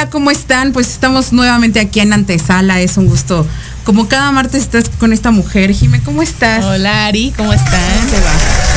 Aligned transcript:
Hola, 0.00 0.08
¿cómo 0.08 0.30
están? 0.30 0.72
Pues 0.72 0.88
estamos 0.88 1.30
nuevamente 1.34 1.78
aquí 1.78 2.00
en 2.00 2.14
Antesala, 2.14 2.80
es 2.80 2.96
un 2.96 3.06
gusto. 3.06 3.46
Como 3.84 4.08
cada 4.08 4.32
martes 4.32 4.62
estás 4.62 4.88
con 4.88 5.12
esta 5.12 5.30
mujer, 5.30 5.74
Jime, 5.74 6.00
¿cómo 6.02 6.22
estás? 6.22 6.64
Hola 6.64 7.04
Ari, 7.04 7.34
¿cómo 7.36 7.52
estás? 7.52 7.70
Gracias, 7.70 8.22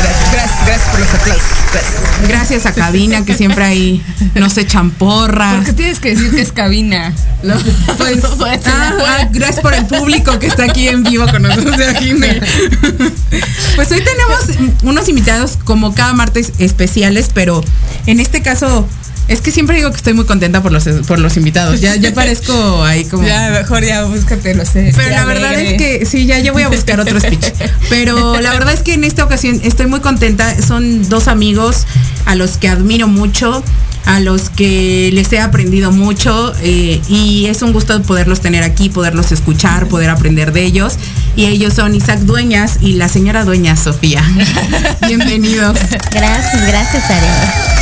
gracias, 0.01 0.65
gracias 0.65 0.89
por 0.89 0.99
los 0.99 1.13
aplausos. 1.13 1.47
Gracias. 1.71 2.27
gracias 2.27 2.65
a 2.65 2.73
Cabina, 2.73 3.23
que 3.23 3.35
siempre 3.35 3.63
ahí 3.63 4.03
nos 4.35 4.57
echan 4.57 4.91
porras. 4.91 5.55
¿Por 5.55 5.63
qué 5.63 5.73
tienes 5.73 5.99
que 6.01 6.09
decir 6.09 6.29
que 6.31 6.41
es 6.41 6.51
Cabina? 6.51 7.13
Pues, 7.97 8.65
ah, 8.65 8.93
ah, 9.05 9.27
gracias 9.31 9.61
por 9.61 9.73
el 9.73 9.85
público 9.85 10.39
que 10.39 10.47
está 10.47 10.65
aquí 10.65 10.89
en 10.89 11.03
vivo 11.03 11.25
con 11.31 11.43
nosotros, 11.43 11.79
Jime. 11.99 12.41
Pues 13.75 13.91
hoy 13.91 14.01
tenemos 14.03 14.73
unos 14.83 15.07
invitados 15.07 15.57
como 15.63 15.95
cada 15.95 16.13
martes 16.13 16.51
especiales, 16.59 17.29
pero 17.33 17.63
en 18.07 18.19
este 18.19 18.41
caso 18.41 18.87
es 19.27 19.41
que 19.41 19.51
siempre 19.51 19.77
digo 19.77 19.89
que 19.89 19.97
estoy 19.97 20.13
muy 20.13 20.25
contenta 20.25 20.61
por 20.61 20.71
los, 20.71 20.83
por 21.07 21.19
los 21.19 21.37
invitados. 21.37 21.79
Ya, 21.79 21.95
ya 21.95 22.13
parezco 22.13 22.83
ahí 22.83 23.05
como. 23.05 23.25
Ya, 23.25 23.49
mejor 23.51 23.83
ya 23.83 24.03
búscate, 24.03 24.53
lo 24.53 24.65
sé. 24.65 24.91
Pero 24.95 25.09
la 25.09 25.25
verdad 25.25 25.53
es 25.59 25.77
que 25.77 26.05
sí, 26.05 26.25
ya, 26.25 26.39
yo 26.39 26.53
voy 26.53 26.63
a 26.63 26.69
buscar 26.69 26.99
otro 26.99 27.19
speech. 27.19 27.45
Pero 27.89 28.39
la 28.41 28.51
verdad 28.51 28.73
es 28.73 28.81
que 28.81 28.93
en 28.93 29.03
esta 29.03 29.23
ocasión 29.23 29.59
estoy 29.63 29.87
muy 29.87 30.01
contenta. 30.01 30.61
Son 30.61 31.07
dos 31.07 31.27
amigos 31.27 31.85
a 32.25 32.35
los 32.35 32.57
que 32.57 32.67
admiro 32.67 33.07
mucho, 33.07 33.63
a 34.05 34.19
los 34.19 34.49
que 34.49 35.09
les 35.13 35.31
he 35.31 35.39
aprendido 35.39 35.91
mucho 35.91 36.53
eh, 36.61 37.01
y 37.07 37.45
es 37.45 37.61
un 37.61 37.71
gusto 37.71 38.01
poderlos 38.01 38.41
tener 38.41 38.63
aquí, 38.63 38.89
poderlos 38.89 39.31
escuchar, 39.31 39.87
poder 39.87 40.09
aprender 40.09 40.51
de 40.51 40.63
ellos. 40.65 40.95
Y 41.35 41.45
ellos 41.45 41.73
son 41.73 41.95
Isaac 41.95 42.19
Dueñas 42.19 42.77
y 42.81 42.93
la 42.93 43.07
señora 43.07 43.45
Dueñas 43.45 43.79
Sofía. 43.83 44.23
Bienvenidos. 45.07 45.77
Gracias, 46.11 46.67
gracias, 46.67 47.09
Ari. 47.09 47.72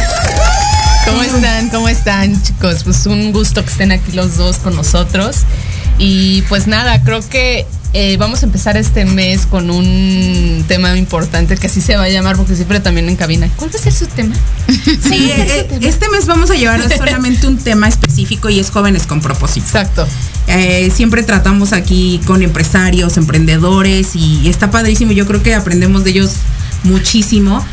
¿Cómo 1.06 1.24
están? 1.24 1.70
¿Cómo 1.70 1.90
están, 1.90 2.42
chicos? 2.44 2.84
Pues 2.84 3.06
un 3.06 3.32
gusto 3.32 3.64
que 3.64 3.72
estén 3.72 3.92
aquí 3.92 4.12
los 4.12 4.38
dos 4.38 4.58
con 4.58 4.76
nosotros. 4.76 5.38
Y 5.98 6.44
pues 6.44 6.68
nada, 6.68 7.04
creo 7.04 7.28
que 7.28 7.66
eh, 7.94 8.18
vamos 8.18 8.44
a 8.44 8.46
empezar 8.46 8.78
este 8.78 9.06
mes 9.06 9.46
con 9.46 9.70
un 9.70 10.64
tema 10.68 10.98
importante 10.98 11.58
que 11.58 11.68
así 11.68 11.82
se 11.82 11.98
va 11.98 12.04
a 12.04 12.10
llamar 12.10 12.38
porque 12.38 12.56
siempre 12.56 12.80
también 12.80 13.10
en 13.10 13.16
cabina. 13.16 13.50
¿Cuál 13.58 13.74
va 13.74 13.80
a 13.80 13.82
ser 13.82 13.94
su 13.94 14.08
tema? 14.08 14.36
Sí, 14.68 15.32
eh, 15.32 15.68
este 15.82 16.10
mes 16.10 16.26
vamos 16.26 16.52
a 16.52 16.56
llevar 16.56 16.82
solamente 16.98 17.48
un 17.48 17.58
tema 17.58 17.88
específico 17.88 18.50
y 18.50 18.60
es 18.60 18.70
jóvenes 18.70 19.06
con 19.08 19.22
propósito. 19.22 19.66
Exacto. 19.66 20.08
Eh, 20.48 20.92
siempre 20.94 21.24
tratamos 21.24 21.74
aquí 21.74 22.22
con 22.26 22.42
empresarios, 22.42 23.18
emprendedores 23.18 24.16
y 24.16 24.48
está 24.50 24.72
padrísimo. 24.72 25.12
Yo 25.12 25.26
creo 25.28 25.44
que 25.44 25.56
aprendemos 25.56 26.04
de 26.04 26.12
ellos 26.12 26.32
muchísimo 26.84 27.64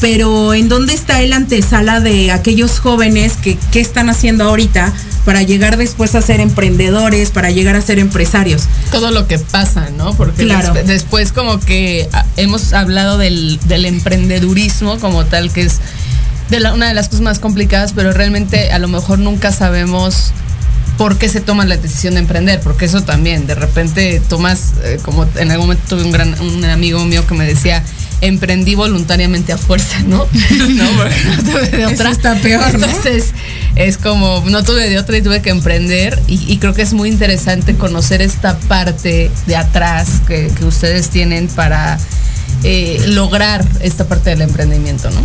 pero 0.00 0.54
¿en 0.54 0.68
dónde 0.68 0.94
está 0.94 1.22
el 1.22 1.32
antesala 1.32 2.00
de 2.00 2.30
aquellos 2.30 2.78
jóvenes 2.78 3.36
que 3.36 3.58
qué 3.72 3.80
están 3.80 4.08
haciendo 4.08 4.44
ahorita 4.44 4.92
para 5.24 5.42
llegar 5.42 5.76
después 5.76 6.14
a 6.14 6.22
ser 6.22 6.40
emprendedores, 6.40 7.30
para 7.30 7.50
llegar 7.50 7.76
a 7.76 7.82
ser 7.82 7.98
empresarios? 7.98 8.62
Todo 8.92 9.10
lo 9.10 9.26
que 9.26 9.38
pasa, 9.38 9.90
¿no? 9.90 10.14
Porque 10.14 10.46
después 10.86 11.32
como 11.32 11.58
que 11.60 12.08
ah, 12.12 12.24
hemos 12.36 12.72
hablado 12.72 13.18
del, 13.18 13.58
emprendedurismo 13.68 14.98
como 15.00 15.24
tal, 15.24 15.50
que 15.50 15.62
es 15.62 15.80
de 16.50 16.58
una 16.72 16.88
de 16.88 16.94
las 16.94 17.08
cosas 17.08 17.22
más 17.22 17.38
complicadas, 17.40 17.92
pero 17.92 18.12
realmente 18.12 18.72
a 18.72 18.78
lo 18.78 18.88
mejor 18.88 19.18
nunca 19.18 19.52
sabemos 19.52 20.32
por 20.96 21.18
qué 21.18 21.28
se 21.28 21.40
toma 21.40 21.64
la 21.64 21.76
decisión 21.76 22.14
de 22.14 22.20
emprender, 22.20 22.60
porque 22.60 22.86
eso 22.86 23.02
también, 23.02 23.46
de 23.46 23.54
repente 23.54 24.22
tomas, 24.28 24.72
eh, 24.82 24.98
como 25.02 25.26
en 25.36 25.50
algún 25.50 25.66
momento 25.66 25.84
tuve 25.88 26.04
un 26.04 26.10
gran 26.10 26.40
un 26.40 26.64
amigo 26.64 27.04
mío 27.04 27.26
que 27.26 27.34
me 27.34 27.44
decía, 27.44 27.84
emprendí 28.20 28.74
voluntariamente 28.74 29.52
a 29.52 29.58
fuerza, 29.58 30.00
¿no? 30.06 30.26
no, 30.58 30.68
no 30.68 31.42
tuve 31.44 31.68
de 31.70 31.86
otra. 31.86 32.10
está 32.10 32.34
peor, 32.36 32.64
Entonces, 32.74 33.32
es 33.76 33.96
como, 33.96 34.42
no 34.46 34.64
tuve 34.64 34.88
de 34.88 34.98
otra 34.98 35.18
y 35.18 35.22
tuve 35.22 35.42
que 35.42 35.50
emprender. 35.50 36.20
Y, 36.26 36.56
creo 36.58 36.74
que 36.74 36.82
es 36.82 36.92
muy 36.92 37.08
interesante 37.08 37.74
conocer 37.76 38.22
esta 38.22 38.58
parte 38.58 39.30
de 39.46 39.56
atrás 39.56 40.22
que, 40.26 40.50
ustedes 40.66 41.10
tienen 41.10 41.48
para 41.48 41.98
eh, 42.64 43.00
lograr 43.08 43.64
esta 43.80 44.06
parte 44.06 44.30
del 44.30 44.42
emprendimiento, 44.42 45.10
¿no? 45.10 45.20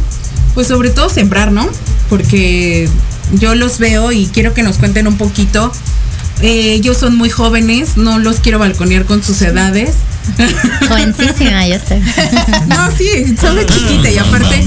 Pues 0.53 0.68
sobre 0.68 0.92
todo 0.92 1.09
sembrar, 1.09 1.52
¿no? 1.52 1.68
Porque 2.09 2.88
yo 3.34 3.56
los 3.56 3.80
veo 3.80 4.12
y 4.12 4.28
quiero 4.28 4.53
que 4.53 4.64
nos 4.64 4.78
cuenten 4.78 5.08
un 5.08 5.18
poquito. 5.18 5.72
Eh, 6.42 6.74
ellos 6.74 6.98
son 6.98 7.16
muy 7.16 7.30
jóvenes, 7.30 7.96
no 7.96 8.20
los 8.20 8.40
quiero 8.40 8.60
balconear 8.60 9.06
con 9.06 9.24
sus 9.24 9.42
edades. 9.42 9.96
Jovencísima, 10.88 11.68
yo 11.68 11.76
estoy. 11.76 12.02
No, 12.68 12.92
sí, 12.98 13.36
son 13.40 13.56
de 13.56 13.66
chiquita 13.66 14.10
y 14.10 14.18
aparte. 14.18 14.64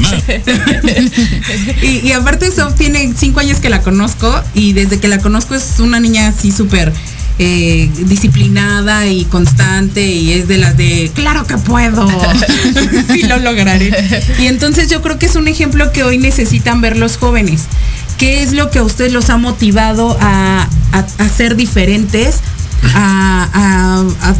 y, 2.02 2.12
aparte, 2.12 2.50
Sof 2.50 2.74
tiene 2.74 3.12
cinco 3.16 3.40
años 3.40 3.58
que 3.58 3.70
la 3.70 3.80
conozco 3.80 4.42
y 4.54 4.72
desde 4.74 5.00
que 5.00 5.08
la 5.08 5.18
conozco 5.18 5.54
es 5.54 5.80
una 5.80 6.00
niña 6.00 6.28
así 6.28 6.52
súper. 6.52 6.92
Eh, 7.38 7.90
disciplinada 8.06 9.06
y 9.08 9.26
constante 9.26 10.06
y 10.06 10.32
es 10.32 10.48
de 10.48 10.56
las 10.56 10.74
de 10.78 11.10
claro 11.14 11.46
que 11.46 11.58
puedo 11.58 12.08
y 13.14 13.24
lo 13.24 13.38
lograré 13.38 13.92
y 14.40 14.46
entonces 14.46 14.88
yo 14.88 15.02
creo 15.02 15.18
que 15.18 15.26
es 15.26 15.36
un 15.36 15.46
ejemplo 15.46 15.92
que 15.92 16.02
hoy 16.02 16.16
necesitan 16.16 16.80
ver 16.80 16.96
los 16.96 17.18
jóvenes 17.18 17.64
qué 18.16 18.42
es 18.42 18.52
lo 18.52 18.70
que 18.70 18.78
a 18.78 18.82
ustedes 18.82 19.12
los 19.12 19.30
ha 19.30 19.36
motivado 19.36 20.16
a, 20.20 20.66
ser 21.36 21.56
diferentes 21.56 22.40
a 22.94 24.34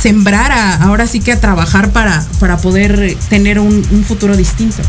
sembrar, 0.00 0.52
a, 0.52 0.74
ahora 0.76 1.06
sí 1.06 1.20
que 1.20 1.32
a 1.32 1.40
trabajar 1.40 1.90
para, 1.90 2.24
para 2.38 2.56
poder 2.58 3.16
tener 3.28 3.58
un, 3.58 3.82
futuro 4.06 4.36
distinto. 4.36 4.82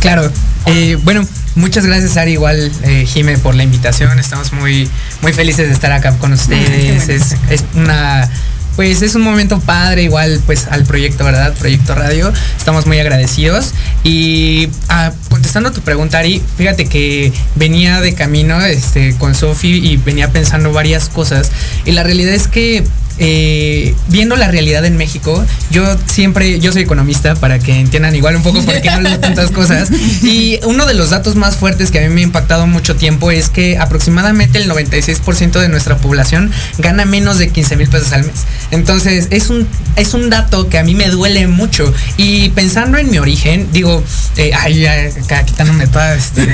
Claro, 0.00 0.30
eh, 0.66 0.98
bueno, 1.02 1.26
muchas 1.54 1.84
gracias 1.84 2.16
Ari, 2.16 2.32
igual 2.32 2.72
eh, 2.82 3.04
Jime 3.06 3.38
por 3.38 3.54
la 3.54 3.62
invitación, 3.62 4.18
estamos 4.18 4.52
muy, 4.52 4.88
muy 5.22 5.32
felices 5.32 5.68
de 5.68 5.74
estar 5.74 5.92
acá 5.92 6.16
con 6.16 6.32
ustedes, 6.32 7.08
es, 7.08 7.36
es 7.50 7.64
una 7.74 8.28
pues 8.76 9.02
es 9.02 9.14
un 9.14 9.22
momento 9.22 9.60
padre 9.60 10.04
igual 10.04 10.40
pues 10.46 10.66
al 10.68 10.84
proyecto, 10.84 11.24
¿verdad? 11.24 11.54
Proyecto 11.58 11.94
Radio. 11.94 12.32
Estamos 12.56 12.86
muy 12.86 12.98
agradecidos. 12.98 13.72
Y 14.04 14.68
ah, 14.88 15.12
contestando 15.28 15.72
tu 15.72 15.80
pregunta, 15.80 16.18
Ari, 16.18 16.42
fíjate 16.56 16.86
que 16.86 17.32
venía 17.56 18.00
de 18.00 18.14
camino 18.14 18.60
este, 18.64 19.14
con 19.16 19.34
Sofi 19.34 19.68
y 19.68 19.96
venía 19.96 20.30
pensando 20.30 20.72
varias 20.72 21.08
cosas. 21.08 21.50
Y 21.84 21.92
la 21.92 22.02
realidad 22.02 22.34
es 22.34 22.48
que 22.48 22.84
eh, 23.22 23.94
viendo 24.08 24.34
la 24.34 24.48
realidad 24.48 24.86
en 24.86 24.96
México, 24.96 25.44
yo 25.70 25.84
siempre, 26.06 26.58
yo 26.58 26.72
soy 26.72 26.82
economista 26.82 27.34
para 27.34 27.58
que 27.58 27.78
entiendan 27.78 28.16
igual 28.16 28.34
un 28.34 28.42
poco 28.42 28.64
por 28.64 28.80
qué 28.80 28.88
hablo 28.88 29.10
de 29.10 29.18
tantas 29.18 29.50
cosas. 29.52 29.90
Y 30.22 30.58
uno 30.64 30.86
de 30.86 30.94
los 30.94 31.10
datos 31.10 31.36
más 31.36 31.56
fuertes 31.56 31.90
que 31.90 31.98
a 31.98 32.08
mí 32.08 32.14
me 32.14 32.22
ha 32.22 32.24
impactado 32.24 32.66
mucho 32.66 32.96
tiempo 32.96 33.30
es 33.30 33.50
que 33.50 33.76
aproximadamente 33.76 34.58
el 34.58 34.70
96% 34.70 35.60
de 35.60 35.68
nuestra 35.68 35.98
población 35.98 36.50
gana 36.78 37.04
menos 37.04 37.38
de 37.38 37.50
15 37.50 37.76
mil 37.76 37.88
pesos 37.88 38.10
al 38.14 38.24
mes. 38.24 38.46
Entonces, 38.70 39.28
es 39.30 39.50
un, 39.50 39.68
es 39.96 40.14
un 40.14 40.30
dato 40.30 40.70
que 40.70 40.78
a 40.78 40.82
mí 40.82 40.94
me 40.94 41.08
duele 41.08 41.46
mucho. 41.46 41.92
Y 42.16 42.48
pensando 42.50 42.96
en 42.96 43.10
mi 43.10 43.18
origen, 43.18 43.68
digo, 43.70 44.02
eh, 44.38 44.52
ay, 44.58 44.80
ya, 44.80 45.44
quitándome 45.44 45.86
toda, 45.88 46.14
este, 46.14 46.48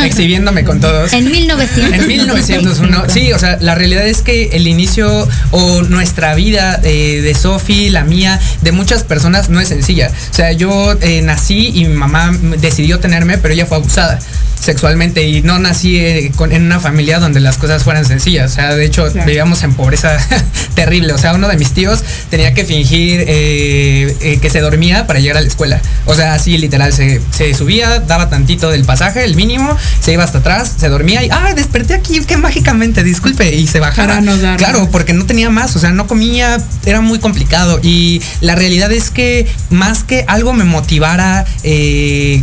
exhibiéndome 0.04 0.62
con 0.62 0.80
todos. 0.80 1.12
En 1.12 1.28
1900. 1.28 1.98
En 1.98 2.06
1901. 2.06 3.04
Sí, 3.08 3.32
o 3.32 3.38
sea, 3.40 3.58
la 3.60 3.74
realidad 3.74 4.06
es 4.06 4.22
que 4.22 4.50
el 4.52 4.68
inicio 4.68 5.07
o 5.50 5.82
nuestra 5.82 6.34
vida 6.34 6.78
de 6.78 7.36
Sofi, 7.38 7.90
la 7.90 8.04
mía, 8.04 8.40
de 8.62 8.72
muchas 8.72 9.04
personas 9.04 9.48
no 9.48 9.60
es 9.60 9.68
sencilla. 9.68 10.10
O 10.30 10.34
sea, 10.34 10.52
yo 10.52 10.96
eh, 11.00 11.22
nací 11.22 11.70
y 11.74 11.84
mi 11.86 11.94
mamá 11.94 12.32
decidió 12.60 13.00
tenerme, 13.00 13.38
pero 13.38 13.54
ella 13.54 13.66
fue 13.66 13.76
abusada. 13.76 14.18
sexualmente 14.60 15.26
y 15.26 15.42
no 15.42 15.58
nací 15.58 15.98
eh, 15.98 16.32
en 16.50 16.62
una 16.62 16.80
familia 16.80 17.20
donde 17.20 17.40
las 17.40 17.58
cosas 17.58 17.84
fueran 17.84 18.04
sencillas. 18.04 18.52
O 18.52 18.54
sea, 18.54 18.74
de 18.74 18.84
hecho, 18.84 19.08
vivíamos 19.24 19.62
en 19.62 19.74
pobreza 19.74 20.18
terrible. 20.74 21.12
O 21.12 21.18
sea, 21.18 21.34
uno 21.34 21.48
de 21.48 21.56
mis 21.56 21.72
tíos 21.72 22.02
tenía 22.30 22.54
que 22.54 22.64
fingir 22.64 23.24
eh, 23.26 24.16
eh, 24.20 24.38
que 24.40 24.50
se 24.50 24.60
dormía 24.60 25.06
para 25.06 25.20
llegar 25.20 25.38
a 25.38 25.40
la 25.40 25.46
escuela. 25.46 25.80
O 26.06 26.14
sea, 26.14 26.34
así 26.34 26.58
literal, 26.58 26.92
se, 26.92 27.20
subía, 27.54 28.00
daba 28.00 28.28
tantito 28.28 28.70
del 28.70 28.84
pasaje, 28.84 29.24
el 29.24 29.36
mínimo, 29.36 29.76
se 30.00 30.12
iba 30.12 30.24
hasta 30.24 30.38
atrás, 30.38 30.74
se 30.76 30.88
dormía 30.88 31.22
y, 31.24 31.28
ah, 31.30 31.52
desperté 31.54 31.94
aquí, 31.94 32.20
que 32.24 32.36
mágicamente, 32.36 33.02
disculpe, 33.02 33.54
y 33.54 33.66
se 33.66 33.80
bajara. 33.80 34.20
claro, 34.56 34.88
porque 34.98 35.12
no 35.12 35.26
tenía 35.26 35.48
más, 35.48 35.76
o 35.76 35.78
sea, 35.78 35.92
no 35.92 36.08
comía, 36.08 36.58
era 36.84 37.00
muy 37.00 37.20
complicado. 37.20 37.78
Y 37.84 38.20
la 38.40 38.56
realidad 38.56 38.90
es 38.90 39.10
que 39.10 39.46
más 39.70 40.02
que 40.02 40.24
algo 40.26 40.52
me 40.52 40.64
motivara 40.64 41.46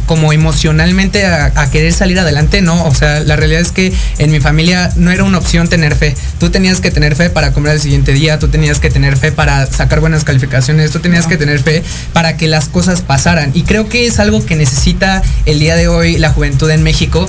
como 0.06 0.32
emocionalmente 0.32 1.26
a, 1.26 1.52
a 1.54 1.70
querer 1.70 1.92
salir 1.92 2.06
salir 2.06 2.20
adelante, 2.20 2.62
no. 2.62 2.86
O 2.86 2.94
sea, 2.94 3.22
la 3.22 3.36
realidad 3.36 3.62
es 3.62 3.72
que 3.72 3.92
en 4.20 4.32
mi 4.32 4.40
familia 4.40 4.92
no 4.96 5.12
era 5.12 5.24
una 5.24 5.40
opción 5.40 5.68
tener 5.68 5.96
fe. 5.96 6.16
Tú 6.40 6.52
tenías 6.52 6.80
que 6.80 6.92
tener 6.92 7.16
fe 7.16 7.32
para 7.32 7.52
comer 7.52 7.74
el 7.74 7.82
siguiente 7.82 8.14
día, 8.14 8.38
tú 8.38 8.48
tenías 8.48 8.80
que 8.80 8.92
tener 8.92 9.18
fe 9.18 9.32
para 9.32 9.66
sacar 9.66 10.02
buenas 10.02 10.24
calificaciones, 10.24 10.92
tú 10.92 11.00
tenías 11.00 11.26
que 11.26 11.36
tener 11.36 11.60
fe 11.60 11.84
para 12.14 12.38
que 12.38 12.48
las 12.48 12.70
cosas 12.70 13.02
pasaran. 13.02 13.52
Y 13.56 13.64
creo 13.64 13.90
que 13.90 14.06
es 14.06 14.20
algo 14.20 14.46
que 14.46 14.56
necesita 14.56 15.24
el 15.46 15.60
día 15.60 15.76
de 15.76 15.88
hoy 15.88 16.20
la 16.20 16.30
juventud 16.30 16.70
en 16.70 16.84
México 16.84 17.28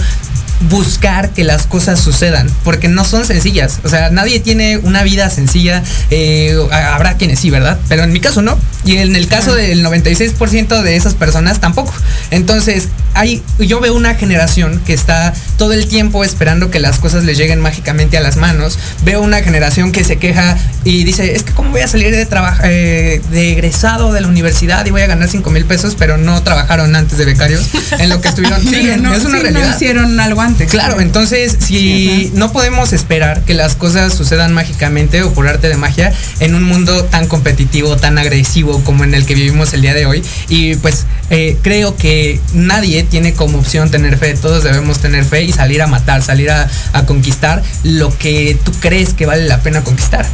buscar 0.68 1.30
que 1.30 1.44
las 1.44 1.66
cosas 1.66 2.00
sucedan, 2.00 2.48
porque 2.64 2.88
no 2.88 3.04
son 3.04 3.24
sencillas. 3.24 3.80
O 3.84 3.88
sea, 3.88 4.10
nadie 4.10 4.40
tiene 4.40 4.78
una 4.78 5.02
vida 5.02 5.28
sencilla. 5.30 5.82
Eh, 6.10 6.56
habrá 6.70 7.16
quienes 7.16 7.40
sí, 7.40 7.50
¿verdad? 7.50 7.78
Pero 7.88 8.04
en 8.04 8.12
mi 8.12 8.20
caso 8.20 8.42
no. 8.42 8.58
Y 8.84 8.96
en 8.96 9.16
el 9.16 9.28
caso 9.28 9.54
del 9.54 9.84
96% 9.84 10.82
de 10.82 10.96
esas 10.96 11.14
personas 11.14 11.60
tampoco. 11.60 11.92
Entonces, 12.30 12.88
hay, 13.16 13.42
yo 13.58 13.80
veo 13.80 13.94
una 13.94 14.14
generación 14.14 14.80
que 14.84 14.92
está 14.92 15.32
todo 15.56 15.72
el 15.72 15.88
tiempo 15.88 16.22
esperando 16.24 16.70
que 16.70 16.80
las 16.80 16.98
cosas 16.98 17.24
les 17.24 17.38
lleguen 17.38 17.60
mágicamente 17.60 18.16
a 18.16 18.20
las 18.20 18.36
manos. 18.36 18.78
Veo 19.04 19.22
una 19.22 19.42
generación 19.42 19.90
que 19.90 20.04
se 20.04 20.16
queja 20.16 20.56
y 20.84 21.04
dice, 21.04 21.34
es 21.34 21.42
que 21.42 21.52
cómo 21.52 21.70
voy 21.70 21.80
a 21.80 21.88
salir 21.88 22.14
de 22.14 22.26
trabajo 22.26 22.62
eh, 22.64 23.20
de 23.30 23.52
egresado 23.52 24.12
de 24.12 24.20
la 24.20 24.28
universidad 24.28 24.84
y 24.86 24.90
voy 24.90 25.02
a 25.02 25.06
ganar 25.06 25.28
5 25.28 25.50
mil 25.50 25.64
pesos, 25.64 25.96
pero 25.98 26.18
no 26.18 26.42
trabajaron 26.42 26.94
antes 26.94 27.18
de 27.18 27.24
becarios 27.24 27.68
en 27.98 28.08
lo 28.08 28.20
que 28.20 28.28
estuvieron. 28.28 28.60
sí, 28.62 28.90
no, 29.00 29.14
es 29.14 29.24
una 29.24 29.38
realidad. 29.38 29.68
No 29.68 29.74
hicieron 29.74 30.20
algo 30.20 30.40
antes. 30.40 30.70
Claro, 30.70 31.00
entonces 31.00 31.56
si 31.58 32.30
no 32.34 32.52
podemos 32.52 32.92
esperar 32.92 33.42
que 33.42 33.54
las 33.54 33.74
cosas 33.74 34.14
sucedan 34.14 34.52
mágicamente 34.52 35.22
o 35.22 35.32
por 35.32 35.48
arte 35.48 35.68
de 35.68 35.76
magia 35.76 36.12
en 36.40 36.54
un 36.54 36.64
mundo 36.64 37.04
tan 37.04 37.26
competitivo, 37.26 37.96
tan 37.96 38.18
agresivo 38.18 38.82
como 38.84 39.04
en 39.04 39.14
el 39.14 39.24
que 39.24 39.34
vivimos 39.34 39.72
el 39.72 39.82
día 39.82 39.94
de 39.94 40.06
hoy. 40.06 40.22
Y 40.48 40.76
pues 40.76 41.06
eh, 41.30 41.56
creo 41.62 41.96
que 41.96 42.40
nadie 42.52 43.05
tiene 43.06 43.34
como 43.34 43.58
opción 43.58 43.90
tener 43.90 44.18
fe, 44.18 44.34
todos 44.34 44.64
debemos 44.64 44.98
tener 44.98 45.24
fe 45.24 45.42
y 45.44 45.52
salir 45.52 45.82
a 45.82 45.86
matar, 45.86 46.22
salir 46.22 46.50
a, 46.50 46.68
conquistar 47.06 47.62
lo 47.84 48.16
que 48.16 48.58
tú 48.64 48.72
crees 48.80 49.14
que 49.14 49.26
vale 49.26 49.44
la 49.46 49.60
pena 49.60 49.82
conquistar. 49.84 50.26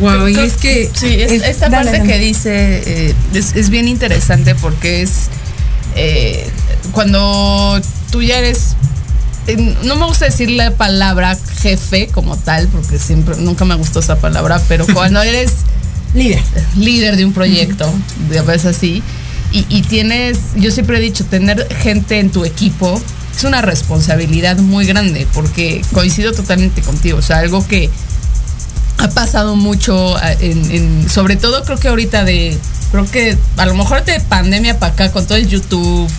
Wow, 0.00 0.28
y 0.28 0.38
es 0.38 0.54
que 0.54 0.90
sí, 0.92 1.16
esta 1.20 1.70
parte 1.70 2.02
que 2.02 2.18
dice 2.18 2.82
eh, 2.84 3.14
es, 3.34 3.70
bien 3.70 3.86
interesante 3.86 4.54
porque 4.56 5.02
es 5.02 5.28
eh, 5.94 6.48
cuando 6.92 7.80
tú 8.10 8.22
ya 8.22 8.38
eres 8.38 8.76
no 9.84 9.96
me 9.96 10.06
gusta 10.06 10.24
decir 10.24 10.50
la 10.50 10.72
palabra 10.72 11.36
jefe 11.60 12.08
como 12.08 12.36
tal, 12.36 12.66
porque 12.68 12.98
siempre, 12.98 13.36
nunca 13.36 13.64
me 13.64 13.76
gustó 13.76 14.00
esa 14.00 14.16
palabra, 14.16 14.60
pero 14.68 14.86
cuando 14.92 15.22
eres 15.22 15.52
líder, 16.14 16.42
líder 16.76 17.16
de 17.16 17.24
un 17.24 17.32
proyecto, 17.32 17.92
de 18.28 18.40
veces 18.42 18.76
así, 18.76 19.02
y, 19.68 19.82
tienes, 19.82 20.38
yo 20.56 20.70
siempre 20.70 20.98
he 20.98 21.00
dicho, 21.00 21.24
tener 21.24 21.66
gente 21.76 22.18
en 22.18 22.30
tu 22.30 22.44
equipo 22.44 23.00
es 23.34 23.44
una 23.44 23.62
responsabilidad 23.62 24.58
muy 24.58 24.86
grande, 24.86 25.26
porque 25.32 25.82
coincido 25.92 26.32
totalmente 26.32 26.82
contigo, 26.82 27.18
o 27.18 27.22
sea, 27.22 27.38
algo 27.38 27.66
que 27.66 27.90
ha 28.98 29.08
pasado 29.08 29.56
mucho, 29.56 30.16
en, 30.40 31.08
sobre 31.08 31.36
todo 31.36 31.62
creo 31.64 31.78
que 31.78 31.88
ahorita 31.88 32.24
de, 32.24 32.56
creo 32.90 33.10
que 33.10 33.36
a 33.56 33.66
lo 33.66 33.74
mejor 33.74 34.04
de 34.04 34.20
pandemia 34.20 34.78
para 34.78 34.92
acá, 34.92 35.12
con 35.12 35.26
todo 35.26 35.36
el 35.36 35.48
YouTube, 35.48 36.10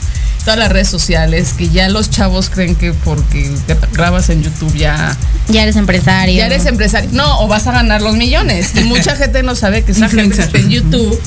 todas 0.48 0.60
las 0.60 0.72
redes 0.72 0.88
sociales, 0.88 1.54
que 1.58 1.70
ya 1.70 1.90
los 1.90 2.10
chavos 2.10 2.50
creen 2.50 2.76
que 2.76 2.94
porque 2.94 3.52
te 3.66 3.76
grabas 3.92 4.30
en 4.30 4.44
YouTube 4.44 4.74
ya... 4.76 5.18
Ya 5.50 5.64
eres 5.64 5.76
empresario. 5.76 6.38
Ya 6.38 6.46
eres 6.46 6.66
empresario. 6.66 7.10
No, 7.12 7.42
o 7.42 7.50
vas 7.50 7.68
a 7.68 7.74
ganar 7.74 8.02
los 8.02 8.16
millones. 8.16 8.72
Y 8.76 8.86
mucha 8.86 9.16
gente 9.18 9.44
no 9.44 9.56
sabe 9.56 9.84
que 9.84 9.92
esa 9.92 10.08
gente 10.08 10.38
que 10.38 10.42
está 10.42 10.58
en 10.58 10.70
YouTube 10.70 11.20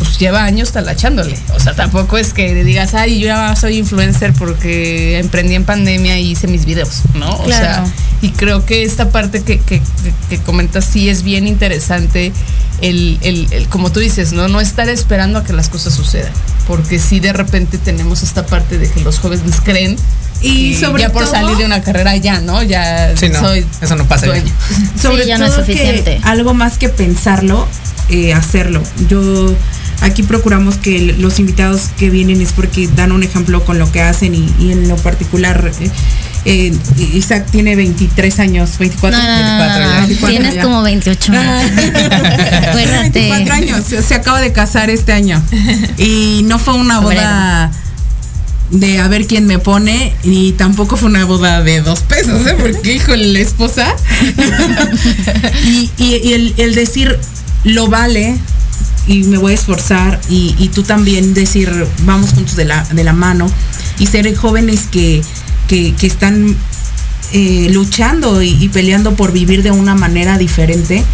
pues 0.00 0.18
lleva 0.18 0.44
años 0.44 0.72
talachándole. 0.72 1.36
O 1.54 1.60
sea, 1.60 1.74
tampoco 1.74 2.16
es 2.16 2.32
que 2.32 2.64
digas, 2.64 2.94
ay, 2.94 3.20
yo 3.20 3.26
ya 3.26 3.54
soy 3.54 3.76
influencer 3.76 4.32
porque 4.32 5.18
emprendí 5.18 5.54
en 5.54 5.64
pandemia 5.64 6.18
y 6.18 6.30
hice 6.30 6.46
mis 6.46 6.64
videos, 6.64 7.02
¿no? 7.14 7.36
O 7.36 7.46
sea, 7.46 7.84
y 8.22 8.30
creo 8.30 8.64
que 8.64 8.82
esta 8.82 9.10
parte 9.10 9.42
que, 9.42 9.58
que, 9.60 9.82
que, 10.30 10.38
comentas 10.38 10.86
sí 10.86 11.10
es 11.10 11.22
bien 11.22 11.46
interesante, 11.46 12.32
el, 12.80 13.18
el, 13.20 13.46
el, 13.50 13.68
como 13.68 13.92
tú 13.92 14.00
dices, 14.00 14.32
¿no? 14.32 14.48
No 14.48 14.62
estar 14.62 14.88
esperando 14.88 15.38
a 15.38 15.44
que 15.44 15.52
las 15.52 15.68
cosas 15.68 15.94
sucedan. 15.94 16.32
Porque 16.66 16.98
sí 16.98 17.20
de 17.20 17.34
repente 17.34 17.76
tenemos 17.76 18.22
esta 18.22 18.46
parte 18.46 18.78
de 18.78 18.90
que 18.90 19.00
los 19.00 19.18
jóvenes 19.18 19.60
creen 19.62 19.96
y 20.40 20.74
sobre 20.76 21.02
ya 21.02 21.12
por 21.12 21.26
salir 21.26 21.58
de 21.58 21.66
una 21.66 21.82
carrera 21.82 22.16
ya, 22.16 22.40
¿no? 22.40 22.62
Ya 22.62 23.14
soy 23.16 23.66
eso 23.82 23.96
no 23.96 24.06
pasa 24.06 24.26
dueño. 24.26 24.50
Sobre 25.00 25.26
ya 25.26 25.36
no 25.36 25.44
es 25.44 25.52
suficiente. 25.52 26.20
algo 26.22 26.54
más 26.54 26.78
que 26.78 26.88
pensarlo, 26.88 27.68
eh, 28.08 28.32
hacerlo. 28.32 28.82
Yo 29.08 29.54
aquí 30.00 30.22
procuramos 30.22 30.76
que 30.76 31.14
los 31.18 31.38
invitados 31.38 31.90
que 31.98 32.10
vienen 32.10 32.40
es 32.40 32.52
porque 32.52 32.88
dan 32.88 33.12
un 33.12 33.22
ejemplo 33.22 33.64
con 33.64 33.78
lo 33.78 33.90
que 33.90 34.00
hacen 34.00 34.34
y, 34.34 34.72
en 34.72 34.88
lo 34.88 34.96
particular 34.96 35.70
eh, 35.80 35.90
eh, 36.44 36.72
Isaac 37.14 37.46
tiene 37.50 37.76
23 37.76 38.40
años, 38.40 38.78
24, 38.78 39.20
años. 39.20 40.18
Tienes 40.26 40.64
como 40.64 40.82
28 40.82 41.32
años. 41.32 41.70
24 42.74 43.54
años, 43.54 43.84
se 43.84 44.14
acaba 44.14 44.40
de 44.40 44.52
casar 44.52 44.90
este 44.90 45.12
año. 45.12 45.42
Y 45.98 46.42
no 46.44 46.58
fue 46.58 46.74
una 46.74 47.00
boda 47.00 47.70
de 48.70 49.00
a 49.00 49.08
ver 49.08 49.26
quién 49.26 49.46
me 49.46 49.58
pone 49.58 50.14
y 50.22 50.52
tampoco 50.52 50.96
fue 50.96 51.08
una 51.08 51.24
boda 51.24 51.62
de 51.62 51.80
dos 51.82 52.00
pesos, 52.00 52.46
¿eh? 52.46 52.56
porque 52.58 52.94
hijo 52.94 53.14
la 53.14 53.38
esposa. 53.38 53.94
y, 55.98 56.32
el, 56.32 56.54
el, 56.56 56.74
decir 56.74 57.18
lo 57.64 57.88
vale, 57.88 58.36
y 59.06 59.24
me 59.24 59.38
voy 59.38 59.52
a 59.52 59.54
esforzar 59.54 60.20
y, 60.28 60.68
tú 60.74 60.82
también 60.82 61.34
decir 61.34 61.70
vamos 62.04 62.32
juntos 62.32 62.56
de 62.56 62.64
la, 62.64 62.84
de 62.84 63.04
la 63.04 63.12
mano 63.12 63.50
y 63.98 64.06
ser 64.06 64.34
jóvenes 64.34 64.88
que, 64.90 65.22
que, 65.68 65.94
están 66.02 66.56
eh, 67.32 67.68
luchando 67.72 68.42
y, 68.42 68.68
peleando 68.68 69.14
por 69.14 69.32
vivir 69.32 69.62
de 69.62 69.70
una 69.70 69.94
manera 69.94 70.38
diferente. 70.38 71.04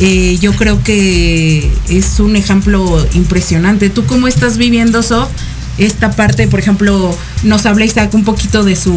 Eh, 0.00 0.38
yo 0.40 0.54
creo 0.54 0.82
que 0.82 1.70
es 1.88 2.18
un 2.18 2.36
ejemplo 2.36 3.06
impresionante. 3.14 3.90
¿Tú 3.90 4.06
cómo 4.06 4.26
estás 4.26 4.58
viviendo, 4.58 5.02
Sof? 5.02 5.28
Esta 5.78 6.12
parte, 6.12 6.46
por 6.48 6.60
ejemplo, 6.60 7.16
nos 7.42 7.66
habla 7.66 7.84
Isaac 7.84 8.12
un 8.14 8.24
poquito 8.24 8.64
de 8.64 8.76
su 8.76 8.96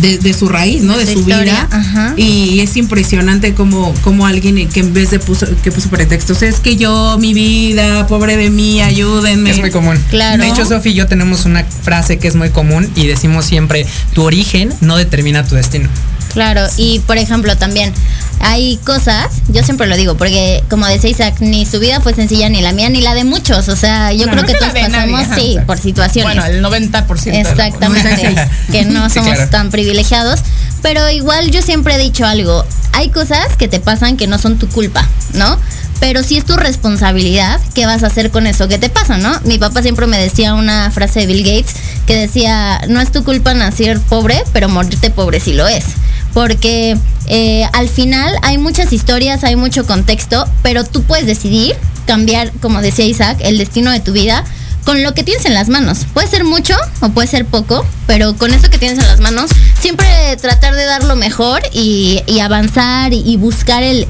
de, 0.00 0.34
su 0.34 0.48
raíz, 0.48 0.82
¿no? 0.82 0.96
De, 0.96 1.06
su 1.06 1.24
vida. 1.24 1.68
Y 2.16 2.60
es 2.60 2.76
impresionante 2.76 3.54
como, 3.54 3.94
como 4.02 4.26
alguien 4.26 4.68
que 4.68 4.80
en 4.80 4.92
vez 4.92 5.10
de 5.10 5.18
puso, 5.18 5.46
que 5.62 5.72
puso 5.72 5.88
pretextos, 5.88 6.42
es 6.42 6.60
que 6.60 6.76
yo, 6.76 7.16
mi 7.18 7.34
vida, 7.34 8.06
pobre 8.06 8.36
de 8.36 8.50
mí, 8.50 8.80
ayúdenme. 8.80 9.50
Es 9.50 9.58
muy 9.58 9.70
común. 9.70 9.98
Claro. 10.10 10.42
De 10.42 10.48
hecho, 10.48 10.64
Sofi 10.64 10.90
y 10.90 10.94
yo 10.94 11.06
tenemos 11.06 11.44
una 11.44 11.64
frase 11.64 12.18
que 12.18 12.28
es 12.28 12.34
muy 12.34 12.50
común 12.50 12.88
y 12.94 13.06
decimos 13.06 13.44
siempre, 13.44 13.86
tu 14.14 14.22
origen 14.22 14.72
no 14.80 14.96
determina 14.96 15.44
tu 15.44 15.54
destino. 15.54 15.88
Claro, 16.32 16.62
y 16.76 17.00
por 17.00 17.18
ejemplo 17.18 17.56
también 17.56 17.92
hay 18.40 18.76
cosas, 18.84 19.26
yo 19.48 19.62
siempre 19.62 19.86
lo 19.86 19.96
digo, 19.96 20.16
porque 20.16 20.62
como 20.70 20.86
decía 20.86 21.10
Isaac, 21.10 21.36
ni 21.40 21.66
su 21.66 21.80
vida 21.80 22.00
fue 22.00 22.14
sencilla, 22.14 22.48
ni 22.48 22.60
la 22.60 22.72
mía, 22.72 22.88
ni 22.88 23.00
la 23.00 23.14
de 23.14 23.24
muchos. 23.24 23.68
O 23.68 23.76
sea, 23.76 24.12
yo 24.12 24.26
creo 24.26 24.44
que 24.44 24.54
todos 24.54 24.72
pasamos, 24.72 25.22
sí, 25.34 25.58
por 25.66 25.78
situaciones. 25.78 26.36
Bueno, 26.36 26.46
el 26.46 26.64
90%. 26.64 27.34
Exactamente, 27.34 28.34
que 28.72 28.84
no 28.84 29.10
somos 29.10 29.50
tan 29.50 29.70
privilegiados. 29.70 30.40
Pero 30.82 31.10
igual 31.10 31.50
yo 31.50 31.60
siempre 31.60 31.96
he 31.96 31.98
dicho 31.98 32.24
algo, 32.24 32.64
hay 32.92 33.10
cosas 33.10 33.56
que 33.56 33.66
te 33.66 33.80
pasan 33.80 34.16
que 34.16 34.28
no 34.28 34.38
son 34.38 34.58
tu 34.58 34.68
culpa, 34.68 35.06
¿no? 35.34 35.58
Pero 35.98 36.22
si 36.22 36.36
es 36.36 36.44
tu 36.44 36.56
responsabilidad, 36.56 37.60
¿qué 37.74 37.84
vas 37.84 38.04
a 38.04 38.06
hacer 38.06 38.30
con 38.30 38.46
eso 38.46 38.68
que 38.68 38.78
te 38.78 38.88
pasa, 38.88 39.18
no? 39.18 39.40
Mi 39.44 39.58
papá 39.58 39.82
siempre 39.82 40.06
me 40.06 40.16
decía 40.16 40.54
una 40.54 40.92
frase 40.92 41.20
de 41.20 41.26
Bill 41.26 41.42
Gates 41.42 41.74
que 42.06 42.14
decía, 42.14 42.80
no 42.88 43.00
es 43.00 43.10
tu 43.10 43.24
culpa 43.24 43.54
nacer 43.54 43.98
pobre, 43.98 44.44
pero 44.52 44.68
morirte 44.68 45.10
pobre 45.10 45.40
sí 45.40 45.54
lo 45.54 45.66
es 45.66 45.84
porque 46.38 46.96
eh, 47.26 47.64
al 47.72 47.88
final 47.88 48.32
hay 48.42 48.58
muchas 48.58 48.92
historias, 48.92 49.42
hay 49.42 49.56
mucho 49.56 49.84
contexto, 49.84 50.44
pero 50.62 50.84
tú 50.84 51.02
puedes 51.02 51.26
decidir 51.26 51.74
cambiar, 52.06 52.52
como 52.62 52.80
decía 52.80 53.06
Isaac, 53.06 53.38
el 53.40 53.58
destino 53.58 53.90
de 53.90 53.98
tu 53.98 54.12
vida 54.12 54.44
con 54.88 55.02
lo 55.02 55.12
que 55.12 55.22
tienes 55.22 55.44
en 55.44 55.52
las 55.52 55.68
manos. 55.68 56.06
Puede 56.14 56.28
ser 56.28 56.44
mucho 56.44 56.74
o 57.02 57.10
puede 57.10 57.28
ser 57.28 57.44
poco, 57.44 57.84
pero 58.06 58.34
con 58.38 58.54
eso 58.54 58.70
que 58.70 58.78
tienes 58.78 58.98
en 58.98 59.06
las 59.06 59.20
manos, 59.20 59.50
siempre 59.78 60.06
tratar 60.40 60.74
de 60.74 60.86
dar 60.86 61.04
lo 61.04 61.14
mejor 61.14 61.60
y, 61.74 62.22
avanzar 62.40 63.12
y, 63.12 63.36
buscar 63.36 63.82
el, 63.82 64.06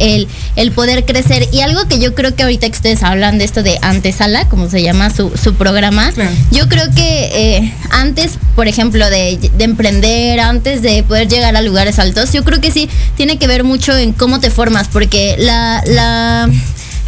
el, 0.55 0.71
poder 0.71 1.05
crecer. 1.05 1.49
Y 1.51 1.63
algo 1.63 1.89
que 1.89 1.99
yo 1.99 2.15
creo 2.15 2.37
que 2.37 2.45
ahorita 2.45 2.69
que 2.69 2.77
ustedes 2.77 3.03
hablan 3.03 3.39
de 3.39 3.45
esto 3.45 3.65
de 3.65 3.77
antesala, 3.83 4.49
como 4.49 4.71
se 4.71 4.81
llama 4.81 5.11
su, 5.11 5.37
su 5.37 5.55
programa, 5.55 6.13
yo 6.53 6.69
creo 6.69 6.89
que 6.95 7.57
eh, 7.57 7.75
antes, 7.91 8.39
por 8.55 8.69
ejemplo, 8.69 9.11
de, 9.11 9.51
de 9.53 9.65
emprender, 9.65 10.39
antes 10.39 10.81
de 10.81 11.03
poder 11.03 11.27
llegar 11.27 11.57
a 11.57 11.63
lugares 11.63 11.99
altos, 11.99 12.33
yo 12.33 12.45
creo 12.45 12.61
que 12.61 12.71
sí 12.71 12.89
tiene 13.17 13.37
que 13.37 13.49
ver 13.49 13.65
mucho 13.65 13.97
en 13.97 14.13
cómo 14.13 14.39
te 14.39 14.53
formas, 14.53 14.87
porque 14.87 15.35
la, 15.41 15.83
la, 15.87 16.49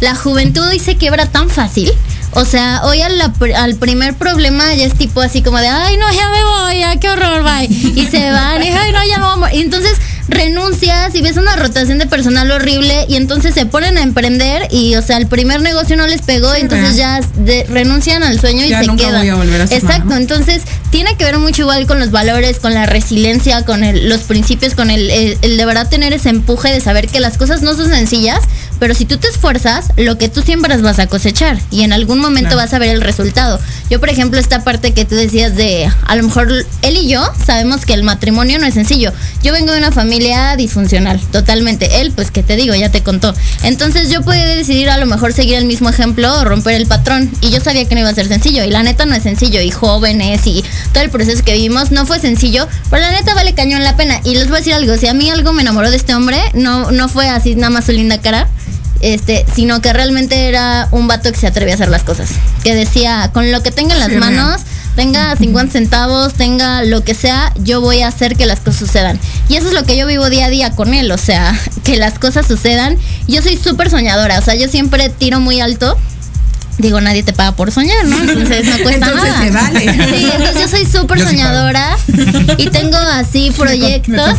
la 0.01 0.15
juventud 0.15 0.67
hoy 0.67 0.79
se 0.79 0.97
quiebra 0.97 1.25
tan 1.25 1.49
fácil. 1.49 1.89
O 2.33 2.45
sea, 2.45 2.81
hoy 2.85 3.01
al, 3.01 3.19
al, 3.55 3.75
primer 3.75 4.15
problema 4.15 4.73
ya 4.73 4.85
es 4.85 4.95
tipo 4.95 5.21
así 5.21 5.41
como 5.41 5.57
de, 5.57 5.67
ay, 5.67 5.97
no, 5.97 6.11
ya 6.13 6.29
me 6.29 6.43
voy, 6.43 6.79
ya, 6.79 6.95
qué 6.97 7.09
horror, 7.09 7.43
bye. 7.43 7.65
Y 7.67 8.07
se 8.07 8.31
van, 8.31 8.63
y 8.63 8.69
ay, 8.69 8.91
no, 8.93 9.03
ya 9.05 9.17
me 9.17 9.23
vamos. 9.23 9.51
Y 9.53 9.61
entonces 9.61 9.97
renuncias 10.31 11.13
y 11.13 11.21
ves 11.21 11.37
una 11.37 11.55
rotación 11.55 11.97
de 11.97 12.07
personal 12.07 12.49
horrible 12.51 13.05
y 13.09 13.15
entonces 13.15 13.53
se 13.53 13.65
ponen 13.65 13.97
a 13.97 14.01
emprender 14.01 14.67
y, 14.71 14.95
o 14.95 15.01
sea, 15.01 15.17
el 15.17 15.27
primer 15.27 15.61
negocio 15.61 15.97
no 15.97 16.07
les 16.07 16.21
pegó, 16.21 16.55
y 16.55 16.61
entonces 16.61 16.95
ya 16.95 17.19
renuncian 17.67 18.23
al 18.23 18.39
sueño 18.39 18.65
y 18.65 18.69
se 18.69 18.95
quedan. 18.95 19.25
Exacto, 19.71 20.15
entonces 20.15 20.63
tiene 20.89 21.15
que 21.17 21.25
ver 21.25 21.37
mucho 21.37 21.63
igual 21.63 21.85
con 21.85 21.99
los 21.99 22.11
valores, 22.11 22.59
con 22.59 22.73
la 22.73 22.85
resiliencia, 22.85 23.65
con 23.65 23.81
los 24.07 24.21
principios, 24.21 24.73
con 24.73 24.89
el, 24.89 25.09
el, 25.09 25.57
de 25.57 25.65
verdad 25.65 25.89
tener 25.89 26.13
ese 26.13 26.29
empuje 26.29 26.71
de 26.71 26.79
saber 26.79 27.07
que 27.07 27.19
las 27.19 27.37
cosas 27.37 27.61
no 27.61 27.73
son 27.75 27.89
sencillas, 27.89 28.39
pero 28.81 28.95
si 28.95 29.05
tú 29.05 29.17
te 29.17 29.27
esfuerzas, 29.27 29.89
lo 29.95 30.17
que 30.17 30.27
tú 30.27 30.41
siembras 30.41 30.81
vas 30.81 30.97
a 30.97 31.05
cosechar 31.05 31.55
y 31.69 31.83
en 31.83 31.93
algún 31.93 32.17
momento 32.17 32.55
vas 32.55 32.73
a 32.73 32.79
ver 32.79 32.89
el 32.89 33.01
resultado. 33.01 33.59
Yo, 33.91 33.99
por 33.99 34.09
ejemplo, 34.09 34.39
esta 34.39 34.63
parte 34.63 34.91
que 34.91 35.05
tú 35.05 35.13
decías 35.13 35.55
de, 35.55 35.87
a 36.07 36.15
lo 36.15 36.23
mejor 36.23 36.51
él 36.81 36.97
y 36.97 37.07
yo 37.07 37.23
sabemos 37.45 37.85
que 37.85 37.93
el 37.93 38.01
matrimonio 38.01 38.57
no 38.57 38.65
es 38.65 38.73
sencillo. 38.73 39.13
Yo 39.43 39.53
vengo 39.53 39.71
de 39.71 39.77
una 39.77 39.91
familia 39.91 40.55
disfuncional, 40.55 41.19
totalmente. 41.31 42.01
Él, 42.01 42.11
pues 42.15 42.31
que 42.31 42.41
te 42.41 42.55
digo, 42.55 42.73
ya 42.73 42.89
te 42.89 43.03
contó. 43.03 43.35
Entonces 43.61 44.09
yo 44.09 44.23
pude 44.23 44.43
decidir 44.55 44.89
a 44.89 44.97
lo 44.97 45.05
mejor 45.05 45.31
seguir 45.31 45.57
el 45.57 45.65
mismo 45.65 45.87
ejemplo 45.87 46.39
o 46.39 46.43
romper 46.43 46.73
el 46.73 46.87
patrón. 46.87 47.29
Y 47.39 47.51
yo 47.51 47.59
sabía 47.59 47.87
que 47.87 47.93
no 47.93 48.01
iba 48.01 48.09
a 48.09 48.15
ser 48.15 48.29
sencillo. 48.29 48.63
Y 48.63 48.71
la 48.71 48.81
neta 48.81 49.05
no 49.05 49.13
es 49.13 49.21
sencillo. 49.21 49.61
Y 49.61 49.69
jóvenes 49.69 50.47
y 50.47 50.65
todo 50.91 51.03
el 51.03 51.11
proceso 51.11 51.43
que 51.43 51.53
vivimos 51.53 51.91
no 51.91 52.07
fue 52.07 52.17
sencillo. 52.17 52.67
Pero 52.89 53.03
la 53.03 53.11
neta 53.11 53.35
vale 53.35 53.53
cañón 53.53 53.83
la 53.83 53.95
pena. 53.95 54.21
Y 54.23 54.33
les 54.33 54.47
voy 54.47 54.55
a 54.55 54.57
decir 54.57 54.73
algo, 54.73 54.97
si 54.97 55.05
a 55.05 55.13
mí 55.13 55.29
algo 55.29 55.53
me 55.53 55.61
enamoró 55.61 55.91
de 55.91 55.97
este 55.97 56.15
hombre, 56.15 56.39
no, 56.55 56.89
no 56.89 57.09
fue 57.09 57.29
así 57.29 57.53
nada 57.53 57.69
más 57.69 57.85
su 57.85 57.91
linda 57.91 58.19
cara 58.19 58.47
este, 59.01 59.45
sino 59.53 59.81
que 59.81 59.93
realmente 59.93 60.47
era 60.47 60.87
un 60.91 61.07
vato 61.07 61.31
que 61.31 61.37
se 61.37 61.47
atrevía 61.47 61.73
a 61.73 61.75
hacer 61.75 61.89
las 61.89 62.03
cosas. 62.03 62.29
Que 62.63 62.75
decía, 62.75 63.29
con 63.33 63.51
lo 63.51 63.63
que 63.63 63.71
tenga 63.71 63.93
en 63.93 63.99
las 63.99 64.11
manos, 64.11 64.61
tenga 64.95 65.35
50 65.35 65.71
centavos, 65.71 66.33
tenga 66.33 66.83
lo 66.83 67.03
que 67.03 67.13
sea, 67.13 67.53
yo 67.57 67.81
voy 67.81 68.01
a 68.01 68.07
hacer 68.07 68.35
que 68.35 68.45
las 68.45 68.59
cosas 68.59 68.79
sucedan. 68.79 69.19
Y 69.49 69.55
eso 69.55 69.67
es 69.67 69.73
lo 69.73 69.83
que 69.83 69.97
yo 69.97 70.07
vivo 70.07 70.29
día 70.29 70.45
a 70.45 70.49
día 70.49 70.71
con 70.71 70.93
él, 70.93 71.11
o 71.11 71.17
sea, 71.17 71.57
que 71.83 71.97
las 71.97 72.19
cosas 72.19 72.45
sucedan. 72.47 72.97
Yo 73.27 73.41
soy 73.41 73.57
súper 73.57 73.89
soñadora, 73.89 74.39
o 74.39 74.41
sea, 74.41 74.55
yo 74.55 74.67
siempre 74.67 75.09
tiro 75.09 75.39
muy 75.39 75.61
alto 75.61 75.97
digo, 76.77 77.01
nadie 77.01 77.23
te 77.23 77.33
paga 77.33 77.53
por 77.53 77.71
soñar, 77.71 78.05
¿no? 78.05 78.17
Entonces 78.17 78.65
no 78.65 78.83
cuesta 78.83 79.07
entonces 79.07 79.29
nada. 79.29 79.43
Se 79.43 79.51
vale. 79.51 79.81
Sí, 80.09 80.29
entonces 80.33 80.61
yo 80.61 80.67
soy 80.67 80.85
súper 80.85 81.21
soñadora 81.21 81.97
y 82.57 82.67
tengo 82.69 82.97
así 82.97 83.51
proyectos. 83.51 84.37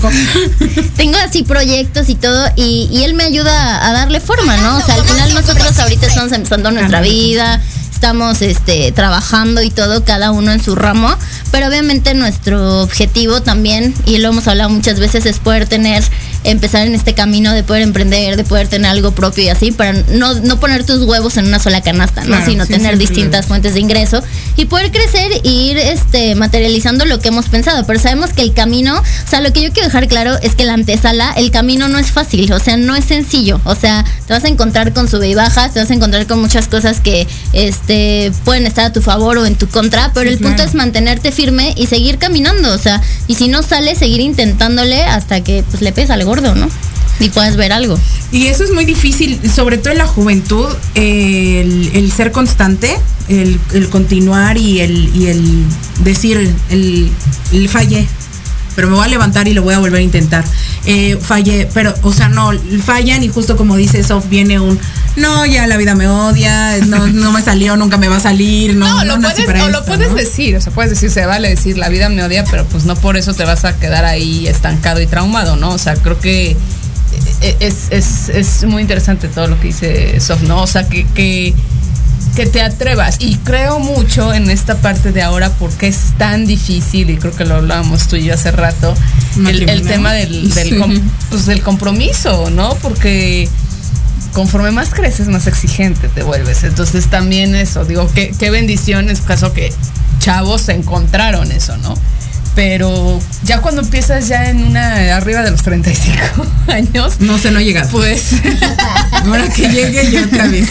tengo 0.96 1.18
así 1.18 1.42
proyectos 1.42 2.08
y 2.08 2.14
todo 2.14 2.48
y, 2.56 2.88
y, 2.90 3.04
él 3.04 3.14
me 3.14 3.24
ayuda 3.24 3.86
a 3.86 3.92
darle 3.92 4.20
forma, 4.20 4.56
¿no? 4.58 4.78
O 4.78 4.80
sea, 4.80 4.96
al 4.96 5.04
final 5.04 5.34
nosotros 5.34 5.78
ahorita 5.78 6.06
estamos 6.06 6.32
empezando 6.32 6.70
nuestra 6.70 7.00
vida 7.00 7.60
estamos 8.02 8.42
este, 8.42 8.90
trabajando 8.90 9.62
y 9.62 9.70
todo, 9.70 10.04
cada 10.04 10.32
uno 10.32 10.50
en 10.50 10.60
su 10.60 10.74
ramo, 10.74 11.08
pero 11.52 11.68
obviamente 11.68 12.14
nuestro 12.14 12.82
objetivo 12.82 13.42
también, 13.42 13.94
y 14.06 14.18
lo 14.18 14.30
hemos 14.30 14.48
hablado 14.48 14.70
muchas 14.70 14.98
veces, 14.98 15.24
es 15.24 15.38
poder 15.38 15.68
tener, 15.68 16.02
empezar 16.44 16.86
en 16.86 16.94
este 16.94 17.14
camino 17.14 17.52
de 17.52 17.62
poder 17.62 17.82
emprender, 17.82 18.36
de 18.36 18.44
poder 18.44 18.68
tener 18.68 18.90
algo 18.90 19.12
propio 19.12 19.44
y 19.44 19.48
así, 19.48 19.72
para 19.72 19.92
no, 19.92 20.34
no 20.34 20.60
poner 20.60 20.84
tus 20.84 21.02
huevos 21.02 21.36
en 21.36 21.46
una 21.46 21.58
sola 21.58 21.80
canasta, 21.80 22.24
¿no? 22.24 22.44
sino 22.44 22.66
tener 22.66 22.98
distintas 22.98 23.46
fuentes 23.46 23.74
de 23.74 23.80
ingreso 23.80 24.22
y 24.56 24.66
poder 24.66 24.90
crecer 24.90 25.32
e 25.32 25.48
ir 25.48 25.78
este, 25.78 26.34
materializando 26.34 27.04
lo 27.04 27.20
que 27.20 27.28
hemos 27.28 27.48
pensado. 27.48 27.84
Pero 27.86 27.98
sabemos 27.98 28.32
que 28.32 28.42
el 28.42 28.52
camino, 28.52 28.98
o 28.98 29.28
sea, 29.28 29.40
lo 29.40 29.52
que 29.52 29.62
yo 29.62 29.72
quiero 29.72 29.88
dejar 29.88 30.08
claro 30.08 30.36
es 30.42 30.54
que 30.54 30.64
la 30.64 30.74
antesala, 30.74 31.32
el 31.36 31.50
camino 31.50 31.88
no 31.88 31.98
es 31.98 32.10
fácil, 32.10 32.52
o 32.52 32.58
sea, 32.58 32.76
no 32.76 32.94
es 32.96 33.04
sencillo, 33.04 33.60
o 33.64 33.74
sea, 33.74 34.04
te 34.26 34.32
vas 34.32 34.44
a 34.44 34.48
encontrar 34.48 34.92
con 34.92 35.08
sube 35.08 35.28
y 35.28 35.34
bajas, 35.34 35.72
te 35.74 35.80
vas 35.80 35.90
a 35.90 35.94
encontrar 35.94 36.26
con 36.26 36.40
muchas 36.40 36.68
cosas 36.68 37.00
que, 37.00 37.26
este, 37.52 38.32
pueden 38.44 38.66
estar 38.66 38.86
a 38.86 38.92
tu 38.92 39.00
favor 39.02 39.38
o 39.38 39.46
en 39.46 39.56
tu 39.56 39.68
contra, 39.68 40.12
pero 40.14 40.28
el 40.28 40.38
punto 40.38 40.62
es 40.62 40.74
mantenerte 40.74 41.32
firme 41.32 41.74
y 41.76 41.86
seguir 41.86 42.18
caminando, 42.18 42.72
o 42.72 42.78
sea, 42.78 43.00
y 43.26 43.34
si 43.34 43.48
no 43.48 43.62
sale, 43.62 43.94
seguir 43.94 44.20
intentándole 44.20 45.02
hasta 45.04 45.42
que 45.42 45.64
pues 45.70 45.82
le 45.82 45.92
pesa 45.92 46.14
al 46.14 46.22
gordo, 46.32 46.54
¿no? 46.54 46.66
Y 47.20 47.28
puedas 47.28 47.56
ver 47.56 47.72
algo. 47.72 47.98
Y 48.30 48.46
eso 48.46 48.64
es 48.64 48.72
muy 48.72 48.86
difícil, 48.86 49.38
sobre 49.50 49.76
todo 49.76 49.92
en 49.92 49.98
la 49.98 50.06
juventud, 50.06 50.66
el, 50.94 52.10
ser 52.10 52.32
constante, 52.32 52.96
el, 53.28 53.58
continuar 53.90 54.56
y 54.56 54.80
el, 54.80 55.14
y 55.14 55.26
el 55.26 55.64
decir, 56.02 56.38
el, 56.70 57.10
el 57.52 57.68
fallé, 57.68 58.08
pero 58.74 58.88
me 58.88 58.96
voy 58.96 59.04
a 59.04 59.08
levantar 59.08 59.48
y 59.48 59.54
lo 59.54 59.62
voy 59.62 59.74
a 59.74 59.78
volver 59.78 60.00
a 60.00 60.02
intentar. 60.02 60.44
Eh, 60.84 61.18
fallé, 61.20 61.68
pero, 61.72 61.94
o 62.02 62.12
sea, 62.12 62.28
no, 62.28 62.50
fallan 62.84 63.22
y 63.22 63.28
justo 63.28 63.56
como 63.56 63.76
dice 63.76 64.02
Sof, 64.02 64.28
viene 64.28 64.58
un, 64.58 64.78
no, 65.16 65.46
ya 65.46 65.66
la 65.66 65.76
vida 65.76 65.94
me 65.94 66.08
odia, 66.08 66.78
no, 66.86 67.06
no 67.06 67.32
me 67.32 67.42
salió, 67.42 67.76
nunca 67.76 67.98
me 67.98 68.08
va 68.08 68.16
a 68.16 68.20
salir, 68.20 68.74
no. 68.74 69.04
No, 69.04 69.16
lo 69.16 69.20
puedes, 69.20 69.62
o 69.62 69.68
lo 69.68 69.84
puedes 69.84 70.14
decir, 70.14 70.56
o 70.56 70.60
sea, 70.60 70.72
puedes 70.72 70.90
decir, 70.90 71.10
se 71.10 71.26
vale 71.26 71.48
decir, 71.48 71.78
la 71.78 71.88
vida 71.88 72.08
me 72.08 72.22
odia, 72.22 72.44
pero 72.50 72.64
pues 72.66 72.84
no 72.84 72.96
por 72.96 73.16
eso 73.16 73.34
te 73.34 73.44
vas 73.44 73.64
a 73.64 73.76
quedar 73.78 74.04
ahí 74.04 74.46
estancado 74.46 75.00
y 75.00 75.06
traumado, 75.06 75.56
¿no? 75.56 75.70
O 75.70 75.78
sea, 75.78 75.94
creo 75.94 76.18
que 76.18 76.56
eh, 77.42 77.56
es, 77.60 77.88
es, 77.90 78.28
es 78.28 78.64
muy 78.64 78.82
interesante 78.82 79.28
todo 79.28 79.46
lo 79.46 79.60
que 79.60 79.68
dice 79.68 80.20
Sof, 80.20 80.42
¿no? 80.42 80.62
O 80.62 80.66
sea, 80.66 80.88
que, 80.88 81.04
que 81.08 81.54
que 82.34 82.46
te 82.46 82.62
atrevas. 82.62 83.16
Y 83.20 83.36
creo 83.36 83.78
mucho 83.78 84.32
en 84.32 84.50
esta 84.50 84.76
parte 84.76 85.12
de 85.12 85.22
ahora 85.22 85.50
porque 85.58 85.88
es 85.88 86.12
tan 86.18 86.46
difícil, 86.46 87.10
y 87.10 87.16
creo 87.16 87.34
que 87.34 87.44
lo 87.44 87.56
hablábamos 87.56 88.08
tú 88.08 88.16
y 88.16 88.24
yo 88.24 88.34
hace 88.34 88.50
rato, 88.50 88.94
el, 89.46 89.82
tema 89.82 90.12
del, 90.12 90.50
pues, 91.30 91.46
del, 91.46 91.62
compromiso, 91.62 92.50
¿no? 92.50 92.74
Porque 92.76 93.48
conforme 94.32 94.70
más 94.70 94.90
creces, 94.90 95.28
más 95.28 95.46
exigente 95.46 96.08
te 96.08 96.22
vuelves. 96.22 96.64
Entonces 96.64 97.08
también 97.08 97.54
eso, 97.54 97.84
digo, 97.84 98.08
qué, 98.14 98.34
qué 98.38 98.50
bendición 98.50 99.10
en 99.10 99.16
su 99.16 99.24
caso 99.24 99.52
que 99.52 99.72
chavos 100.18 100.62
se 100.62 100.72
encontraron 100.72 101.50
eso, 101.52 101.76
¿no? 101.78 101.94
Pero 102.54 103.18
ya 103.44 103.60
cuando 103.60 103.80
empiezas 103.80 104.28
ya 104.28 104.50
en 104.50 104.64
una 104.64 105.16
arriba 105.16 105.42
de 105.42 105.50
los 105.50 105.62
35 105.62 106.46
años. 106.68 107.20
No 107.20 107.38
sé, 107.38 107.50
no 107.50 107.60
llega. 107.60 107.86
Pues. 107.90 108.34
Ahora 109.12 109.48
que 109.48 109.68
llegue 109.68 110.10
yo 110.10 110.24
otra 110.24 110.46
vez. 110.48 110.68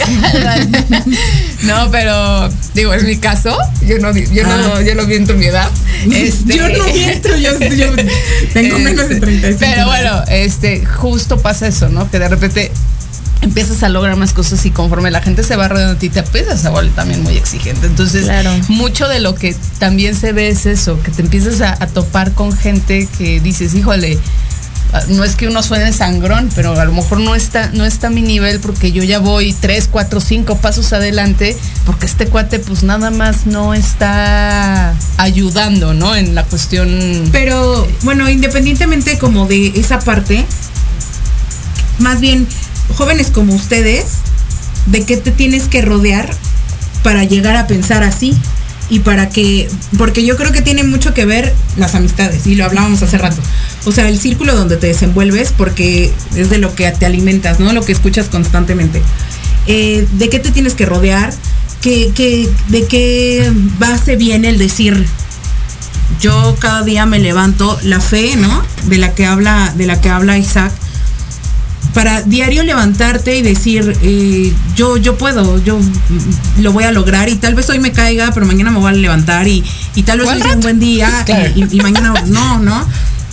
no, 1.62 1.90
pero 1.90 2.48
digo, 2.74 2.94
es 2.94 3.04
mi 3.04 3.16
caso. 3.16 3.56
Yo 3.86 3.98
no, 3.98 4.12
yo 4.12 4.44
no, 4.44 4.74
ah. 4.74 4.82
yo 4.82 4.94
no 4.94 5.06
viento 5.06 5.34
mi 5.34 5.46
edad. 5.46 5.68
Este, 6.10 6.56
yo 6.56 6.68
no 6.68 6.84
viento, 6.84 7.36
yo, 7.36 7.50
tengo 8.52 8.78
menos 8.78 9.08
de 9.08 9.20
35. 9.20 9.58
Pero 9.58 9.86
bueno, 9.86 10.22
este, 10.28 10.84
justo 10.84 11.38
pasa 11.38 11.66
eso, 11.66 11.88
¿no? 11.88 12.10
Que 12.10 12.18
de 12.18 12.28
repente 12.28 12.72
empiezas 13.42 13.82
a 13.82 13.88
lograr 13.88 14.16
más 14.16 14.32
cosas 14.32 14.64
y 14.64 14.70
conforme 14.70 15.10
la 15.10 15.20
gente 15.20 15.42
se 15.42 15.56
va 15.56 15.68
rodeando 15.68 15.96
a 15.96 15.98
ti 15.98 16.08
te 16.08 16.20
empiezas 16.20 16.64
a 16.64 16.70
volver 16.70 16.92
también 16.92 17.22
muy 17.22 17.36
exigente. 17.36 17.86
Entonces, 17.86 18.28
mucho 18.68 19.08
de 19.08 19.20
lo 19.20 19.34
que 19.34 19.54
también 19.78 20.14
se 20.14 20.32
ve 20.32 20.48
es 20.48 20.64
eso, 20.64 21.00
que 21.02 21.10
te 21.10 21.22
empiezas 21.22 21.60
a, 21.60 21.86
topar 21.88 22.32
con 22.32 22.52
gente 22.52 23.08
que 23.18 23.40
dices, 23.40 23.74
híjole, 23.74 24.18
ah, 24.92 25.02
no 25.08 25.24
es 25.24 25.34
que 25.34 25.48
uno 25.48 25.62
suene 25.62 25.92
sangrón, 25.92 26.48
pero 26.54 26.78
a 26.80 26.84
lo 26.84 26.92
mejor 26.92 27.20
no 27.20 27.34
está, 27.34 27.70
no 27.74 27.84
está 27.84 28.06
a 28.06 28.10
mi 28.10 28.22
nivel 28.22 28.60
porque 28.60 28.92
yo 28.92 29.02
ya 29.02 29.18
voy 29.18 29.52
tres, 29.52 29.88
cuatro, 29.90 30.20
cinco 30.20 30.56
pasos 30.56 30.92
adelante, 30.92 31.56
porque 31.84 32.06
este 32.06 32.28
cuate 32.28 32.60
pues 32.60 32.84
nada 32.84 33.10
más 33.10 33.46
no 33.46 33.74
está 33.74 34.94
ayudando, 35.18 35.92
¿no? 35.92 36.14
En 36.14 36.34
la 36.34 36.44
cuestión. 36.44 37.28
Pero 37.32 37.86
bueno, 38.04 38.30
independientemente 38.30 39.18
como 39.18 39.46
de 39.46 39.72
esa 39.74 39.98
parte, 39.98 40.46
más 41.98 42.20
bien 42.20 42.46
jóvenes 42.92 43.30
como 43.30 43.54
ustedes, 43.54 44.04
de 44.86 45.04
qué 45.04 45.16
te 45.16 45.30
tienes 45.30 45.64
que 45.64 45.82
rodear 45.82 46.28
para 47.02 47.24
llegar 47.24 47.56
a 47.56 47.66
pensar 47.66 48.02
así 48.02 48.36
y 48.88 49.00
para 49.00 49.28
que, 49.30 49.70
porque 49.96 50.24
yo 50.24 50.36
creo 50.36 50.52
que 50.52 50.60
tiene 50.60 50.84
mucho 50.84 51.14
que 51.14 51.24
ver 51.24 51.54
las 51.76 51.94
amistades, 51.94 52.46
y 52.46 52.56
lo 52.56 52.64
hablábamos 52.64 53.02
hace 53.02 53.16
rato. 53.16 53.40
O 53.86 53.92
sea, 53.92 54.08
el 54.08 54.18
círculo 54.18 54.54
donde 54.54 54.76
te 54.76 54.88
desenvuelves, 54.88 55.52
porque 55.56 56.12
es 56.36 56.50
de 56.50 56.58
lo 56.58 56.74
que 56.74 56.90
te 56.90 57.06
alimentas, 57.06 57.58
¿no? 57.58 57.72
Lo 57.72 57.82
que 57.82 57.92
escuchas 57.92 58.28
constantemente. 58.28 59.02
Eh, 59.66 60.06
¿De 60.12 60.28
qué 60.28 60.40
te 60.40 60.50
tienes 60.50 60.74
que 60.74 60.84
rodear? 60.84 61.32
¿Qué, 61.80 62.12
qué, 62.14 62.48
de 62.68 62.86
qué 62.86 63.50
base 63.78 64.16
viene 64.16 64.50
el 64.50 64.58
decir, 64.58 65.06
yo 66.20 66.56
cada 66.58 66.82
día 66.82 67.06
me 67.06 67.18
levanto, 67.18 67.78
la 67.82 68.00
fe, 68.00 68.36
¿no? 68.36 68.62
De 68.88 68.98
la 68.98 69.14
que 69.14 69.24
habla, 69.24 69.72
de 69.74 69.86
la 69.86 70.00
que 70.00 70.10
habla 70.10 70.36
Isaac, 70.36 70.72
para 71.94 72.22
diario 72.22 72.62
levantarte 72.62 73.36
y 73.36 73.42
decir, 73.42 73.96
eh, 74.02 74.52
yo, 74.76 74.96
yo 74.96 75.16
puedo, 75.18 75.62
yo 75.62 75.78
lo 76.58 76.72
voy 76.72 76.84
a 76.84 76.92
lograr 76.92 77.28
y 77.28 77.36
tal 77.36 77.54
vez 77.54 77.68
hoy 77.70 77.78
me 77.78 77.92
caiga, 77.92 78.30
pero 78.32 78.46
mañana 78.46 78.70
me 78.70 78.78
voy 78.78 78.90
a 78.90 78.94
levantar 78.94 79.46
y, 79.46 79.62
tal 80.04 80.20
vez 80.20 80.28
hoy 80.28 80.40
sea 80.40 80.54
un 80.54 80.60
buen 80.60 80.80
día 80.80 81.10
y, 81.54 81.80
mañana 81.80 82.14
no, 82.26 82.58
¿no? 82.60 82.86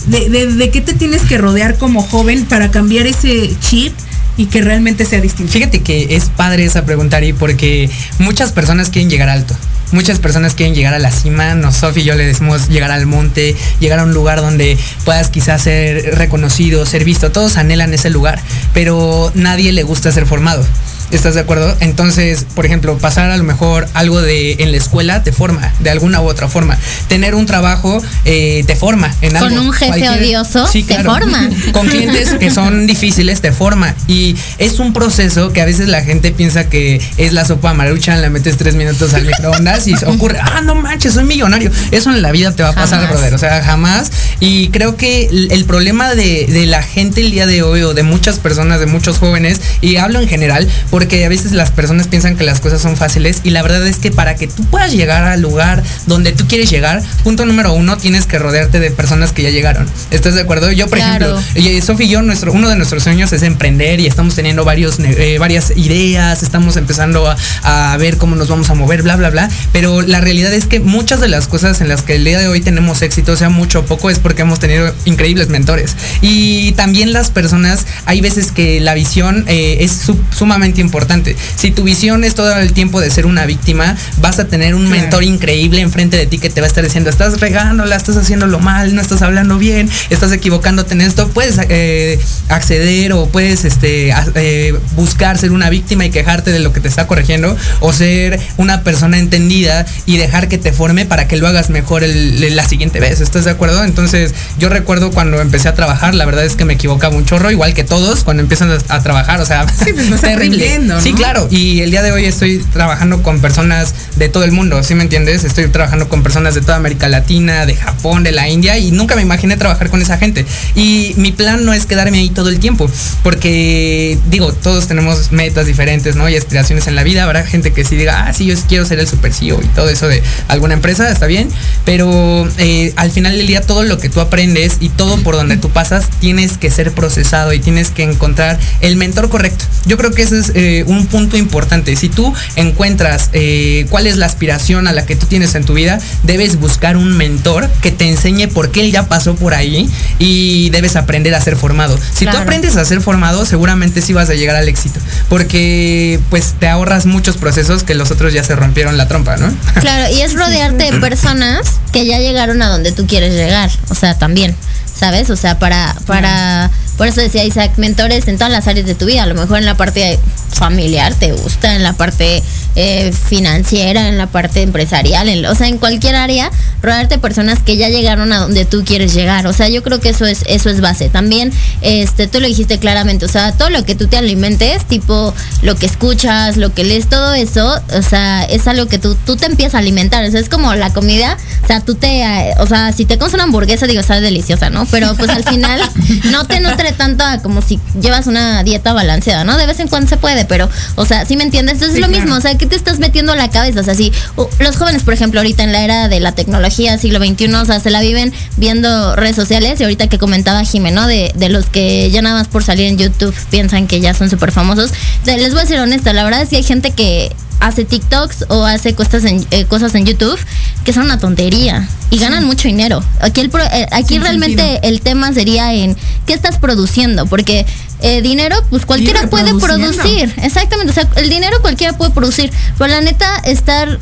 de, 0.06 0.70
qué 0.72 0.80
te 0.80 0.94
tienes 0.94 1.22
que 1.22 1.38
rodear 1.38 1.76
como 1.78 2.02
joven 2.02 2.44
para 2.44 2.70
cambiar 2.70 3.06
ese 3.06 3.54
chip 3.60 3.92
y 4.36 4.46
que 4.46 4.62
realmente 4.62 5.04
sea 5.04 5.20
distinto? 5.20 5.52
Fíjate 5.52 5.80
que 5.82 6.16
es 6.16 6.30
padre 6.30 6.64
esa 6.64 6.84
pregunta, 6.84 7.18
Ari, 7.18 7.32
porque 7.32 7.90
muchas 8.18 8.52
personas 8.52 8.88
quieren 8.90 9.10
llegar 9.10 9.28
alto. 9.28 9.54
Muchas 9.92 10.20
personas 10.20 10.54
quieren 10.54 10.74
llegar 10.74 10.94
a 10.94 10.98
la 10.98 11.10
cima, 11.10 11.54
nos 11.54 11.80
y 11.96 12.04
yo 12.04 12.14
le 12.14 12.24
decimos 12.24 12.68
llegar 12.68 12.90
al 12.92 13.06
monte, 13.06 13.56
llegar 13.80 13.98
a 13.98 14.04
un 14.04 14.14
lugar 14.14 14.40
donde 14.40 14.78
puedas 15.04 15.28
quizás 15.28 15.62
ser 15.62 16.16
reconocido, 16.16 16.86
ser 16.86 17.04
visto. 17.04 17.32
Todos 17.32 17.56
anhelan 17.56 17.92
ese 17.92 18.10
lugar, 18.10 18.40
pero 18.72 19.32
nadie 19.34 19.72
le 19.72 19.82
gusta 19.82 20.12
ser 20.12 20.26
formado. 20.26 20.64
¿Estás 21.10 21.34
de 21.34 21.40
acuerdo? 21.40 21.76
Entonces, 21.80 22.46
por 22.54 22.66
ejemplo, 22.66 22.96
pasar 22.98 23.30
a 23.30 23.36
lo 23.36 23.42
mejor 23.42 23.88
algo 23.94 24.22
de 24.22 24.56
en 24.60 24.70
la 24.70 24.76
escuela 24.76 25.22
te 25.24 25.32
forma, 25.32 25.72
de 25.80 25.90
alguna 25.90 26.20
u 26.20 26.28
otra 26.28 26.48
forma. 26.48 26.78
Tener 27.08 27.34
un 27.34 27.46
trabajo 27.46 28.00
eh, 28.24 28.62
te 28.66 28.76
forma 28.76 29.12
en 29.20 29.36
algo. 29.36 29.48
Con 29.48 29.58
un 29.58 29.72
jefe 29.72 30.08
odioso 30.08 30.68
te 30.70 31.02
forma. 31.02 31.50
Con 31.72 31.88
clientes 31.88 32.34
que 32.34 32.50
son 32.50 32.86
difíciles 32.86 33.40
te 33.40 33.52
forma. 33.52 33.94
Y 34.06 34.36
es 34.58 34.78
un 34.78 34.92
proceso 34.92 35.52
que 35.52 35.60
a 35.60 35.64
veces 35.64 35.88
la 35.88 36.02
gente 36.02 36.30
piensa 36.30 36.68
que 36.68 37.00
es 37.16 37.32
la 37.32 37.44
sopa 37.44 37.74
maruchan, 37.74 38.22
la 38.22 38.30
metes 38.30 38.56
tres 38.56 38.74
minutos 38.74 39.12
al 39.14 39.24
microondas 39.24 39.88
y 39.88 39.94
ocurre, 40.06 40.38
ah, 40.40 40.60
no 40.62 40.76
manches, 40.76 41.14
soy 41.14 41.24
millonario. 41.24 41.70
Eso 41.90 42.10
en 42.10 42.22
la 42.22 42.30
vida 42.30 42.52
te 42.52 42.62
va 42.62 42.70
a 42.70 42.74
pasar, 42.74 43.08
brother. 43.08 43.34
O 43.34 43.38
sea, 43.38 43.62
jamás. 43.62 44.12
Y 44.38 44.68
creo 44.68 44.96
que 44.96 45.26
el, 45.50 45.64
problema 45.64 46.14
de, 46.14 46.46
de 46.46 46.66
la 46.66 46.82
gente 46.82 47.20
el 47.20 47.30
día 47.30 47.46
de 47.46 47.62
hoy 47.62 47.82
o 47.82 47.94
de 47.94 48.02
muchas 48.02 48.38
personas, 48.38 48.80
de 48.80 48.86
muchos 48.86 49.18
jóvenes, 49.18 49.60
y 49.80 49.96
hablo 49.96 50.20
en 50.20 50.28
general, 50.28 50.68
porque 51.00 51.24
a 51.24 51.30
veces 51.30 51.52
las 51.52 51.70
personas 51.70 52.08
piensan 52.08 52.36
que 52.36 52.44
las 52.44 52.60
cosas 52.60 52.82
son 52.82 52.94
fáciles 52.94 53.40
y 53.42 53.50
la 53.50 53.62
verdad 53.62 53.86
es 53.86 53.96
que 53.96 54.10
para 54.10 54.34
que 54.34 54.46
tú 54.46 54.66
puedas 54.66 54.92
llegar 54.92 55.24
al 55.24 55.40
lugar 55.40 55.82
donde 56.06 56.32
tú 56.32 56.46
quieres 56.46 56.68
llegar, 56.68 57.02
punto 57.24 57.46
número 57.46 57.72
uno, 57.72 57.96
tienes 57.96 58.26
que 58.26 58.38
rodearte 58.38 58.80
de 58.80 58.90
personas 58.90 59.32
que 59.32 59.42
ya 59.42 59.48
llegaron. 59.48 59.88
¿Estás 60.10 60.34
de 60.34 60.42
acuerdo? 60.42 60.70
Yo, 60.72 60.88
por 60.88 60.98
ejemplo, 60.98 61.40
Sofi 61.82 62.04
y 62.04 62.08
yo, 62.08 62.20
nuestro, 62.20 62.52
uno 62.52 62.68
de 62.68 62.76
nuestros 62.76 63.02
sueños 63.02 63.32
es 63.32 63.42
emprender 63.42 63.98
y 63.98 64.06
estamos 64.06 64.34
teniendo 64.34 64.62
varios, 64.66 64.98
eh, 64.98 65.38
varias 65.38 65.74
ideas, 65.74 66.42
estamos 66.42 66.76
empezando 66.76 67.26
a, 67.26 67.36
a, 67.62 67.96
ver 67.96 68.18
cómo 68.18 68.36
nos 68.36 68.48
vamos 68.48 68.68
a 68.68 68.74
mover, 68.74 69.00
bla, 69.02 69.16
bla, 69.16 69.30
bla. 69.30 69.48
Pero 69.72 70.02
la 70.02 70.20
realidad 70.20 70.52
es 70.52 70.66
que 70.66 70.80
muchas 70.80 71.22
de 71.22 71.28
las 71.28 71.48
cosas 71.48 71.80
en 71.80 71.88
las 71.88 72.02
que 72.02 72.16
el 72.16 72.24
día 72.24 72.38
de 72.40 72.48
hoy 72.48 72.60
tenemos 72.60 73.00
éxito, 73.00 73.36
sea 73.36 73.48
mucho 73.48 73.80
o 73.80 73.84
poco, 73.86 74.10
es 74.10 74.18
porque 74.18 74.42
hemos 74.42 74.60
tenido 74.60 74.94
increíbles 75.06 75.48
mentores. 75.48 75.96
Y 76.20 76.72
también 76.72 77.14
las 77.14 77.30
personas, 77.30 77.86
hay 78.04 78.20
veces 78.20 78.52
que 78.52 78.80
la 78.80 78.92
visión 78.92 79.46
eh, 79.48 79.78
es 79.80 80.10
sumamente 80.36 80.82
importante 80.82 80.89
importante. 80.90 81.36
Si 81.54 81.70
tu 81.70 81.84
visión 81.84 82.24
es 82.24 82.34
todo 82.34 82.56
el 82.56 82.72
tiempo 82.72 83.00
de 83.00 83.10
ser 83.10 83.26
una 83.26 83.46
víctima, 83.46 83.96
vas 84.20 84.40
a 84.40 84.48
tener 84.48 84.74
un 84.74 84.88
mentor 84.88 85.22
increíble 85.22 85.80
enfrente 85.80 86.16
de 86.16 86.26
ti 86.26 86.38
que 86.38 86.50
te 86.50 86.60
va 86.60 86.66
a 86.66 86.68
estar 86.68 86.82
diciendo, 86.82 87.10
estás 87.10 87.38
regándola, 87.38 87.94
estás 87.94 88.16
haciéndolo 88.16 88.58
mal, 88.58 88.96
no 88.96 89.00
estás 89.00 89.22
hablando 89.22 89.56
bien, 89.56 89.88
estás 90.10 90.32
equivocándote 90.32 90.94
en 90.94 91.02
esto. 91.02 91.28
Puedes 91.28 91.60
eh, 91.68 92.18
acceder 92.48 93.12
o 93.12 93.26
puedes 93.26 93.64
este, 93.64 94.12
eh, 94.34 94.74
buscar 94.96 95.38
ser 95.38 95.52
una 95.52 95.70
víctima 95.70 96.04
y 96.04 96.10
quejarte 96.10 96.50
de 96.50 96.58
lo 96.58 96.72
que 96.72 96.80
te 96.80 96.88
está 96.88 97.06
corrigiendo 97.06 97.56
o 97.78 97.92
ser 97.92 98.40
una 98.56 98.82
persona 98.82 99.18
entendida 99.18 99.86
y 100.06 100.16
dejar 100.16 100.48
que 100.48 100.58
te 100.58 100.72
forme 100.72 101.06
para 101.06 101.28
que 101.28 101.36
lo 101.36 101.46
hagas 101.46 101.70
mejor 101.70 102.02
la 102.02 102.64
siguiente 102.66 102.98
vez. 102.98 103.20
¿Estás 103.20 103.44
de 103.44 103.52
acuerdo? 103.52 103.84
Entonces, 103.84 104.34
yo 104.58 104.68
recuerdo 104.68 105.12
cuando 105.12 105.40
empecé 105.40 105.68
a 105.68 105.74
trabajar, 105.74 106.14
la 106.14 106.24
verdad 106.24 106.44
es 106.44 106.56
que 106.56 106.64
me 106.64 106.74
equivocaba 106.74 107.14
un 107.14 107.24
chorro, 107.24 107.50
igual 107.50 107.74
que 107.74 107.84
todos 107.84 108.24
cuando 108.24 108.42
empiezan 108.42 108.70
a, 108.88 109.02
trabajar. 109.02 109.40
O 109.40 109.46
sea, 109.46 109.66
sí, 109.68 109.92
pues 109.92 110.20
terrible. 110.20 110.79
Sí, 111.00 111.12
claro. 111.12 111.48
Y 111.50 111.80
el 111.80 111.90
día 111.90 112.02
de 112.02 112.12
hoy 112.12 112.24
estoy 112.24 112.58
trabajando 112.72 113.22
con 113.22 113.40
personas 113.40 113.94
de 114.16 114.28
todo 114.28 114.44
el 114.44 114.52
mundo, 114.52 114.82
¿sí 114.82 114.94
me 114.94 115.02
entiendes? 115.02 115.44
Estoy 115.44 115.68
trabajando 115.68 116.08
con 116.08 116.22
personas 116.22 116.54
de 116.54 116.60
toda 116.60 116.76
América 116.76 117.08
Latina, 117.08 117.66
de 117.66 117.76
Japón, 117.76 118.22
de 118.22 118.32
la 118.32 118.48
India, 118.48 118.78
y 118.78 118.90
nunca 118.90 119.16
me 119.16 119.22
imaginé 119.22 119.56
trabajar 119.56 119.90
con 119.90 120.00
esa 120.02 120.18
gente. 120.18 120.46
Y 120.74 121.14
mi 121.16 121.32
plan 121.32 121.64
no 121.64 121.72
es 121.72 121.86
quedarme 121.86 122.18
ahí 122.18 122.30
todo 122.30 122.48
el 122.48 122.60
tiempo, 122.60 122.90
porque 123.22 124.18
digo, 124.30 124.52
todos 124.52 124.86
tenemos 124.86 125.32
metas 125.32 125.66
diferentes, 125.66 126.16
¿no? 126.16 126.28
Y 126.28 126.36
aspiraciones 126.36 126.86
en 126.86 126.96
la 126.96 127.02
vida. 127.02 127.24
Habrá 127.24 127.44
gente 127.44 127.72
que 127.72 127.84
sí 127.84 127.96
diga, 127.96 128.26
ah, 128.26 128.32
sí, 128.32 128.46
yo 128.46 128.54
quiero 128.68 128.84
ser 128.84 128.98
el 128.98 129.06
super 129.06 129.32
CEO 129.32 129.60
y 129.62 129.66
todo 129.68 129.88
eso 129.88 130.08
de 130.08 130.22
alguna 130.48 130.74
empresa, 130.74 131.10
está 131.10 131.26
bien. 131.26 131.48
Pero 131.84 132.48
eh, 132.58 132.92
al 132.96 133.10
final 133.10 133.36
del 133.36 133.46
día, 133.46 133.60
todo 133.60 133.82
lo 133.84 133.98
que 133.98 134.08
tú 134.08 134.20
aprendes 134.20 134.78
y 134.80 134.88
todo 134.88 135.18
por 135.22 135.36
donde 135.36 135.56
tú 135.56 135.70
pasas, 135.70 136.08
tienes 136.20 136.58
que 136.58 136.70
ser 136.70 136.92
procesado 136.92 137.52
y 137.52 137.58
tienes 137.58 137.90
que 137.90 138.02
encontrar 138.02 138.58
el 138.80 138.96
mentor 138.96 139.28
correcto. 139.28 139.64
Yo 139.86 139.96
creo 139.96 140.10
que 140.10 140.22
ese 140.22 140.38
es 140.38 140.52
eh, 140.54 140.69
un 140.86 141.06
punto 141.06 141.36
importante. 141.36 141.96
Si 141.96 142.08
tú 142.08 142.32
encuentras 142.56 143.30
eh, 143.32 143.86
cuál 143.90 144.06
es 144.06 144.16
la 144.16 144.26
aspiración 144.26 144.88
a 144.88 144.92
la 144.92 145.06
que 145.06 145.16
tú 145.16 145.26
tienes 145.26 145.54
en 145.54 145.64
tu 145.64 145.74
vida, 145.74 145.98
debes 146.22 146.58
buscar 146.58 146.96
un 146.96 147.16
mentor 147.16 147.68
que 147.82 147.90
te 147.90 148.08
enseñe 148.08 148.48
por 148.48 148.70
qué 148.70 148.80
él 148.80 148.92
ya 148.92 149.08
pasó 149.08 149.34
por 149.34 149.54
ahí 149.54 149.88
y 150.18 150.70
debes 150.70 150.96
aprender 150.96 151.34
a 151.34 151.40
ser 151.40 151.56
formado. 151.56 151.98
Si 152.14 152.26
tú 152.26 152.36
aprendes 152.36 152.76
a 152.76 152.84
ser 152.84 153.00
formado, 153.00 153.44
seguramente 153.44 154.02
sí 154.02 154.12
vas 154.12 154.30
a 154.30 154.34
llegar 154.34 154.56
al 154.56 154.68
éxito, 154.68 155.00
porque 155.28 156.20
pues 156.30 156.54
te 156.58 156.68
ahorras 156.68 157.06
muchos 157.06 157.36
procesos 157.36 157.84
que 157.84 157.94
los 157.94 158.10
otros 158.10 158.32
ya 158.32 158.44
se 158.44 158.56
rompieron 158.56 158.96
la 158.96 159.08
trompa, 159.08 159.36
¿no? 159.36 159.52
Claro, 159.80 160.14
y 160.14 160.20
es 160.20 160.34
rodearte 160.34 160.90
de 160.90 161.00
personas 161.00 161.80
que 161.92 162.06
ya 162.06 162.18
llegaron 162.18 162.62
a 162.62 162.68
donde 162.68 162.92
tú 162.92 163.06
quieres 163.06 163.34
llegar, 163.34 163.70
o 163.88 163.94
sea, 163.94 164.18
también. 164.18 164.54
¿sabes? 165.00 165.30
O 165.30 165.36
sea, 165.36 165.58
para, 165.58 165.96
para, 166.06 166.70
por 167.00 167.08
eso 167.08 167.22
decía 167.22 167.42
Isaac, 167.44 167.78
mentores 167.78 168.28
en 168.28 168.36
todas 168.36 168.52
las 168.52 168.68
áreas 168.68 168.84
de 168.84 168.94
tu 168.94 169.06
vida, 169.06 169.22
a 169.22 169.26
lo 169.26 169.34
mejor 169.34 169.56
en 169.56 169.64
la 169.64 169.74
parte 169.74 170.18
familiar 170.50 171.14
te 171.14 171.32
gusta, 171.32 171.74
en 171.74 171.82
la 171.82 171.94
parte 171.94 172.42
eh, 172.76 173.10
financiera, 173.12 174.08
en 174.08 174.18
la 174.18 174.26
parte 174.26 174.60
empresarial, 174.60 175.30
en, 175.30 175.46
o 175.46 175.54
sea, 175.54 175.68
en 175.68 175.78
cualquier 175.78 176.14
área, 176.14 176.50
rodearte 176.82 177.18
personas 177.18 177.60
que 177.60 177.78
ya 177.78 177.88
llegaron 177.88 178.34
a 178.34 178.38
donde 178.40 178.66
tú 178.66 178.84
quieres 178.84 179.14
llegar, 179.14 179.46
o 179.46 179.54
sea, 179.54 179.70
yo 179.70 179.82
creo 179.82 179.98
que 180.00 180.10
eso 180.10 180.26
es, 180.26 180.44
eso 180.46 180.68
es 180.68 180.82
base. 180.82 181.08
También, 181.08 181.54
este, 181.80 182.26
tú 182.26 182.38
lo 182.38 182.46
dijiste 182.46 182.78
claramente, 182.78 183.24
o 183.24 183.28
sea, 183.28 183.52
todo 183.52 183.70
lo 183.70 183.82
que 183.86 183.94
tú 183.94 184.06
te 184.06 184.18
alimentes, 184.18 184.84
tipo 184.84 185.32
lo 185.62 185.76
que 185.76 185.86
escuchas, 185.86 186.58
lo 186.58 186.74
que 186.74 186.84
lees, 186.84 187.08
todo 187.08 187.32
eso, 187.32 187.80
o 187.94 188.02
sea, 188.02 188.44
es 188.44 188.68
algo 188.68 188.88
que 188.88 188.98
tú, 188.98 189.16
tú 189.24 189.36
te 189.36 189.46
empiezas 189.46 189.76
a 189.76 189.78
alimentar, 189.78 190.22
o 190.22 190.30
sea, 190.30 190.40
es 190.40 190.50
como 190.50 190.74
la 190.74 190.92
comida, 190.92 191.38
o 191.64 191.66
sea, 191.66 191.80
tú 191.80 191.94
te, 191.94 192.24
o 192.58 192.66
sea, 192.66 192.92
si 192.92 193.06
te 193.06 193.16
comes 193.16 193.32
una 193.32 193.44
hamburguesa, 193.44 193.86
digo, 193.86 194.02
sabe 194.02 194.20
deliciosa, 194.20 194.68
¿no? 194.68 194.84
Pero 194.90 195.14
pues 195.14 195.30
al 195.30 195.44
final 195.44 195.80
no 196.30 196.46
te 196.46 196.60
nutre 196.60 196.89
tanto 196.92 197.24
como 197.42 197.62
si 197.62 197.78
llevas 198.00 198.26
una 198.26 198.62
dieta 198.62 198.92
balanceada, 198.92 199.44
¿no? 199.44 199.56
De 199.56 199.66
vez 199.66 199.80
en 199.80 199.88
cuando 199.88 200.08
se 200.08 200.16
puede, 200.16 200.44
pero, 200.44 200.68
o 200.96 201.04
sea, 201.04 201.24
¿sí 201.24 201.36
me 201.36 201.44
entiendes? 201.44 201.74
Entonces 201.74 201.96
es 201.96 202.00
lo 202.00 202.08
mismo, 202.08 202.34
o 202.34 202.40
sea, 202.40 202.56
¿qué 202.56 202.66
te 202.66 202.76
estás 202.76 202.98
metiendo 202.98 203.32
a 203.32 203.36
la 203.36 203.50
cabeza? 203.50 203.80
O 203.80 203.82
sea, 203.82 203.94
si 203.94 204.12
los 204.58 204.76
jóvenes, 204.76 205.02
por 205.02 205.14
ejemplo, 205.14 205.40
ahorita 205.40 205.62
en 205.62 205.72
la 205.72 205.82
era 205.82 206.08
de 206.08 206.20
la 206.20 206.32
tecnología, 206.32 206.98
siglo 206.98 207.18
XXI, 207.18 207.54
o 207.54 207.64
sea, 207.64 207.80
se 207.80 207.90
la 207.90 208.00
viven 208.00 208.32
viendo 208.56 209.16
redes 209.16 209.36
sociales 209.36 209.80
y 209.80 209.84
ahorita 209.84 210.08
que 210.08 210.18
comentaba 210.18 210.64
Jimeno 210.64 211.06
de, 211.06 211.32
de 211.34 211.48
los 211.48 211.66
que 211.66 212.10
ya 212.10 212.22
nada 212.22 212.36
más 212.36 212.48
por 212.48 212.64
salir 212.64 212.86
en 212.86 212.98
YouTube 212.98 213.34
piensan 213.50 213.86
que 213.86 214.00
ya 214.00 214.14
son 214.14 214.30
súper 214.30 214.52
famosos. 214.52 214.92
les 215.24 215.52
voy 215.52 215.62
a 215.62 215.66
ser 215.66 215.80
honesta, 215.80 216.12
la 216.12 216.24
verdad 216.24 216.42
es 216.42 216.48
que 216.48 216.56
hay 216.56 216.62
gente 216.62 216.92
que 216.92 217.32
hace 217.60 217.84
TikToks 217.84 218.46
o 218.48 218.64
hace 218.64 218.94
cosas 218.94 219.24
en, 219.24 219.46
eh, 219.50 219.66
cosas 219.66 219.94
en 219.94 220.06
YouTube 220.06 220.38
que 220.84 220.92
son 220.92 221.04
una 221.04 221.18
tontería 221.18 221.88
y 222.10 222.18
ganan 222.18 222.44
mucho 222.44 222.68
dinero. 222.68 223.04
Aquí, 223.20 223.40
el 223.40 223.50
eh, 223.72 223.86
aquí 223.92 224.18
realmente 224.18 224.80
el 224.82 225.00
tema 225.00 225.32
sería 225.32 225.72
en 225.74 225.96
qué 226.26 226.32
estás 226.32 226.58
produciendo, 226.58 227.26
porque 227.26 227.66
eh, 228.02 228.22
dinero, 228.22 228.56
pues 228.70 228.86
cualquiera 228.86 229.28
puede 229.28 229.54
producir. 229.58 230.32
Exactamente, 230.42 230.90
o 230.90 230.94
sea, 230.94 231.08
el 231.16 231.28
dinero 231.28 231.60
cualquiera 231.60 231.96
puede 231.96 232.10
producir. 232.10 232.50
Pero 232.78 232.90
la 232.90 233.00
neta, 233.00 233.36
estar 233.44 233.98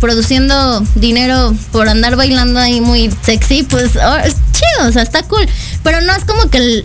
produciendo 0.00 0.84
dinero 0.94 1.54
por 1.72 1.88
andar 1.88 2.16
bailando 2.16 2.60
ahí 2.60 2.80
muy 2.80 3.10
sexy, 3.22 3.62
pues 3.64 3.96
oh, 3.96 4.16
es 4.16 4.36
chido, 4.52 4.88
o 4.88 4.92
sea, 4.92 5.02
está 5.02 5.22
cool. 5.24 5.46
Pero 5.82 6.00
no 6.00 6.14
es 6.14 6.24
como 6.24 6.48
que, 6.48 6.82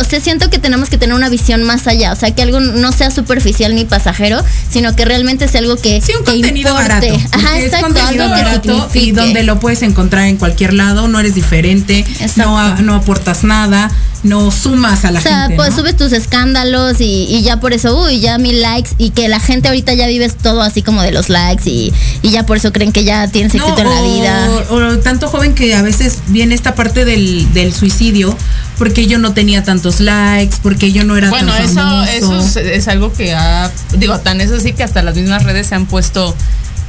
o 0.00 0.04
sea, 0.04 0.20
siento 0.20 0.50
que 0.50 0.58
tenemos 0.58 0.88
que 0.88 0.98
tener 0.98 1.14
una 1.14 1.28
visión 1.28 1.62
más 1.62 1.86
allá, 1.86 2.12
o 2.12 2.16
sea, 2.16 2.30
que 2.32 2.42
algo 2.42 2.60
no 2.60 2.92
sea 2.92 3.10
superficial 3.10 3.74
ni 3.74 3.84
pasajero, 3.84 4.42
sino 4.70 4.94
que 4.94 5.04
realmente 5.04 5.46
es 5.46 5.54
algo 5.56 5.76
que. 5.76 6.00
Sí, 6.00 6.12
un 6.18 6.24
contenido 6.24 6.74
barato. 6.74 7.06
Ajá, 7.32 7.58
exacto. 7.60 7.86
Contenido 7.86 8.28
barato 8.28 8.88
y 8.94 9.12
donde 9.12 9.42
lo 9.42 9.58
puedes 9.60 9.82
encontrar 9.82 10.26
en 10.26 10.36
cualquier 10.36 10.74
lado, 10.74 11.08
no 11.08 11.18
eres 11.20 11.34
diferente, 11.34 12.04
no, 12.36 12.76
no 12.78 12.94
aportas 12.94 13.44
nada 13.44 13.90
no 14.22 14.50
sumas 14.50 15.04
a 15.04 15.10
la 15.10 15.20
gente. 15.20 15.34
O 15.34 15.46
sea, 15.46 15.56
pues 15.56 15.74
subes 15.74 15.96
tus 15.96 16.12
escándalos 16.12 16.96
y, 17.00 17.42
ya 17.42 17.60
por 17.60 17.72
eso, 17.72 18.00
uy, 18.02 18.20
ya 18.20 18.38
mil 18.38 18.60
likes 18.60 18.90
y 18.98 19.10
que 19.10 19.28
la 19.28 19.40
gente 19.40 19.68
ahorita 19.68 19.94
ya 19.94 20.06
vives 20.06 20.36
todo 20.36 20.62
así 20.62 20.82
como 20.82 21.02
de 21.02 21.12
los 21.12 21.28
likes 21.28 21.68
y, 21.68 21.92
ya 22.22 22.44
por 22.44 22.56
eso 22.56 22.72
creen 22.72 22.92
que 22.92 23.04
ya 23.04 23.28
tienes 23.28 23.54
éxito 23.54 23.78
en 23.78 23.88
la 23.88 24.02
vida. 24.02 24.50
O, 24.70 24.98
tanto 24.98 25.28
joven 25.28 25.54
que 25.54 25.74
a 25.74 25.82
veces 25.82 26.18
viene 26.28 26.54
esta 26.54 26.74
parte 26.74 27.04
del, 27.04 27.52
del 27.52 27.72
suicidio 27.72 28.36
porque 28.78 29.06
yo 29.06 29.18
no 29.18 29.34
tenía 29.34 29.64
tantos 29.64 30.00
likes, 30.00 30.56
porque 30.62 30.92
yo 30.92 31.04
no 31.04 31.16
era 31.16 31.30
bueno, 31.30 31.52
tan 31.52 31.64
eso, 31.64 32.04
eso 32.04 32.60
es, 32.60 32.88
algo 32.88 33.12
que 33.12 33.34
ha, 33.34 33.70
digo, 33.96 34.18
tan 34.20 34.40
es 34.40 34.52
así 34.52 34.72
que 34.72 34.84
hasta 34.84 35.02
las 35.02 35.16
mismas 35.16 35.42
redes 35.42 35.66
se 35.66 35.74
han 35.74 35.86
puesto 35.86 36.34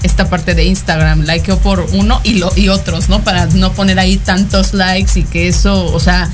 esta 0.03 0.29
parte 0.29 0.53
de 0.53 0.65
Instagram, 0.65 1.23
likeo 1.23 1.57
por 1.57 1.87
uno 1.91 2.21
y 2.23 2.35
lo 2.35 2.51
y 2.55 2.69
otros, 2.69 3.09
¿no? 3.09 3.21
Para 3.23 3.47
no 3.47 3.73
poner 3.73 3.99
ahí 3.99 4.17
tantos 4.17 4.73
likes 4.73 5.19
y 5.19 5.23
que 5.23 5.47
eso, 5.47 5.85
o 5.85 5.99
sea, 5.99 6.29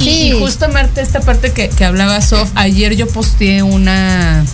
Sí. 0.00 0.28
Y, 0.28 0.38
justo, 0.38 0.68
Marta, 0.68 1.00
esta 1.00 1.20
parte 1.20 1.52
que, 1.52 1.68
que 1.68 1.84
hablaba 1.84 2.20
Sof, 2.20 2.50
ayer 2.54 2.96
yo 2.96 3.06
posteé 3.06 3.62
una 3.62 4.44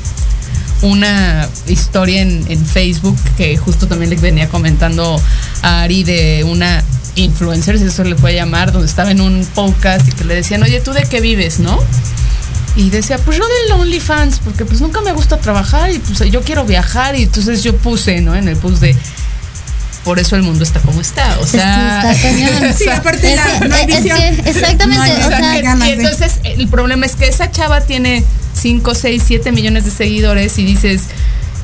una 0.82 1.48
historia 1.66 2.20
en, 2.20 2.44
en, 2.48 2.64
Facebook 2.66 3.16
que 3.38 3.56
justo 3.56 3.88
también 3.88 4.10
le 4.10 4.16
venía 4.16 4.48
comentando 4.50 5.18
a 5.62 5.82
Ari 5.82 6.04
de 6.04 6.44
una 6.44 6.84
influencer, 7.16 7.78
si 7.78 7.84
eso 7.84 8.04
le 8.04 8.14
puede 8.14 8.34
llamar, 8.34 8.72
donde 8.72 8.86
estaba 8.86 9.10
en 9.10 9.20
un 9.20 9.44
podcast 9.54 10.06
y 10.08 10.12
que 10.12 10.24
le 10.24 10.34
decían, 10.34 10.62
oye, 10.62 10.80
¿tú 10.80 10.92
de 10.92 11.04
qué 11.04 11.20
vives, 11.20 11.58
no? 11.58 11.78
Y 12.76 12.90
decía, 12.90 13.16
pues 13.18 13.38
yo 13.38 13.44
del 13.44 13.80
OnlyFans, 13.80 14.40
porque 14.40 14.66
pues 14.66 14.82
nunca 14.82 15.00
me 15.00 15.12
gusta 15.12 15.38
trabajar 15.38 15.90
y 15.90 15.98
pues 15.98 16.18
yo 16.30 16.42
quiero 16.42 16.64
viajar 16.66 17.16
y 17.16 17.22
entonces 17.22 17.62
yo 17.62 17.74
puse, 17.76 18.20
¿no? 18.20 18.34
En 18.34 18.48
el 18.48 18.56
post 18.56 18.80
de 18.80 18.94
por 20.06 20.20
eso 20.20 20.36
el 20.36 20.42
mundo 20.42 20.62
está 20.62 20.78
como 20.80 21.00
está. 21.00 21.36
O 21.40 21.46
sea, 21.46 22.14
sí, 22.78 22.88
aparte 22.88 23.34
la, 23.34 23.66
no 23.66 23.74
hay 23.74 23.86
visión. 23.86 24.16
exactamente. 24.44 25.12
o 25.24 25.28
sea, 25.28 25.58
y 25.58 25.90
entonces 25.90 26.38
el 26.44 26.68
problema 26.68 27.06
es 27.06 27.16
que 27.16 27.26
esa 27.26 27.50
chava 27.50 27.80
tiene 27.80 28.24
5, 28.54 28.94
6, 28.94 29.22
7 29.26 29.50
millones 29.50 29.84
de 29.84 29.90
seguidores 29.90 30.56
y 30.58 30.64
dices, 30.64 31.02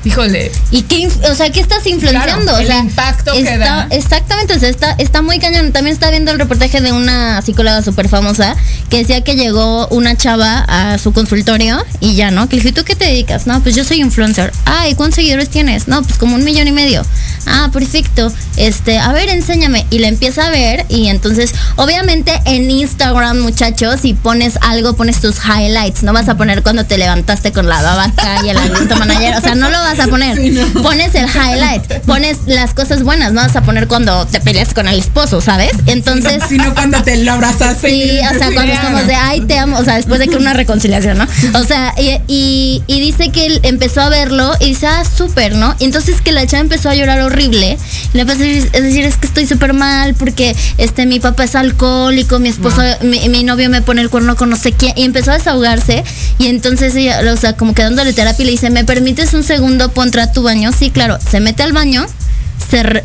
Híjole. 0.05 0.51
¿Y 0.71 0.83
qué, 0.83 1.09
o 1.31 1.35
sea, 1.35 1.51
qué 1.51 1.61
estás 1.61 1.87
influenciando? 1.87 2.57
el 2.59 2.71
impacto 2.71 3.33
que 3.33 3.59
da. 3.59 3.87
Exactamente, 3.91 4.55
o 4.55 4.59
sea, 4.59 4.69
está, 4.69 4.93
está 4.99 5.23
muy 5.23 5.39
cañón. 5.39 5.73
También 5.73 5.95
está 5.95 6.11
viendo 6.11 6.33
el 6.33 6.39
reportaje 6.39 6.81
de 6.81 6.93
una 6.93 7.41
psicóloga 7.43 7.83
súper 7.83 8.09
famosa 8.09 8.57
que 8.91 8.99
decía 8.99 9.23
que 9.23 9.37
llegó 9.37 9.87
una 9.89 10.17
chava 10.17 10.65
a 10.69 10.99
su 10.99 11.13
consultorio 11.13 11.85
y 12.01 12.15
ya, 12.15 12.31
¿no? 12.31 12.49
Que 12.49 12.57
le 12.57 12.63
dije, 12.63 12.75
¿tú 12.75 12.85
qué 12.85 12.97
te 12.97 13.05
dedicas? 13.05 13.47
No, 13.47 13.61
pues 13.63 13.77
yo 13.77 13.85
soy 13.85 14.01
influencer. 14.01 14.53
Ay, 14.65 14.95
¿cuántos 14.95 15.17
seguidores 15.17 15.49
tienes? 15.49 15.87
No, 15.89 16.03
pues 16.03 16.19
como 16.19 16.35
un 16.35 16.45
millón 16.45 16.67
y 16.67 16.73
medio. 16.73 17.05
Ah, 17.47 17.71
perfecto. 17.73 18.33
Este, 18.57 18.99
a 18.99 19.13
ver, 19.13 19.29
enséñame. 19.29 19.87
Y 19.91 19.99
la 19.99 20.09
empieza 20.09 20.47
a 20.47 20.51
ver 20.51 20.85
y 20.89 21.09
entonces, 21.09 21.55
obviamente 21.77 22.41
en 22.45 22.71
Instagram, 22.71 23.39
muchachos, 23.41 24.01
si 24.01 24.15
pones 24.15 24.59
algo, 24.63 24.95
pones 24.95 25.21
tus 25.21 25.37
highlights. 25.45 26.03
No 26.03 26.13
vas 26.13 26.29
a 26.29 26.37
poner 26.37 26.63
cuando 26.63 26.85
te 26.85 26.99
levantaste 26.99 27.53
con 27.53 27.69
la 27.69 27.83
babaca 27.83 28.45
y 28.45 28.51
el 28.51 28.57
manager. 28.99 29.37
O 29.37 29.41
sea, 29.41 29.55
no 29.55 29.71
lo 29.71 29.79
vas 29.79 29.92
a 29.99 30.07
poner. 30.07 30.39
Pones 30.83 31.15
el 31.15 31.27
highlight, 31.27 32.01
pones 32.07 32.39
las 32.47 32.75
cosas 32.75 33.03
buenas, 33.03 33.33
no 33.33 33.41
vas 33.41 33.57
a 33.57 33.63
poner 33.63 33.89
cuando 33.89 34.27
te 34.27 34.41
peleas 34.41 34.75
con 34.75 34.89
el 34.89 34.99
esposo, 34.99 35.41
¿sabes? 35.41 35.73
Entonces. 35.87 36.43
Sino 36.49 36.75
cuando 36.75 37.03
te 37.03 37.17
lo 37.19 37.33
abrazas. 37.33 37.79
Sí, 37.81 38.19
o 38.19 38.39
sea, 38.39 38.53
cuando 38.53 38.73
estamos 38.73 39.07
de 39.07 39.15
ay, 39.15 39.41
te 39.43 39.59
amo, 39.59 39.79
o 39.79 39.85
sea, 39.85 39.97
después 39.97 40.19
de 40.21 40.29
que 40.29 40.37
una 40.37 40.53
reconciliación, 40.53 41.19
¿no? 41.19 41.27
O 41.55 41.65
sea, 41.65 41.95
y, 41.97 42.83
y, 42.87 43.01
dice 43.01 43.31
que 43.31 43.47
él 43.47 43.61
empezó 43.63 44.01
a 44.01 44.09
verlo 44.09 44.53
y 44.61 44.67
dice, 44.67 44.87
ah, 44.87 45.05
súper, 45.05 45.55
¿no? 45.55 45.75
Y 45.79 45.85
entonces 45.85 46.21
que 46.21 46.33
la 46.33 46.47
chava 46.47 46.61
empezó 46.61 46.89
a 46.89 46.95
llorar 46.95 47.21
horrible. 47.21 47.79
Y 48.13 48.17
le 48.17 48.23
empezó 48.23 48.43
a 48.43 48.81
decir, 48.81 49.05
es 49.05 49.17
que 49.17 49.27
estoy 49.27 49.47
súper 49.47 49.73
mal 49.73 50.15
porque 50.15 50.55
este 50.79 51.07
mi 51.07 51.21
papá 51.21 51.45
es 51.45 51.55
alcohólico, 51.55 52.39
mi 52.39 52.49
esposo, 52.49 52.83
mi, 53.03 53.29
mi, 53.29 53.43
novio 53.43 53.69
me 53.71 53.83
pone 53.83 54.01
el 54.01 54.11
cuerno 54.11 54.37
con 54.37 54.51
no 54.51 54.57
sé 54.57 54.73
quién. 54.73 54.93
Y 54.97 55.05
empezó 55.05 55.33
a 55.33 55.35
desahogarse. 55.35 56.05
Y 56.39 56.47
entonces 56.47 56.95
ella, 56.95 57.21
o 57.33 57.37
sea, 57.37 57.57
como 57.57 57.75
que 57.75 57.83
dándole 57.83 58.13
terapia, 58.13 58.45
le 58.45 58.53
dice, 58.53 58.71
¿me 58.71 58.85
permites 58.85 59.35
un 59.35 59.43
segundo? 59.43 59.82
Pontra 59.91 60.33
tu 60.33 60.43
baño. 60.43 60.71
Sí, 60.77 60.91
claro, 60.91 61.19
se 61.31 61.41
mete 61.41 61.63
al 61.63 61.73
baño 61.73 62.07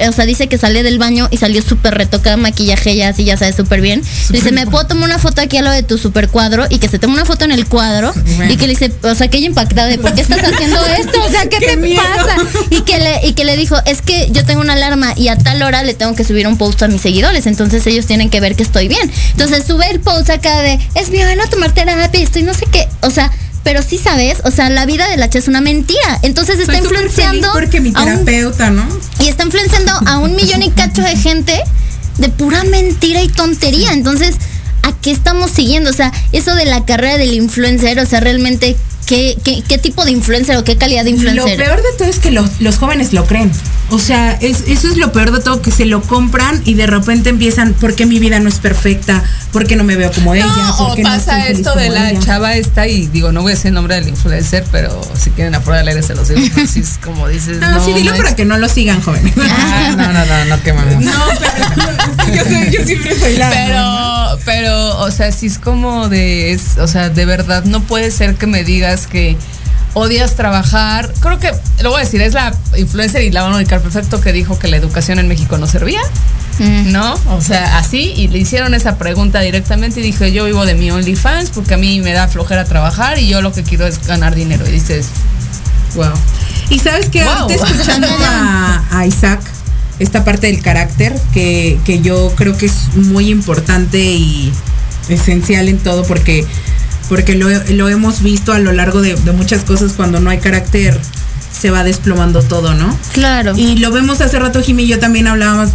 o 0.07 0.11
sea, 0.13 0.25
dice 0.25 0.47
que 0.47 0.57
sale 0.57 0.83
del 0.83 0.97
baño 0.97 1.27
y 1.29 1.37
salió 1.37 1.61
súper 1.61 1.95
retocada, 1.95 2.37
maquillaje 2.37 2.95
ya 2.95 3.09
así, 3.09 3.25
ya 3.25 3.35
sabes, 3.35 3.55
súper 3.55 3.81
bien. 3.81 4.01
dice, 4.29 4.51
¿me 4.51 4.65
puedo 4.65 4.87
tomar 4.87 5.09
una 5.09 5.19
foto 5.19 5.41
aquí 5.41 5.57
a 5.57 5.61
lo 5.61 5.71
de 5.71 5.83
tu 5.83 5.97
super 5.97 6.29
cuadro? 6.29 6.65
Y 6.69 6.79
que 6.79 6.87
se 6.87 6.99
tome 6.99 7.15
una 7.15 7.25
foto 7.25 7.45
en 7.45 7.51
el 7.51 7.67
cuadro. 7.67 8.13
Y 8.49 8.55
que 8.55 8.67
le 8.67 8.73
dice, 8.73 8.91
o 9.03 9.15
sea, 9.15 9.27
que 9.27 9.37
ella 9.37 9.47
impactada 9.47 9.87
de, 9.87 9.97
¿por 9.97 10.13
qué 10.13 10.21
estás 10.21 10.41
haciendo 10.41 10.85
esto? 10.85 11.21
O 11.23 11.29
sea, 11.29 11.49
¿qué, 11.49 11.59
te 11.59 11.95
pasa? 11.95 12.37
Y 12.69 12.81
que, 12.81 12.99
le, 12.99 13.27
y 13.27 13.33
que 13.33 13.43
le 13.43 13.57
dijo, 13.57 13.75
es 13.85 14.01
que 14.01 14.29
yo 14.31 14.45
tengo 14.45 14.61
una 14.61 14.73
alarma 14.73 15.13
y 15.17 15.27
a 15.27 15.37
tal 15.37 15.61
hora 15.61 15.83
le 15.83 15.93
tengo 15.93 16.15
que 16.15 16.23
subir 16.23 16.47
un 16.47 16.57
post 16.57 16.81
a 16.83 16.87
mis 16.87 17.01
seguidores. 17.01 17.45
Entonces 17.45 17.85
ellos 17.87 18.05
tienen 18.05 18.29
que 18.29 18.39
ver 18.39 18.55
que 18.55 18.63
estoy 18.63 18.87
bien. 18.87 19.11
Entonces 19.31 19.65
sube 19.65 19.89
el 19.91 19.99
post 19.99 20.29
acá 20.29 20.61
de, 20.61 20.79
es 20.95 21.09
bien, 21.09 21.27
no 21.37 21.47
tomar 21.49 21.73
terapia, 21.73 22.21
estoy 22.21 22.43
no 22.43 22.53
sé 22.53 22.65
qué. 22.71 22.87
O 23.01 23.09
sea, 23.09 23.31
pero 23.67 23.81
sí 23.81 23.97
sabes, 23.97 24.37
o 24.45 24.49
sea, 24.49 24.69
la 24.69 24.85
vida 24.85 25.09
de 25.09 25.17
la 25.17 25.29
Che 25.29 25.39
es 25.39 25.49
una 25.49 25.59
mentira. 25.59 26.19
Entonces 26.21 26.57
está 26.57 26.77
influenciando. 26.77 27.49
Porque 27.51 27.81
mi 27.81 27.91
terapeuta, 27.91 28.69
¿no? 28.69 28.87
Y 29.19 29.27
está 29.27 29.43
influenciando 29.43 29.91
a 30.05 30.19
un 30.19 30.37
millón 30.37 30.63
y 30.63 30.71
cacho 30.71 31.01
de 31.01 31.17
gente 31.17 31.61
de 32.17 32.29
pura 32.29 32.63
mentira 32.63 33.21
y 33.21 33.27
tontería. 33.27 33.91
Entonces, 33.91 34.35
¿a 34.83 34.93
qué 34.93 35.11
estamos 35.11 35.51
siguiendo? 35.51 35.89
O 35.89 35.93
sea, 35.93 36.13
eso 36.31 36.55
de 36.55 36.63
la 36.63 36.85
carrera 36.85 37.17
del 37.17 37.33
influencer, 37.33 37.99
o 37.99 38.05
sea, 38.05 38.21
realmente, 38.21 38.77
¿qué, 39.07 39.63
qué, 39.67 39.77
tipo 39.77 40.05
de 40.05 40.11
influencer 40.11 40.57
o 40.57 40.63
qué 40.63 40.77
calidad 40.77 41.03
de 41.03 41.11
influencer? 41.11 41.57
Lo 41.57 41.65
peor 41.65 41.77
de 41.77 41.97
todo 41.97 42.07
es 42.07 42.19
que 42.19 42.29
los, 42.29 42.61
los 42.61 42.77
jóvenes 42.77 43.13
lo 43.13 43.25
creen. 43.25 43.51
O 43.89 43.99
sea, 43.99 44.33
es, 44.41 44.65
eso 44.67 44.89
es 44.89 44.97
lo 44.97 45.13
peor 45.13 45.31
de 45.31 45.39
todo, 45.39 45.61
que 45.61 45.71
se 45.71 45.85
lo 45.85 46.01
compran 46.01 46.61
y 46.65 46.73
de 46.73 46.87
repente 46.87 47.29
empiezan, 47.29 47.73
porque 47.79 48.05
mi 48.05 48.19
vida 48.19 48.39
no 48.39 48.49
es 48.49 48.59
perfecta, 48.59 49.23
porque 49.53 49.77
no 49.77 49.85
me 49.85 49.95
veo 49.95 50.11
como 50.11 50.35
ella. 50.35 50.45
o 50.77 50.95
pasa 51.01 51.47
esto 51.47 51.73
de 51.73 51.89
la 51.89 52.19
chava 52.19 52.55
esta, 52.55 52.87
y 52.87 53.07
digo, 53.07 53.31
no 53.31 53.41
voy 53.41 53.53
a 53.53 53.55
decir 53.55 53.69
el 53.69 53.75
nombre 53.75 53.95
del 53.95 54.09
influencer, 54.09 54.65
pero 54.71 55.01
si 55.17 55.29
quieren 55.31 55.55
a 55.55 55.61
prueba 55.61 55.83
de 55.83 56.03
se 56.03 56.15
los 56.15 56.27
digo, 56.27 56.67
si 56.67 56.81
es 56.81 56.99
como 57.01 57.29
dices. 57.29 57.59
No, 57.59 57.83
sí, 57.83 57.93
dilo 57.93 58.15
para 58.17 58.35
que 58.35 58.43
no 58.43 58.57
lo 58.57 58.67
sigan, 58.67 59.01
jóvenes. 59.01 59.33
Ah, 59.37 59.95
no, 59.97 60.11
no, 60.11 60.25
no, 60.25 60.45
no 60.45 60.63
quemamos. 60.63 61.03
No, 61.03 61.11
pero 62.25 62.45
yo, 62.45 62.71
yo 62.71 62.85
siempre 62.85 63.17
soy 63.17 63.37
la. 63.37 63.49
Pero, 63.49 64.39
pero, 64.43 64.99
o 64.99 65.11
sea, 65.11 65.31
si 65.31 65.47
es 65.47 65.59
como 65.59 66.09
de, 66.09 66.51
es, 66.51 66.77
o 66.77 66.87
sea, 66.87 67.09
de 67.09 67.25
verdad, 67.25 67.63
no 67.63 67.81
puede 67.83 68.11
ser 68.11 68.35
que 68.35 68.47
me 68.47 68.63
digas 68.63 68.96
que 69.05 69.37
odias 69.93 70.35
trabajar. 70.35 71.11
Creo 71.19 71.39
que, 71.39 71.51
lo 71.81 71.91
voy 71.91 72.01
a 72.01 72.03
decir, 72.03 72.21
es 72.21 72.33
la 72.33 72.55
influencer 72.77 73.23
y 73.23 73.31
la 73.31 73.43
van 73.43 73.53
a 73.53 73.57
ubicar 73.57 73.81
perfecto 73.81 74.21
que 74.21 74.31
dijo 74.31 74.57
que 74.57 74.67
la 74.67 74.77
educación 74.77 75.19
en 75.19 75.27
México 75.27 75.57
no 75.57 75.67
servía. 75.67 76.01
Mm. 76.59 76.91
¿No? 76.91 77.13
O 77.29 77.41
sea, 77.41 77.77
así, 77.77 78.13
y 78.15 78.29
le 78.29 78.39
hicieron 78.39 78.73
esa 78.73 78.97
pregunta 78.97 79.41
directamente 79.41 79.99
y 79.99 80.03
dije, 80.03 80.31
yo 80.31 80.45
vivo 80.45 80.65
de 80.65 80.73
mi 80.73 80.89
OnlyFans 80.89 81.51
porque 81.51 81.75
a 81.75 81.77
mí 81.77 81.99
me 82.01 82.13
da 82.13 82.27
flojera 82.27 82.65
trabajar 82.65 83.19
y 83.19 83.27
yo 83.27 83.41
lo 83.41 83.51
que 83.51 83.63
quiero 83.63 83.85
es 83.85 84.05
ganar 84.07 84.33
dinero. 84.33 84.67
Y 84.67 84.71
dices, 84.71 85.07
wow. 85.95 86.13
Y 86.69 86.79
sabes 86.79 87.09
que 87.09 87.23
wow. 87.23 87.49
escuchando 87.49 88.07
a, 88.19 89.05
Isaac, 89.05 89.41
esta 89.99 90.23
parte 90.23 90.47
del 90.47 90.61
carácter, 90.61 91.15
que, 91.33 91.79
que 91.85 92.01
yo 92.01 92.33
creo 92.35 92.57
que 92.57 92.65
es 92.65 92.95
muy 92.95 93.29
importante 93.29 93.99
y 93.99 94.51
esencial 95.09 95.69
en 95.69 95.77
todo 95.77 96.03
porque 96.03 96.45
porque 97.09 97.35
lo, 97.35 97.89
hemos 97.89 98.21
visto 98.21 98.53
a 98.53 98.59
lo 98.59 98.71
largo 98.71 99.01
de, 99.01 99.15
muchas 99.33 99.63
cosas 99.63 99.93
cuando 99.93 100.19
no 100.19 100.29
hay 100.29 100.39
carácter 100.39 100.99
se 101.57 101.71
va 101.71 101.83
desplomando 101.83 102.43
todo, 102.43 102.75
¿no? 102.75 102.95
Claro. 103.13 103.53
Y 103.55 103.77
lo 103.77 103.91
vemos 103.91 104.21
hace 104.21 104.37
rato, 104.37 104.61
Jimmy 104.61 104.83
y 104.83 104.87
yo 104.87 104.99
también 104.99 105.27
hablábamos 105.27 105.71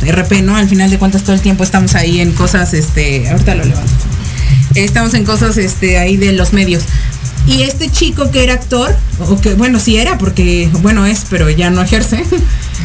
de 0.00 0.12
RP, 0.12 0.42
¿no? 0.42 0.56
Al 0.56 0.68
final 0.68 0.90
de 0.90 0.98
cuentas 0.98 1.22
todo 1.22 1.34
el 1.34 1.42
tiempo 1.42 1.64
estamos 1.64 1.94
ahí 1.94 2.20
en 2.20 2.32
cosas, 2.32 2.72
este, 2.72 3.28
ahorita 3.28 3.54
lo 3.54 3.64
levanto. 3.64 3.92
Estamos 4.74 5.14
en 5.14 5.24
cosas, 5.24 5.56
este, 5.56 5.98
ahí 5.98 6.16
de 6.16 6.32
los 6.32 6.52
medios. 6.52 6.84
Y 7.48 7.62
este 7.62 7.90
chico 7.90 8.30
que 8.30 8.44
era 8.44 8.54
actor, 8.54 8.94
o 9.20 9.40
que, 9.40 9.54
bueno, 9.54 9.80
sí 9.80 9.96
era, 9.96 10.18
porque, 10.18 10.68
bueno, 10.80 11.06
es, 11.06 11.24
pero 11.30 11.48
ya 11.50 11.70
no 11.70 11.82
ejerce. 11.82 12.24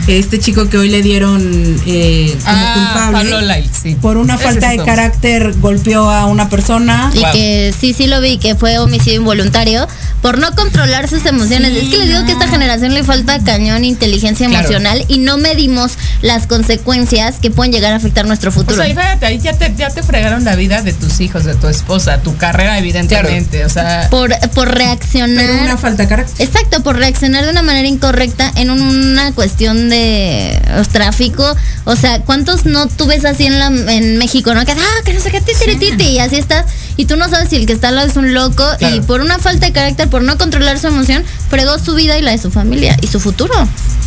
Este 0.08 0.38
chico 0.38 0.68
que 0.68 0.78
hoy 0.78 0.90
le 0.90 1.02
dieron 1.02 1.42
eh, 1.86 2.36
como 2.44 2.58
ah, 2.58 3.12
culpable 3.14 3.64
por 4.02 4.18
una 4.18 4.38
falta 4.38 4.72
de 4.72 4.78
carácter 4.80 5.54
golpeó 5.60 6.10
a 6.10 6.26
una 6.26 6.50
persona. 6.50 7.12
Y 7.14 7.24
que 7.32 7.74
sí, 7.80 7.94
sí 7.94 8.08
lo 8.08 8.20
vi, 8.20 8.38
que 8.38 8.56
fue 8.56 8.80
homicidio 8.80 9.20
involuntario 9.20 9.88
por 10.22 10.40
no 10.40 10.56
controlar 10.56 11.10
sus 11.10 11.26
emociones. 11.26 11.76
es 11.76 11.90
que 11.90 11.98
les 11.98 12.08
digo 12.08 12.26
que 12.26 12.32
a 12.32 12.34
esta 12.34 12.48
generación 12.48 12.94
le 12.94 13.04
falta 13.04 13.40
cañón 13.44 13.84
inteligencia 13.84 14.46
emocional 14.46 15.04
y 15.10 15.18
no 15.18 15.38
medimos 15.38 15.94
las 16.22 16.48
consecuencias 16.48 17.36
que 17.42 17.52
pueden 17.52 17.74
llegar 17.74 17.94
a 17.94 17.98
afectar 17.98 18.26
nuestro 18.26 18.52
futuro. 18.52 18.82
O 18.82 18.86
sea, 18.86 19.18
ahí 19.22 19.40
ya 19.40 19.54
te, 19.54 19.74
ya 19.76 19.90
te 19.90 20.02
fregaron 20.02 20.44
la 20.44 20.56
vida 20.56 20.82
de 20.82 20.94
tus 20.94 21.20
hijos, 21.20 21.44
de 21.44 21.56
tu 21.56 21.68
esposa, 21.68 22.22
tu 22.22 22.38
carrera, 22.38 22.80
evidentemente. 22.80 23.66
O 23.66 23.70
sea, 23.70 24.08
por, 24.10 24.34
por 24.54 24.74
reaccionar. 24.74 25.46
Por 25.46 25.56
una 25.64 25.78
falta 25.78 26.04
de 26.04 26.10
carácter. 26.10 26.46
Exacto, 26.46 26.82
por 26.84 26.98
reaccionar 26.98 27.44
de 27.46 27.52
una 27.52 27.62
manera 27.64 27.88
incorrecta 27.88 28.52
en 28.56 28.70
una 28.70 29.32
cuestión 29.34 29.90
de 29.90 30.60
tráfico. 30.92 31.56
O 31.86 31.96
sea, 31.96 32.22
¿cuántos 32.22 32.66
no 32.66 32.88
tú 32.88 33.06
ves 33.06 33.26
así 33.26 33.46
en, 33.46 33.60
la, 33.60 33.68
en 33.68 34.18
México, 34.18 34.54
no? 34.54 34.66
Que, 34.66 34.72
ah, 34.72 35.02
que 35.04 35.14
no 35.14 35.20
sé 35.20 35.32
qué, 35.32 35.42
titi, 35.42 36.04
y 36.04 36.20
así 36.20 36.38
estás. 36.38 36.66
Y 36.96 37.06
tú 37.06 37.16
no 37.16 37.30
sabes 37.30 37.50
si 37.50 37.56
el 37.56 37.66
que 37.66 37.74
está 37.74 37.90
al 37.90 37.96
lado 37.96 38.08
es 38.08 38.16
un 38.16 38.34
loco 38.34 38.66
y 38.80 39.02
por 39.02 39.22
una 39.22 39.40
falta 39.40 39.66
de 39.66 39.72
carácter 39.72 40.10
por 40.10 40.22
no 40.22 40.38
controlar 40.38 40.80
su 40.80 40.88
emoción, 40.88 41.24
fregó 41.50 41.80
su 41.80 41.96
vida 41.96 42.18
y 42.18 42.22
la 42.22 42.32
de 42.32 42.38
su 42.38 42.52
familia 42.52 42.98
y 43.02 43.08
su 43.08 43.20
futuro. 43.20 43.54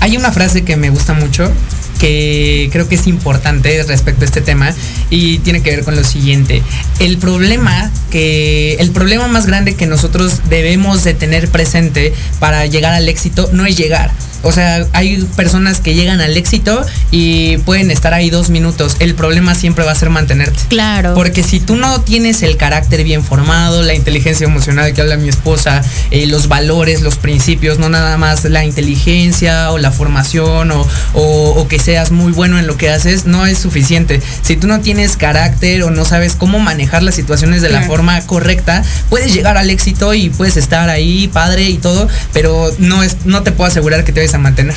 Hay 0.01 0.17
una 0.17 0.33
frase 0.33 0.65
que 0.65 0.77
me 0.77 0.91
gusta 0.91 1.15
mucho 1.15 1.51
que 1.99 2.69
creo 2.73 2.89
que 2.89 2.97
es 2.97 3.07
importante 3.07 3.83
respecto 3.87 4.23
a 4.23 4.27
este 4.27 4.41
tema 4.41 4.73
y 5.11 5.39
tiene 5.39 5.63
que 5.63 5.71
ver 5.71 5.85
con 5.85 5.97
lo 5.97 6.05
siguiente. 6.05 6.63
El 6.99 7.19
problema 7.19 7.91
que 8.11 8.75
el 8.75 8.91
problema 8.91 9.29
más 9.29 9.47
grande 9.47 9.75
que 9.75 9.87
nosotros 9.87 10.43
debemos 10.49 11.05
de 11.05 11.15
tener 11.15 11.49
presente 11.49 12.13
para 12.39 12.67
llegar 12.67 12.93
al 12.93 13.09
éxito 13.09 13.49
no 13.53 13.67
es 13.67 13.77
llegar, 13.77 14.11
o 14.47 14.53
sea, 14.53 14.87
hay 14.93 15.25
personas 15.35 15.81
que 15.81 15.95
llegan 15.95 16.21
al 16.21 16.37
éxito 16.37 16.85
y 17.11 17.57
pueden 17.59 17.91
estar 17.91 18.15
ahí 18.15 18.31
dos 18.31 18.49
minutos. 18.49 18.97
El 19.01 19.17
problema 19.17 19.57
siempre 19.57 19.85
va 19.85 19.91
a 19.91 19.95
ser 19.97 20.09
mantenerte. 20.09 20.61
Claro. 20.69 21.15
Porque 21.15 21.43
si 21.43 21.59
tú 21.59 21.75
no 21.75 22.01
tienes 22.03 22.43
el 22.43 22.57
carácter 22.57 23.03
bien 23.03 23.25
formado, 23.25 23.83
la 23.83 23.95
inteligencia 23.95 24.47
emocional 24.47 24.95
que 24.95 25.01
habla 25.01 25.17
mi 25.17 25.29
esposa, 25.29 25.83
eh, 26.13 26.27
los 26.27 26.47
valores, 26.47 27.03
los 27.03 27.17
principios, 27.17 27.81
no 27.81 27.89
nada 27.89 28.19
más 28.19 28.45
la 28.45 28.65
inteligencia 28.65 29.73
o 29.73 29.79
la 29.79 29.91
formación 29.91 30.71
o, 30.71 30.87
o, 31.15 31.67
que 31.67 31.81
seas 31.87 32.11
muy 32.11 32.33
bueno 32.33 32.59
en 32.59 32.66
lo 32.66 32.77
que 32.77 32.90
haces, 32.90 33.27
no 33.27 33.46
es 33.46 33.59
suficiente. 33.59 34.20
Si 34.42 34.57
tú 34.57 34.66
no 34.66 34.81
tienes 34.81 35.16
carácter 35.16 35.85
o 35.85 35.90
no 35.92 36.05
sabes 36.05 36.35
cómo 36.35 36.59
manejar 36.59 37.05
las 37.05 37.14
situaciones 37.14 37.62
de 37.62 37.68
la 37.68 37.83
forma 37.83 38.20
correcta, 38.22 38.83
puedes 39.09 39.33
llegar 39.33 39.57
al 39.57 39.70
éxito 39.70 40.12
y 40.12 40.29
puedes 40.29 40.57
estar 40.57 40.88
ahí, 40.88 41.29
padre 41.29 41.70
y 41.70 41.79
todo, 41.79 42.09
pero 42.33 42.75
no 42.79 43.05
es, 43.05 43.18
no 43.25 43.44
te 43.44 43.53
puedo 43.53 43.70
asegurar 43.70 44.03
que 44.03 44.11
te 44.11 44.18
vayas 44.18 44.35
a 44.35 44.38
mantener. 44.38 44.75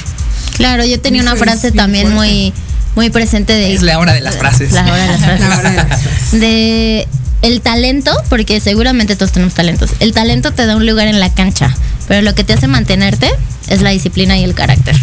Claro, 0.56 0.86
yo 0.86 1.02
tenía 1.02 1.24
una 1.24 1.36
frase 1.36 1.72
también 1.72 2.14
muy 2.14 2.54
muy 2.94 3.10
presente 3.10 3.54
de 3.54 3.74
es 3.74 3.82
la 3.82 3.98
hora 3.98 4.14
de 4.14 4.22
las 4.22 4.38
frases. 4.38 4.72
La 4.74 4.84
hora 4.84 4.98
de 4.98 5.08
las 5.08 5.22
frases. 5.22 6.40
de 6.40 7.08
el 7.42 7.62
talento, 7.62 8.12
porque 8.30 8.60
seguramente 8.60 9.16
todos 9.16 9.32
tenemos 9.32 9.56
talentos. 9.56 9.92
El 10.00 10.14
talento 10.14 10.52
te 10.52 10.68
da 10.68 10.76
un 10.76 10.86
lugar 10.86 11.08
en 11.08 11.20
la 11.20 11.34
cancha, 11.34 11.76
pero 12.08 12.22
lo 12.22 12.36
que 12.36 12.44
te 12.44 12.54
hace 12.54 12.68
mantenerte 12.68 13.32
es 13.68 13.82
la 13.82 13.90
disciplina 13.90 14.38
y 14.38 14.44
el 14.44 14.54
carácter. 14.54 14.96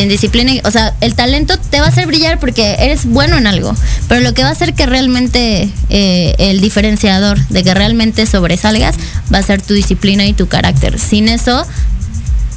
Sin 0.00 0.08
disciplina, 0.08 0.52
o 0.64 0.70
sea, 0.70 0.94
el 1.02 1.14
talento 1.14 1.58
te 1.58 1.78
va 1.78 1.84
a 1.84 1.88
hacer 1.90 2.06
brillar 2.06 2.40
porque 2.40 2.76
eres 2.78 3.04
bueno 3.04 3.36
en 3.36 3.46
algo, 3.46 3.76
pero 4.08 4.22
lo 4.22 4.32
que 4.32 4.42
va 4.42 4.48
a 4.48 4.52
hacer 4.52 4.72
que 4.72 4.86
realmente 4.86 5.70
eh, 5.90 6.34
el 6.38 6.62
diferenciador 6.62 7.38
de 7.48 7.62
que 7.62 7.74
realmente 7.74 8.24
sobresalgas 8.24 8.94
va 9.30 9.36
a 9.36 9.42
ser 9.42 9.60
tu 9.60 9.74
disciplina 9.74 10.24
y 10.24 10.32
tu 10.32 10.48
carácter. 10.48 10.98
Sin 10.98 11.28
eso, 11.28 11.66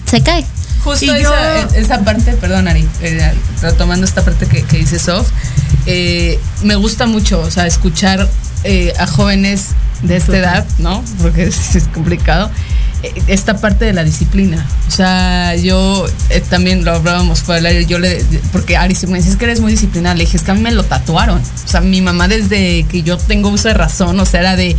se 0.10 0.22
cae. 0.22 0.46
Justo 0.86 1.14
esa, 1.14 2.00
parte, 2.06 2.32
perdón 2.32 2.70
Ari, 2.70 2.88
eh, 3.02 3.34
retomando 3.62 4.06
esta 4.06 4.24
parte 4.24 4.46
que, 4.46 4.78
dice 4.78 4.98
Sof, 4.98 5.28
eh, 5.86 6.40
me 6.62 6.76
gusta 6.76 7.08
mucho, 7.08 7.42
o 7.42 7.52
sea, 7.52 7.68
escuchar 7.68 8.30
a 8.98 9.08
jóvenes 9.08 9.72
de 10.04 10.16
esta 10.16 10.38
edad, 10.38 10.66
¿no? 10.78 11.04
Porque 11.22 11.44
es 11.44 11.90
complicado 11.94 12.52
esta 13.28 13.58
parte 13.58 13.86
de 13.86 13.94
la 13.94 14.04
disciplina. 14.04 14.66
O 14.88 14.92
sea, 14.92 15.56
yo 15.56 16.06
eh, 16.30 16.42
también 16.50 16.86
lo 16.86 16.94
hablábamos 16.94 17.42
fuera 17.42 17.72
yo 17.72 18.00
le, 18.00 18.24
porque 18.52 18.78
Ari, 18.78 18.96
me 19.08 19.18
dices 19.18 19.36
que 19.36 19.46
eres 19.46 19.60
muy 19.60 19.72
disciplinada, 19.72 20.16
le 20.16 20.24
dije, 20.24 20.38
es 20.38 20.44
que 20.44 20.52
a 20.52 20.54
mí 20.54 20.62
me 20.62 20.72
lo 20.72 20.84
tatuaron. 20.84 21.40
O 21.40 21.68
sea, 21.68 21.82
mi 21.82 22.02
mamá 22.02 22.28
desde 22.28 22.84
que 22.84 23.04
yo 23.04 23.18
tengo 23.18 23.50
uso 23.50 23.68
de 23.68 23.74
razón, 23.74 24.20
o 24.20 24.26
sea, 24.26 24.40
era 24.40 24.56
de, 24.56 24.76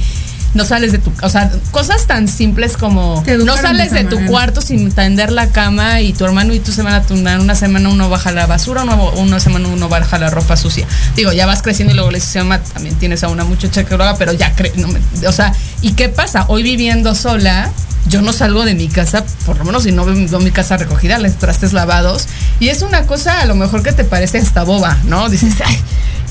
no 0.54 0.64
sales 0.64 0.92
de 0.92 0.98
tu, 0.98 1.12
o 1.22 1.28
sea, 1.28 1.50
cosas 1.72 2.06
tan 2.06 2.28
simples 2.28 2.76
como 2.76 3.22
no 3.44 3.56
sales 3.56 3.92
de, 3.92 4.04
tu 4.04 4.24
cuarto 4.26 4.60
sin 4.60 4.90
tender 4.92 5.32
la 5.32 5.48
cama 5.48 6.00
y 6.00 6.12
tu 6.12 6.24
hermano 6.24 6.54
y 6.54 6.60
tú 6.60 6.72
se 6.72 6.82
van 6.82 6.94
a 6.94 7.02
turnar, 7.02 7.40
una 7.40 7.54
semana 7.54 7.88
uno 7.88 8.08
baja 8.08 8.30
la 8.32 8.46
basura, 8.46 8.84
una, 8.84 9.40
semana 9.40 9.68
uno 9.68 9.88
baja 9.88 10.18
la 10.18 10.30
ropa 10.30 10.56
sucia. 10.56 10.86
Digo, 11.16 11.32
ya 11.32 11.46
vas 11.46 11.62
creciendo 11.62 11.92
y 11.92 11.96
luego 11.96 12.10
le 12.10 12.18
dices, 12.18 12.36
mamá, 12.36 12.60
también 12.62 12.94
tienes 12.96 13.24
a 13.24 13.28
una 13.28 13.44
muchacha 13.44 13.84
que 13.84 13.96
lo 13.96 14.04
haga, 14.04 14.16
pero 14.16 14.32
ya, 14.32 14.54
cre 14.54 14.72
no 14.76 14.88
o 15.28 15.32
sea, 15.32 15.52
¿y 15.82 15.92
qué 15.92 16.08
pasa? 16.08 16.44
Hoy 16.48 16.62
viviendo 16.62 17.14
sola, 17.14 17.70
yo 18.06 18.22
no 18.22 18.32
salgo 18.32 18.64
de 18.64 18.74
mi 18.74 18.88
casa, 18.88 19.24
por 19.46 19.56
lo 19.58 19.64
menos 19.64 19.84
si 19.84 19.92
no 19.92 20.04
veo 20.04 20.40
mi 20.40 20.50
casa 20.50 20.76
recogida, 20.76 21.18
los 21.18 21.36
trastes 21.36 21.72
lavados. 21.72 22.26
Y 22.60 22.68
es 22.68 22.82
una 22.82 23.06
cosa 23.06 23.40
a 23.40 23.46
lo 23.46 23.54
mejor 23.54 23.82
que 23.82 23.92
te 23.92 24.04
parece 24.04 24.38
hasta 24.38 24.62
boba, 24.62 24.98
¿no? 25.04 25.28
Dices, 25.28 25.54
ay, 25.64 25.80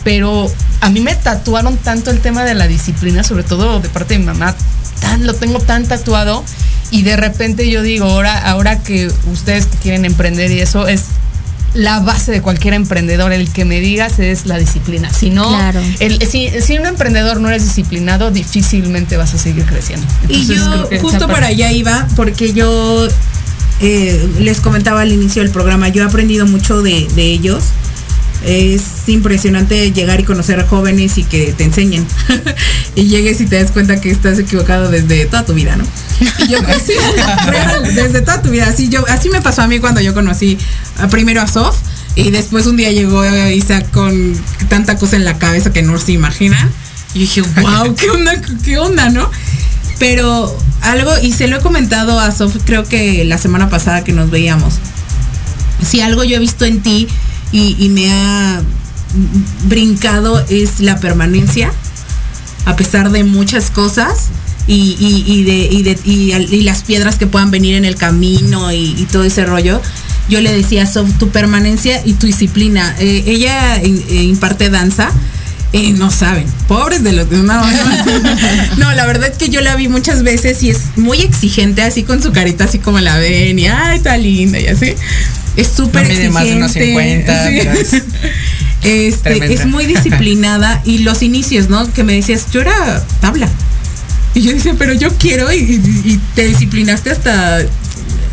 pero 0.03 0.51
a 0.81 0.89
mí 0.89 0.99
me 0.99 1.15
tatuaron 1.15 1.77
tanto 1.77 2.11
el 2.11 2.19
tema 2.19 2.43
de 2.43 2.53
la 2.53 2.67
disciplina, 2.67 3.23
sobre 3.23 3.43
todo 3.43 3.79
de 3.79 3.89
parte 3.89 4.15
de 4.15 4.19
mi 4.19 4.25
mamá, 4.25 4.55
tan, 4.99 5.25
lo 5.25 5.33
tengo 5.33 5.59
tan 5.59 5.85
tatuado. 5.85 6.43
Y 6.91 7.01
de 7.01 7.15
repente 7.15 7.69
yo 7.69 7.81
digo, 7.81 8.05
ahora, 8.05 8.37
ahora 8.37 8.83
que 8.83 9.11
ustedes 9.31 9.67
quieren 9.81 10.05
emprender 10.05 10.51
y 10.51 10.59
eso 10.59 10.87
es 10.87 11.05
la 11.73 11.99
base 12.01 12.31
de 12.31 12.41
cualquier 12.41 12.75
emprendedor, 12.75 13.33
el 13.33 13.49
que 13.49 13.65
me 13.65 13.79
digas 13.79 14.19
es 14.19 14.45
la 14.45 14.59
disciplina. 14.59 15.11
Si 15.11 15.31
no, 15.31 15.49
si, 16.29 16.77
un 16.77 16.85
emprendedor 16.85 17.39
no 17.39 17.47
eres 17.49 17.63
disciplinado, 17.63 18.29
difícilmente 18.29 19.17
vas 19.17 19.33
a 19.33 19.37
seguir 19.39 19.65
creciendo. 19.65 20.05
y 20.29 20.45
yo 20.45 20.87
justo 21.01 21.27
para 21.27 21.47
allá 21.47 21.71
iba, 21.71 22.07
porque 22.15 22.53
yo 22.53 23.07
eh, 23.79 24.29
les 24.39 24.61
comentaba 24.61 25.01
al 25.01 25.11
inicio 25.11 25.41
del 25.41 25.51
programa, 25.51 25.89
yo 25.89 26.03
he 26.03 26.05
aprendido 26.05 26.45
mucho 26.45 26.83
de, 26.83 27.07
de 27.15 27.23
ellos 27.23 27.63
es 28.43 29.07
impresionante 29.07 29.91
llegar 29.91 30.19
y 30.19 30.23
conocer 30.23 30.59
a 30.59 30.67
jóvenes 30.67 31.17
y 31.17 31.23
que 31.23 31.53
te 31.53 31.63
enseñen. 31.63 32.05
y 32.95 33.05
llegues 33.05 33.41
y 33.41 33.45
te 33.45 33.61
das 33.61 33.71
cuenta 33.71 33.99
que 34.01 34.11
estás 34.11 34.39
equivocado 34.39 34.89
desde 34.89 35.25
toda 35.25 35.45
tu 35.45 35.53
vida, 35.53 35.75
¿no? 35.75 35.85
Y 36.39 36.47
yo 36.47 36.59
sí, 36.85 36.93
desde 37.95 38.21
toda 38.21 38.41
tu 38.41 38.49
vida. 38.49 38.67
Así, 38.67 38.89
yo, 38.89 39.05
así 39.07 39.29
me 39.29 39.41
pasó 39.41 39.61
a 39.61 39.67
mí 39.67 39.79
cuando 39.79 40.01
yo 40.01 40.13
conocí 40.13 40.57
primero 41.09 41.41
a 41.41 41.47
Sof 41.47 41.75
y 42.15 42.31
después 42.31 42.67
un 42.67 42.77
día 42.77 42.91
llegó 42.91 43.25
Isa 43.49 43.83
con 43.85 44.39
tanta 44.69 44.97
cosa 44.97 45.15
en 45.15 45.25
la 45.25 45.37
cabeza 45.37 45.71
que 45.71 45.81
no 45.81 45.97
se 45.97 46.11
imagina. 46.11 46.69
Y 47.13 47.19
dije, 47.19 47.41
wow, 47.41 47.95
¿qué 47.95 48.09
onda? 48.09 48.41
¿Qué 48.63 48.77
onda, 48.77 49.09
no? 49.09 49.29
Pero 49.99 50.57
algo, 50.81 51.11
y 51.21 51.31
se 51.31 51.47
lo 51.47 51.57
he 51.57 51.59
comentado 51.61 52.19
a 52.19 52.31
Sof, 52.31 52.57
creo 52.65 52.83
que 52.83 53.23
la 53.23 53.37
semana 53.37 53.69
pasada 53.69 54.03
que 54.03 54.11
nos 54.11 54.29
veíamos. 54.29 54.75
Si 55.83 56.01
algo 56.01 56.23
yo 56.23 56.37
he 56.37 56.39
visto 56.39 56.65
en 56.65 56.81
ti 56.81 57.07
y, 57.53 57.89
me 57.89 58.11
ha 58.11 58.61
brincado 59.67 60.43
es 60.49 60.79
la 60.79 60.99
permanencia, 60.99 61.71
a 62.65 62.75
pesar 62.75 63.11
de 63.11 63.23
muchas 63.23 63.69
cosas. 63.69 64.29
Y, 64.65 65.43
de, 65.43 65.99
y, 66.03 66.61
las 66.63 66.83
piedras 66.83 67.17
que 67.17 67.27
puedan 67.27 67.51
venir 67.51 67.75
en 67.75 67.85
el 67.85 67.95
camino 67.95 68.71
y, 68.71 69.07
todo 69.11 69.23
ese 69.23 69.45
rollo. 69.45 69.81
Yo 70.29 70.41
le 70.41 70.51
decía, 70.53 70.89
tu 71.19 71.29
permanencia 71.29 72.01
y 72.05 72.13
tu 72.13 72.27
disciplina. 72.27 72.95
Eh, 72.99 73.23
ella 73.27 73.75
eh, 73.75 74.23
imparte 74.23 74.69
danza. 74.69 75.11
Eh, 75.73 75.91
no 75.91 76.11
saben, 76.11 76.45
pobres 76.67 77.03
de 77.03 77.13
los 77.13 77.27
de 77.31 77.39
una 77.39 77.59
No, 78.77 78.93
la 78.93 79.07
verdad 79.07 79.29
es 79.31 79.39
que 79.39 79.49
yo 79.49 79.59
la 79.59 79.75
vi 79.75 79.87
muchas 79.87 80.21
veces 80.21 80.61
y 80.61 80.69
es 80.69 80.95
muy 80.97 81.21
exigente, 81.21 81.81
así 81.81 82.03
con 82.03 82.21
su 82.21 82.31
carita, 82.31 82.65
así 82.65 82.77
como 82.77 82.99
la 82.99 83.17
ven, 83.17 83.57
y 83.57 83.65
ay, 83.65 83.97
está 83.97 84.15
linda 84.15 84.59
y 84.59 84.67
así 84.67 84.93
es 85.55 85.67
súper 85.67 86.07
no 86.25 86.31
más 86.31 86.45
de 86.45 86.55
unos 86.55 86.71
50, 86.71 87.49
este, 88.83 89.53
es 89.53 89.65
muy 89.65 89.85
disciplinada 89.85 90.81
y 90.85 90.99
los 90.99 91.21
inicios, 91.21 91.69
¿no? 91.69 91.91
Que 91.93 92.03
me 92.03 92.13
decías, 92.13 92.51
yo 92.51 92.61
era 92.61 93.03
tabla. 93.19 93.49
Y 94.35 94.41
yo 94.41 94.51
decía, 94.51 94.75
pero 94.77 94.93
yo 94.93 95.09
quiero 95.19 95.53
y, 95.53 96.19
te 96.33 96.45
disciplinaste 96.45 97.11
hasta 97.11 97.59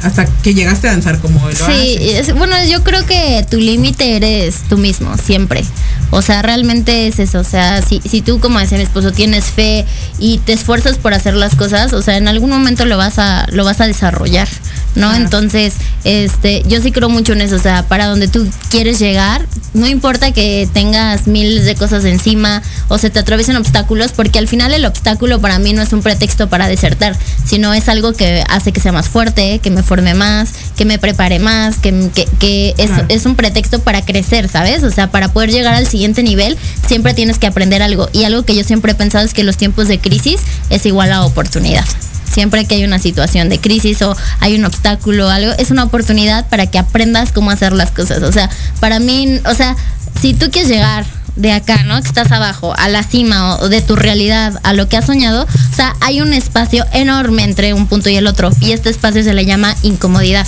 hasta 0.02 0.26
que 0.26 0.54
llegaste 0.54 0.88
a 0.88 0.92
danzar 0.92 1.18
como 1.20 1.40
lo 1.48 1.54
Sí, 1.54 1.98
bueno, 2.36 2.56
yo 2.64 2.82
creo 2.82 3.04
que 3.06 3.46
tu 3.50 3.58
límite 3.58 4.16
eres 4.16 4.62
tú 4.68 4.78
mismo, 4.78 5.16
siempre. 5.16 5.64
O 6.10 6.22
sea, 6.22 6.42
realmente 6.42 7.06
es 7.06 7.18
eso. 7.18 7.40
O 7.40 7.44
sea, 7.44 7.82
si, 7.82 8.00
si 8.00 8.22
tú, 8.22 8.40
como 8.40 8.58
decía 8.58 8.78
mi 8.78 8.84
esposo, 8.84 9.12
tienes 9.12 9.44
fe 9.44 9.86
y 10.18 10.38
te 10.38 10.52
esfuerzas 10.52 10.98
por 10.98 11.14
hacer 11.14 11.34
las 11.34 11.54
cosas, 11.54 11.92
o 11.92 12.02
sea, 12.02 12.16
en 12.16 12.28
algún 12.28 12.50
momento 12.50 12.84
lo 12.84 12.96
vas 12.96 13.18
a, 13.18 13.46
lo 13.50 13.64
vas 13.64 13.80
a 13.80 13.86
desarrollar. 13.86 14.48
¿no? 14.94 15.14
Entonces, 15.14 15.74
este, 16.04 16.62
yo 16.66 16.80
sí 16.80 16.92
creo 16.92 17.08
mucho 17.08 17.32
en 17.32 17.40
eso, 17.42 17.56
o 17.56 17.60
sea, 17.60 17.84
para 17.84 18.06
donde 18.06 18.28
tú 18.28 18.48
quieres 18.70 18.98
llegar, 18.98 19.46
no 19.72 19.86
importa 19.86 20.32
que 20.32 20.68
tengas 20.72 21.26
miles 21.26 21.64
de 21.64 21.76
cosas 21.76 22.04
encima 22.04 22.62
o 22.88 22.98
se 22.98 23.10
te 23.10 23.20
atraviesen 23.20 23.56
obstáculos, 23.56 24.12
porque 24.12 24.38
al 24.38 24.48
final 24.48 24.72
el 24.72 24.84
obstáculo 24.84 25.40
para 25.40 25.58
mí 25.58 25.72
no 25.72 25.82
es 25.82 25.92
un 25.92 26.02
pretexto 26.02 26.48
para 26.48 26.68
desertar, 26.68 27.16
sino 27.44 27.72
es 27.72 27.88
algo 27.88 28.12
que 28.12 28.44
hace 28.48 28.72
que 28.72 28.80
sea 28.80 28.92
más 28.92 29.08
fuerte, 29.08 29.60
que 29.60 29.70
me 29.70 29.82
forme 29.90 30.14
más, 30.14 30.50
que 30.76 30.84
me 30.84 31.00
prepare 31.00 31.40
más, 31.40 31.78
que, 31.78 31.92
que, 32.38 32.74
es, 32.78 32.92
es 33.08 33.26
un 33.26 33.34
pretexto 33.34 33.80
para 33.80 34.02
crecer, 34.02 34.48
¿sabes? 34.48 34.84
O 34.84 34.90
sea, 34.92 35.10
para 35.10 35.32
poder 35.32 35.50
llegar 35.50 35.74
al 35.74 35.88
siguiente 35.88 36.22
nivel, 36.22 36.56
siempre 36.86 37.12
tienes 37.12 37.38
que 37.40 37.48
aprender 37.48 37.82
algo. 37.82 38.08
Y 38.12 38.22
algo 38.22 38.44
que 38.44 38.54
yo 38.54 38.62
siempre 38.62 38.92
he 38.92 38.94
pensado 38.94 39.24
es 39.24 39.34
que 39.34 39.42
los 39.42 39.56
tiempos 39.56 39.88
de 39.88 39.98
crisis 39.98 40.38
es 40.70 40.86
igual 40.86 41.12
a 41.12 41.24
oportunidad 41.24 41.84
siempre 42.32 42.64
que 42.64 42.76
hay 42.76 42.84
una 42.84 43.00
situación 43.00 43.48
de 43.48 43.58
crisis 43.58 44.00
o 44.02 44.16
hay 44.38 44.54
un 44.54 44.64
obstáculo 44.64 45.26
o 45.26 45.30
algo, 45.30 45.50
es 45.58 45.72
una 45.72 45.82
oportunidad 45.82 46.48
para 46.48 46.68
que 46.68 46.78
aprendas 46.78 47.32
cómo 47.32 47.50
hacer 47.50 47.72
las 47.72 47.90
cosas. 47.90 48.22
O 48.22 48.30
sea, 48.30 48.48
para 48.78 49.00
mí, 49.00 49.40
o 49.44 49.54
sea, 49.54 49.74
si 50.20 50.34
tú 50.34 50.48
quieres 50.52 50.70
llegar 50.70 51.04
de 51.40 51.52
acá, 51.52 51.84
¿no? 51.84 52.00
Que 52.00 52.08
estás 52.08 52.30
abajo, 52.32 52.74
a 52.76 52.88
la 52.88 53.02
cima 53.02 53.56
o 53.56 53.68
de 53.68 53.80
tu 53.80 53.96
realidad, 53.96 54.60
a 54.62 54.74
lo 54.74 54.88
que 54.88 54.96
has 54.96 55.06
soñado, 55.06 55.44
o 55.44 55.74
sea, 55.74 55.94
hay 56.00 56.20
un 56.20 56.32
espacio 56.32 56.84
enorme 56.92 57.44
entre 57.44 57.72
un 57.74 57.86
punto 57.86 58.10
y 58.10 58.16
el 58.16 58.26
otro. 58.26 58.50
Y 58.60 58.72
este 58.72 58.90
espacio 58.90 59.22
se 59.22 59.34
le 59.34 59.46
llama 59.46 59.74
incomodidad. 59.82 60.46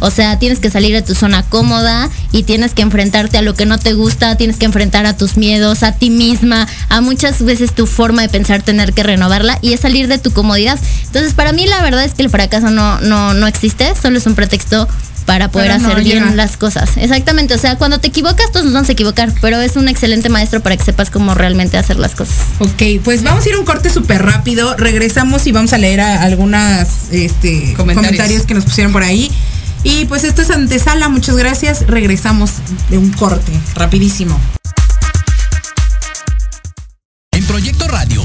O 0.00 0.10
sea, 0.10 0.38
tienes 0.38 0.58
que 0.58 0.70
salir 0.70 0.92
de 0.92 1.02
tu 1.02 1.14
zona 1.14 1.42
cómoda 1.42 2.10
y 2.30 2.42
tienes 2.42 2.74
que 2.74 2.82
enfrentarte 2.82 3.38
a 3.38 3.42
lo 3.42 3.54
que 3.54 3.64
no 3.64 3.78
te 3.78 3.94
gusta, 3.94 4.36
tienes 4.36 4.56
que 4.56 4.66
enfrentar 4.66 5.06
a 5.06 5.16
tus 5.16 5.36
miedos, 5.36 5.82
a 5.82 5.92
ti 5.92 6.10
misma, 6.10 6.68
a 6.88 7.00
muchas 7.00 7.42
veces 7.42 7.74
tu 7.74 7.86
forma 7.86 8.22
de 8.22 8.28
pensar 8.28 8.62
tener 8.62 8.92
que 8.92 9.02
renovarla 9.02 9.58
y 9.62 9.72
es 9.72 9.80
salir 9.80 10.08
de 10.08 10.18
tu 10.18 10.30
comodidad. 10.32 10.78
Entonces, 11.06 11.32
para 11.32 11.52
mí 11.52 11.66
la 11.66 11.80
verdad 11.82 12.04
es 12.04 12.12
que 12.12 12.22
el 12.22 12.30
fracaso 12.30 12.70
no, 12.70 13.00
no, 13.00 13.32
no 13.34 13.46
existe, 13.46 13.94
solo 14.00 14.18
es 14.18 14.26
un 14.26 14.34
pretexto 14.34 14.88
para 15.26 15.50
poder 15.50 15.70
hacer 15.72 16.02
bien 16.02 16.36
las 16.36 16.56
cosas. 16.56 16.96
Exactamente, 16.96 17.54
o 17.54 17.58
sea, 17.58 17.76
cuando 17.76 17.98
te 17.98 18.08
equivocas, 18.08 18.50
todos 18.52 18.64
nos 18.64 18.74
vamos 18.74 18.88
a 18.88 18.92
equivocar, 18.92 19.32
pero 19.40 19.60
es 19.60 19.76
un 19.76 19.88
excelente 19.88 20.28
maestro 20.28 20.60
para 20.60 20.76
que 20.76 20.84
sepas 20.84 21.10
cómo 21.10 21.34
realmente 21.34 21.76
hacer 21.78 21.96
las 21.96 22.14
cosas. 22.14 22.36
Ok, 22.58 23.02
pues 23.02 23.22
vamos 23.22 23.44
a 23.44 23.48
ir 23.48 23.56
un 23.56 23.64
corte 23.64 23.90
súper 23.90 24.22
rápido, 24.22 24.76
regresamos 24.76 25.46
y 25.46 25.52
vamos 25.52 25.72
a 25.72 25.78
leer 25.78 26.00
algunas 26.00 27.10
este, 27.10 27.74
comentarios. 27.74 28.42
que 28.44 28.54
nos 28.54 28.64
pusieron 28.64 28.92
por 28.92 29.02
ahí. 29.02 29.30
Y 29.82 30.06
pues 30.06 30.24
esto 30.24 30.42
es 30.42 30.50
antesala, 30.50 31.08
muchas 31.08 31.36
gracias, 31.36 31.86
regresamos 31.86 32.52
de 32.88 32.98
un 32.98 33.12
corte, 33.12 33.52
rapidísimo. 33.74 34.40
En 37.32 37.44
Proyecto 37.44 37.86
Radio 37.88 38.24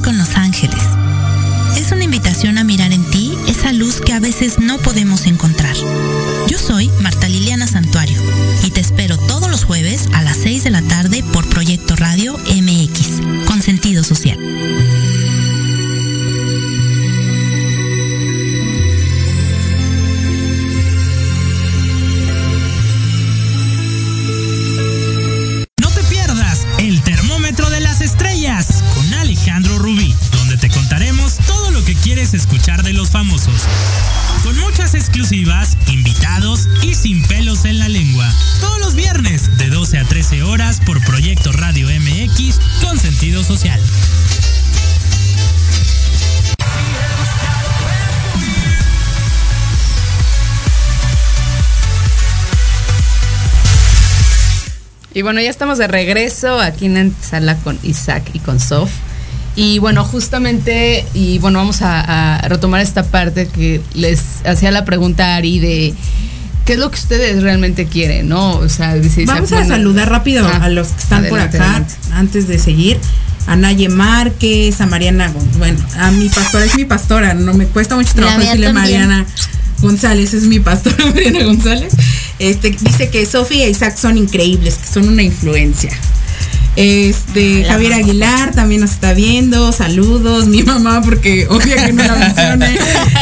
Con 0.00 0.18
Los 0.18 0.36
Ángeles. 0.36 0.82
Es 1.76 1.92
una 1.92 2.04
invitación 2.04 2.58
a 2.58 2.64
mirar 2.64 2.92
en 2.92 3.04
ti 3.10 3.36
esa 3.46 3.72
luz 3.72 4.00
que 4.00 4.12
a 4.12 4.20
veces 4.20 4.58
no 4.58 4.78
podemos 4.78 5.26
encontrar. 5.26 5.74
Yo 6.48 6.58
soy 6.58 6.90
Marta 7.00 7.28
exclusivas, 35.14 35.78
invitados 35.86 36.68
y 36.82 36.92
sin 36.92 37.22
pelos 37.28 37.64
en 37.66 37.78
la 37.78 37.88
lengua. 37.88 38.28
Todos 38.60 38.80
los 38.80 38.94
viernes 38.96 39.56
de 39.58 39.68
12 39.68 39.98
a 39.98 40.04
13 40.04 40.42
horas 40.42 40.80
por 40.84 41.00
Proyecto 41.04 41.52
Radio 41.52 41.86
MX 41.86 42.58
con 42.82 42.98
sentido 42.98 43.44
social. 43.44 43.80
Y 55.12 55.22
bueno, 55.22 55.40
ya 55.40 55.50
estamos 55.50 55.78
de 55.78 55.86
regreso 55.86 56.58
aquí 56.58 56.86
en 56.86 57.14
sala 57.22 57.56
con 57.58 57.78
Isaac 57.84 58.30
y 58.32 58.40
con 58.40 58.58
Sof. 58.58 58.90
Y 59.56 59.78
bueno, 59.78 60.04
justamente, 60.04 61.04
y 61.14 61.38
bueno, 61.38 61.58
vamos 61.60 61.82
a, 61.82 62.38
a, 62.38 62.48
retomar 62.48 62.80
esta 62.80 63.04
parte 63.04 63.46
que 63.46 63.80
les 63.94 64.44
hacía 64.44 64.70
la 64.72 64.84
pregunta 64.84 65.34
a 65.34 65.36
Ari 65.36 65.60
de 65.60 65.94
qué 66.64 66.74
es 66.74 66.78
lo 66.78 66.90
que 66.90 66.98
ustedes 66.98 67.42
realmente 67.42 67.86
quieren, 67.86 68.28
¿no? 68.28 68.52
O 68.56 68.68
sea, 68.68 68.94
dice, 68.94 69.24
vamos 69.26 69.52
a 69.52 69.64
saludar 69.64 70.08
rápido 70.10 70.46
ah, 70.46 70.64
a 70.64 70.68
los 70.68 70.88
que 70.88 71.00
están 71.00 71.26
por 71.26 71.40
acá 71.40 71.58
adelante. 71.58 71.94
antes 72.12 72.48
de 72.48 72.58
seguir. 72.58 72.98
A 73.46 73.56
Naye 73.56 73.90
Márquez, 73.90 74.80
a 74.80 74.86
Mariana, 74.86 75.30
bueno, 75.58 75.78
a 75.98 76.10
mi 76.12 76.30
pastora, 76.30 76.64
es 76.64 76.76
mi 76.76 76.86
pastora, 76.86 77.34
no 77.34 77.52
me 77.52 77.66
cuesta 77.66 77.94
mucho 77.94 78.14
trabajo 78.14 78.38
decirle 78.38 78.72
Mariana 78.72 79.26
González, 79.82 80.32
es 80.32 80.44
mi 80.44 80.60
pastora 80.60 80.96
Mariana 81.14 81.44
González. 81.44 81.92
Este 82.38 82.70
dice 82.70 83.10
que 83.10 83.26
Sofía 83.26 83.68
y 83.68 83.70
Isaac 83.70 83.98
son 83.98 84.16
increíbles, 84.16 84.76
que 84.76 84.86
son 84.86 85.08
una 85.08 85.22
influencia. 85.22 85.90
Este, 86.76 87.64
Javier 87.64 87.94
Aguilar 87.94 88.52
también 88.52 88.80
nos 88.80 88.90
está 88.92 89.12
viendo. 89.12 89.70
Saludos, 89.72 90.46
mi 90.46 90.62
mamá, 90.62 91.02
porque 91.02 91.46
obvio 91.48 91.76
que 91.76 91.92
me 91.92 92.06
la 92.06 92.14
mencione 92.16 92.76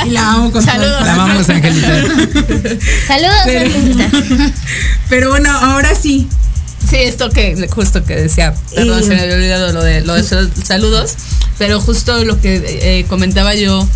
y 0.06 0.10
la 0.10 0.32
amo 0.32 0.52
con 0.52 0.62
Saludos. 0.62 1.04
La 1.04 1.14
amamos, 1.14 1.48
Angelita. 1.48 2.02
Saludos, 3.06 3.40
pero, 3.44 3.66
Angelita. 3.66 4.10
Pero 5.08 5.28
bueno, 5.28 5.50
ahora 5.50 5.94
sí. 5.94 6.26
Sí, 6.88 6.96
esto 6.96 7.30
que 7.30 7.68
justo 7.70 8.04
que 8.04 8.16
decía, 8.16 8.54
perdón, 8.74 9.02
y, 9.02 9.04
se 9.04 9.14
me 9.14 9.20
había 9.20 9.36
olvidado 9.36 9.72
lo 9.72 9.82
de, 9.82 10.00
lo 10.00 10.14
de 10.14 10.24
saludos, 10.24 11.14
pero 11.56 11.80
justo 11.80 12.24
lo 12.24 12.40
que 12.40 12.60
eh, 12.66 13.04
comentaba 13.08 13.54
yo 13.54 13.86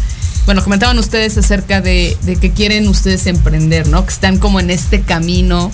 bueno, 0.47 0.63
comentaban 0.63 0.97
ustedes 0.99 1.37
acerca 1.37 1.81
de, 1.81 2.17
de, 2.23 2.37
que 2.37 2.53
quieren 2.53 2.87
ustedes 2.87 3.27
emprender, 3.27 3.89
¿no? 3.89 4.07
Que 4.07 4.13
están 4.13 4.39
como 4.39 4.61
en 4.61 4.71
este 4.71 5.01
camino 5.01 5.73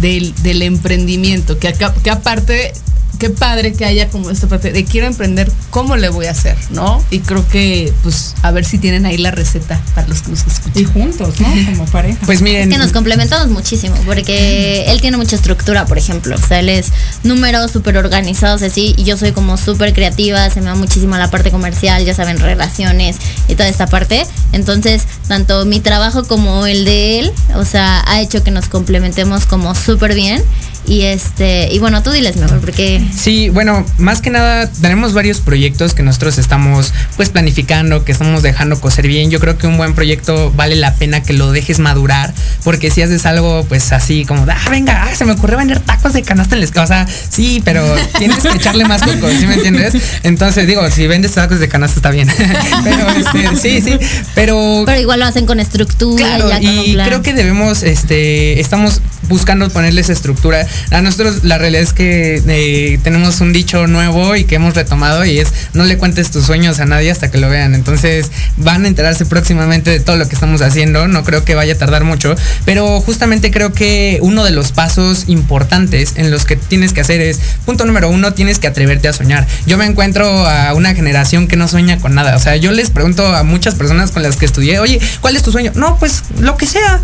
del, 0.00 0.32
del 0.42 0.62
emprendimiento, 0.62 1.58
que, 1.58 1.66
acá, 1.66 1.92
que 2.02 2.10
aparte 2.10 2.72
qué 3.18 3.30
padre 3.30 3.72
que 3.72 3.84
haya 3.84 4.08
como 4.08 4.30
esta 4.30 4.46
parte 4.46 4.72
de 4.72 4.84
quiero 4.84 5.06
emprender, 5.06 5.50
¿cómo 5.70 5.96
le 5.96 6.08
voy 6.08 6.26
a 6.26 6.30
hacer? 6.30 6.56
¿No? 6.70 7.02
Y 7.10 7.20
creo 7.20 7.46
que, 7.48 7.92
pues, 8.02 8.34
a 8.42 8.50
ver 8.50 8.64
si 8.64 8.78
tienen 8.78 9.06
ahí 9.06 9.18
la 9.18 9.30
receta 9.30 9.80
para 9.94 10.06
los 10.08 10.22
que 10.22 10.30
nos 10.30 10.46
escuchan. 10.46 10.82
Y 10.82 10.84
juntos, 10.84 11.34
¿no? 11.40 11.48
Como 11.70 11.84
pareja. 11.86 12.18
Pues 12.26 12.42
miren. 12.42 12.72
Es 12.72 12.78
que 12.78 12.82
nos 12.82 12.92
complementamos 12.92 13.48
muchísimo, 13.48 13.96
porque 14.06 14.86
él 14.88 15.00
tiene 15.00 15.16
mucha 15.16 15.36
estructura, 15.36 15.84
por 15.86 15.98
ejemplo. 15.98 16.36
O 16.36 16.46
sea, 16.46 16.60
él 16.60 16.68
es 16.68 16.92
números 17.24 17.70
súper 17.70 17.96
organizados, 17.96 18.62
así, 18.62 18.94
y 18.96 19.04
yo 19.04 19.16
soy 19.16 19.32
como 19.32 19.56
súper 19.56 19.92
creativa, 19.92 20.48
se 20.50 20.60
me 20.60 20.66
da 20.66 20.74
muchísimo 20.74 21.16
la 21.16 21.30
parte 21.30 21.50
comercial, 21.50 22.04
ya 22.04 22.14
saben, 22.14 22.38
relaciones 22.38 23.16
y 23.48 23.54
toda 23.54 23.68
esta 23.68 23.86
parte. 23.86 24.26
Entonces, 24.52 25.02
tanto 25.26 25.64
mi 25.64 25.80
trabajo 25.80 26.24
como 26.24 26.66
el 26.66 26.84
de 26.84 27.18
él, 27.20 27.32
o 27.54 27.64
sea, 27.64 28.02
ha 28.06 28.20
hecho 28.20 28.42
que 28.42 28.50
nos 28.50 28.68
complementemos 28.68 29.46
como 29.46 29.74
súper 29.74 30.14
bien. 30.14 30.42
Y 30.88 31.02
este, 31.02 31.68
y 31.70 31.78
bueno, 31.80 32.02
tú 32.02 32.10
diles 32.10 32.36
mejor, 32.38 32.60
porque 32.60 33.04
Sí, 33.14 33.50
bueno, 33.50 33.84
más 33.98 34.22
que 34.22 34.30
nada 34.30 34.70
tenemos 34.80 35.12
varios 35.12 35.40
proyectos 35.40 35.92
que 35.92 36.02
nosotros 36.02 36.38
estamos 36.38 36.94
pues 37.16 37.28
planificando, 37.28 38.06
que 38.06 38.12
estamos 38.12 38.42
dejando 38.42 38.80
coser 38.80 39.06
bien. 39.06 39.30
Yo 39.30 39.38
creo 39.38 39.58
que 39.58 39.66
un 39.66 39.76
buen 39.76 39.94
proyecto 39.94 40.50
vale 40.56 40.76
la 40.76 40.94
pena 40.94 41.22
que 41.22 41.34
lo 41.34 41.52
dejes 41.52 41.78
madurar, 41.78 42.32
porque 42.64 42.90
si 42.90 43.02
haces 43.02 43.26
algo 43.26 43.66
pues 43.68 43.92
así 43.92 44.24
como, 44.24 44.46
ah, 44.50 44.70
venga, 44.70 45.04
ah, 45.04 45.14
se 45.14 45.26
me 45.26 45.32
ocurrió 45.32 45.58
vender 45.58 45.80
tacos 45.80 46.14
de 46.14 46.22
canasta 46.22 46.54
en 46.54 46.60
la 46.60 46.64
escala. 46.64 46.84
O 46.84 46.88
sea, 46.88 47.06
sí, 47.06 47.60
pero 47.62 47.84
tienes 48.18 48.38
que 48.38 48.56
echarle 48.56 48.86
más 48.86 49.02
coco, 49.02 49.28
¿sí 49.28 49.46
me 49.46 49.54
entiendes? 49.54 49.94
Entonces 50.22 50.66
digo, 50.66 50.90
si 50.90 51.06
vendes 51.06 51.32
tacos 51.32 51.60
de 51.60 51.68
canasta 51.68 51.96
está 51.96 52.10
bien. 52.10 52.28
pero 52.84 53.10
este, 53.10 53.56
sí, 53.60 53.82
sí, 53.82 53.98
pero... 54.34 54.84
Pero 54.86 55.00
igual 55.00 55.20
lo 55.20 55.26
hacen 55.26 55.44
con 55.44 55.60
estructura. 55.60 56.36
Claro, 56.36 56.50
y, 56.62 56.92
y 56.92 56.96
creo 56.96 57.20
que 57.20 57.34
debemos, 57.34 57.82
este, 57.82 58.58
estamos 58.58 59.02
buscando 59.28 59.68
ponerles 59.68 60.08
estructura. 60.08 60.66
A 60.90 61.00
nosotros 61.02 61.44
la 61.44 61.58
realidad 61.58 61.82
es 61.82 61.92
que 61.92 62.42
eh, 62.46 62.98
tenemos 63.02 63.40
un 63.40 63.52
dicho 63.52 63.86
nuevo 63.86 64.36
y 64.36 64.44
que 64.44 64.56
hemos 64.56 64.74
retomado 64.74 65.24
y 65.24 65.38
es 65.38 65.48
no 65.74 65.84
le 65.84 65.98
cuentes 65.98 66.30
tus 66.30 66.46
sueños 66.46 66.80
a 66.80 66.86
nadie 66.86 67.10
hasta 67.10 67.30
que 67.30 67.38
lo 67.38 67.48
vean. 67.48 67.74
Entonces 67.74 68.30
van 68.56 68.84
a 68.84 68.88
enterarse 68.88 69.26
próximamente 69.26 69.90
de 69.90 70.00
todo 70.00 70.16
lo 70.16 70.28
que 70.28 70.34
estamos 70.34 70.62
haciendo. 70.62 71.08
No 71.08 71.24
creo 71.24 71.44
que 71.44 71.54
vaya 71.54 71.74
a 71.74 71.78
tardar 71.78 72.04
mucho, 72.04 72.34
pero 72.64 73.00
justamente 73.00 73.50
creo 73.50 73.72
que 73.72 74.18
uno 74.22 74.44
de 74.44 74.50
los 74.50 74.72
pasos 74.72 75.24
importantes 75.26 76.14
en 76.16 76.30
los 76.30 76.44
que 76.44 76.56
tienes 76.56 76.92
que 76.92 77.00
hacer 77.00 77.20
es, 77.20 77.40
punto 77.64 77.84
número 77.84 78.08
uno, 78.08 78.32
tienes 78.32 78.58
que 78.58 78.66
atreverte 78.66 79.08
a 79.08 79.12
soñar. 79.12 79.46
Yo 79.66 79.78
me 79.78 79.86
encuentro 79.86 80.46
a 80.46 80.74
una 80.74 80.94
generación 80.94 81.48
que 81.48 81.56
no 81.56 81.68
sueña 81.68 81.98
con 81.98 82.14
nada. 82.14 82.36
O 82.36 82.38
sea, 82.38 82.56
yo 82.56 82.72
les 82.72 82.90
pregunto 82.90 83.26
a 83.34 83.42
muchas 83.42 83.74
personas 83.74 84.10
con 84.10 84.22
las 84.22 84.36
que 84.36 84.46
estudié, 84.46 84.78
oye, 84.78 85.00
¿cuál 85.20 85.36
es 85.36 85.42
tu 85.42 85.52
sueño? 85.52 85.72
No, 85.74 85.98
pues 85.98 86.22
lo 86.40 86.56
que 86.56 86.66
sea. 86.66 87.00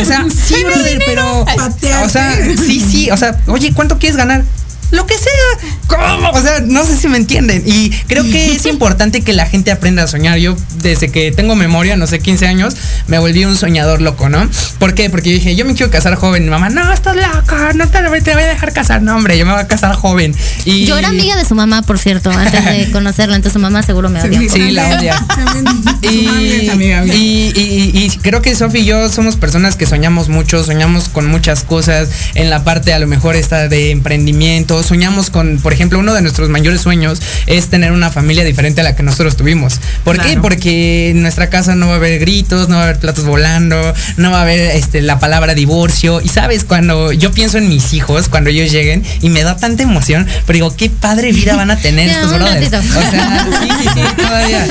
O 0.00 0.04
sea, 0.04 0.24
sí, 0.30 0.64
brother, 0.64 1.02
pero 1.04 1.42
o 1.42 2.08
sea, 2.08 2.36
sí, 2.56 2.80
sí, 2.80 3.10
o 3.10 3.16
sea, 3.16 3.38
oye, 3.48 3.72
¿cuánto 3.74 3.98
quieres 3.98 4.16
ganar? 4.16 4.42
Lo 4.90 5.06
que 5.06 5.14
sea. 5.14 5.70
¿Cómo? 5.86 6.30
O 6.30 6.40
sea, 6.40 6.60
no 6.60 6.84
sé 6.84 6.96
si 6.96 7.08
me 7.08 7.16
entienden. 7.16 7.62
Y 7.66 7.90
creo 8.06 8.24
que 8.24 8.52
es 8.52 8.66
importante 8.74 9.22
que 9.22 9.32
la 9.32 9.46
gente 9.46 9.70
aprenda 9.70 10.04
a 10.04 10.06
soñar. 10.06 10.38
Yo, 10.38 10.56
desde 10.82 11.10
que 11.10 11.32
tengo 11.32 11.56
memoria, 11.56 11.96
no 11.96 12.06
sé, 12.06 12.20
15 12.20 12.46
años, 12.46 12.76
me 13.06 13.18
volví 13.18 13.44
un 13.44 13.56
soñador 13.56 14.00
loco, 14.00 14.28
¿no? 14.28 14.48
¿Por 14.78 14.94
qué? 14.94 15.10
Porque 15.10 15.30
dije, 15.30 15.56
yo 15.56 15.64
me 15.64 15.74
quiero 15.74 15.90
casar 15.90 16.14
joven. 16.14 16.44
Mi 16.44 16.50
mamá, 16.50 16.70
no, 16.70 16.92
estás 16.92 17.16
loca, 17.16 17.72
no 17.74 17.88
te, 17.88 17.98
te 18.20 18.34
voy 18.34 18.42
a 18.42 18.46
dejar 18.46 18.72
casar. 18.72 19.02
No, 19.02 19.16
hombre, 19.16 19.38
yo 19.38 19.46
me 19.46 19.52
voy 19.52 19.60
a 19.60 19.68
casar 19.68 19.94
joven. 19.94 20.34
Y... 20.64 20.86
Yo 20.86 20.98
era 20.98 21.08
amiga 21.08 21.36
de 21.36 21.44
su 21.44 21.54
mamá, 21.54 21.82
por 21.82 21.98
cierto, 21.98 22.30
antes 22.30 22.64
de 22.64 22.90
conocerla. 22.92 23.36
Entonces 23.36 23.54
su 23.54 23.60
mamá 23.60 23.82
seguro 23.82 24.08
me 24.08 24.22
odia. 24.22 24.40
Sí, 24.48 24.70
la 24.70 24.88
odia. 24.88 25.26
y, 26.02 26.06
y, 26.06 27.52
y, 27.54 28.04
y, 28.04 28.10
creo 28.22 28.42
que 28.42 28.54
Sofi 28.54 28.78
y 28.78 28.84
yo 28.84 29.08
somos 29.08 29.36
personas 29.36 29.76
que 29.76 29.86
soñamos 29.86 30.28
mucho, 30.28 30.64
soñamos 30.64 31.08
con 31.08 31.26
muchas 31.26 31.62
cosas 31.62 32.08
en 32.34 32.50
la 32.50 32.64
parte 32.64 32.92
a 32.92 32.98
lo 32.98 33.06
mejor 33.06 33.36
esta 33.36 33.68
de 33.68 33.90
emprendimiento 33.90 34.73
soñamos 34.82 35.30
con, 35.30 35.58
por 35.58 35.72
ejemplo, 35.72 35.98
uno 35.98 36.14
de 36.14 36.22
nuestros 36.22 36.48
mayores 36.48 36.80
sueños 36.80 37.20
es 37.46 37.68
tener 37.68 37.92
una 37.92 38.10
familia 38.10 38.44
diferente 38.44 38.80
a 38.80 38.84
la 38.84 38.96
que 38.96 39.02
nosotros 39.02 39.36
tuvimos. 39.36 39.80
¿Por 40.04 40.18
qué? 40.18 40.38
Porque 40.38 41.10
en 41.10 41.22
nuestra 41.22 41.50
casa 41.50 41.74
no 41.74 41.88
va 41.88 41.94
a 41.94 41.96
haber 41.96 42.18
gritos, 42.18 42.68
no 42.68 42.76
va 42.76 42.82
a 42.82 42.84
haber 42.84 42.98
platos 42.98 43.24
volando, 43.24 43.94
no 44.16 44.30
va 44.30 44.38
a 44.38 44.42
haber 44.42 44.60
este, 44.76 45.02
la 45.02 45.18
palabra 45.18 45.54
divorcio. 45.54 46.20
Y 46.20 46.28
sabes, 46.28 46.64
cuando 46.64 47.12
yo 47.12 47.32
pienso 47.32 47.58
en 47.58 47.68
mis 47.68 47.92
hijos, 47.92 48.28
cuando 48.28 48.50
ellos 48.50 48.70
lleguen, 48.70 49.02
y 49.20 49.30
me 49.30 49.42
da 49.42 49.56
tanta 49.56 49.82
emoción, 49.82 50.26
pero 50.46 50.54
digo, 50.54 50.76
qué 50.76 50.90
padre 50.90 51.32
vida 51.32 51.56
van 51.56 51.70
a 51.70 51.76
tener 51.76 52.08
estos 52.10 52.34
brothers. 52.34 52.66
O 52.66 53.10
sea, 53.10 53.46
sí, 53.62 53.68
sí, 53.82 53.88
sí, 53.94 54.00
todavía. 54.16 54.66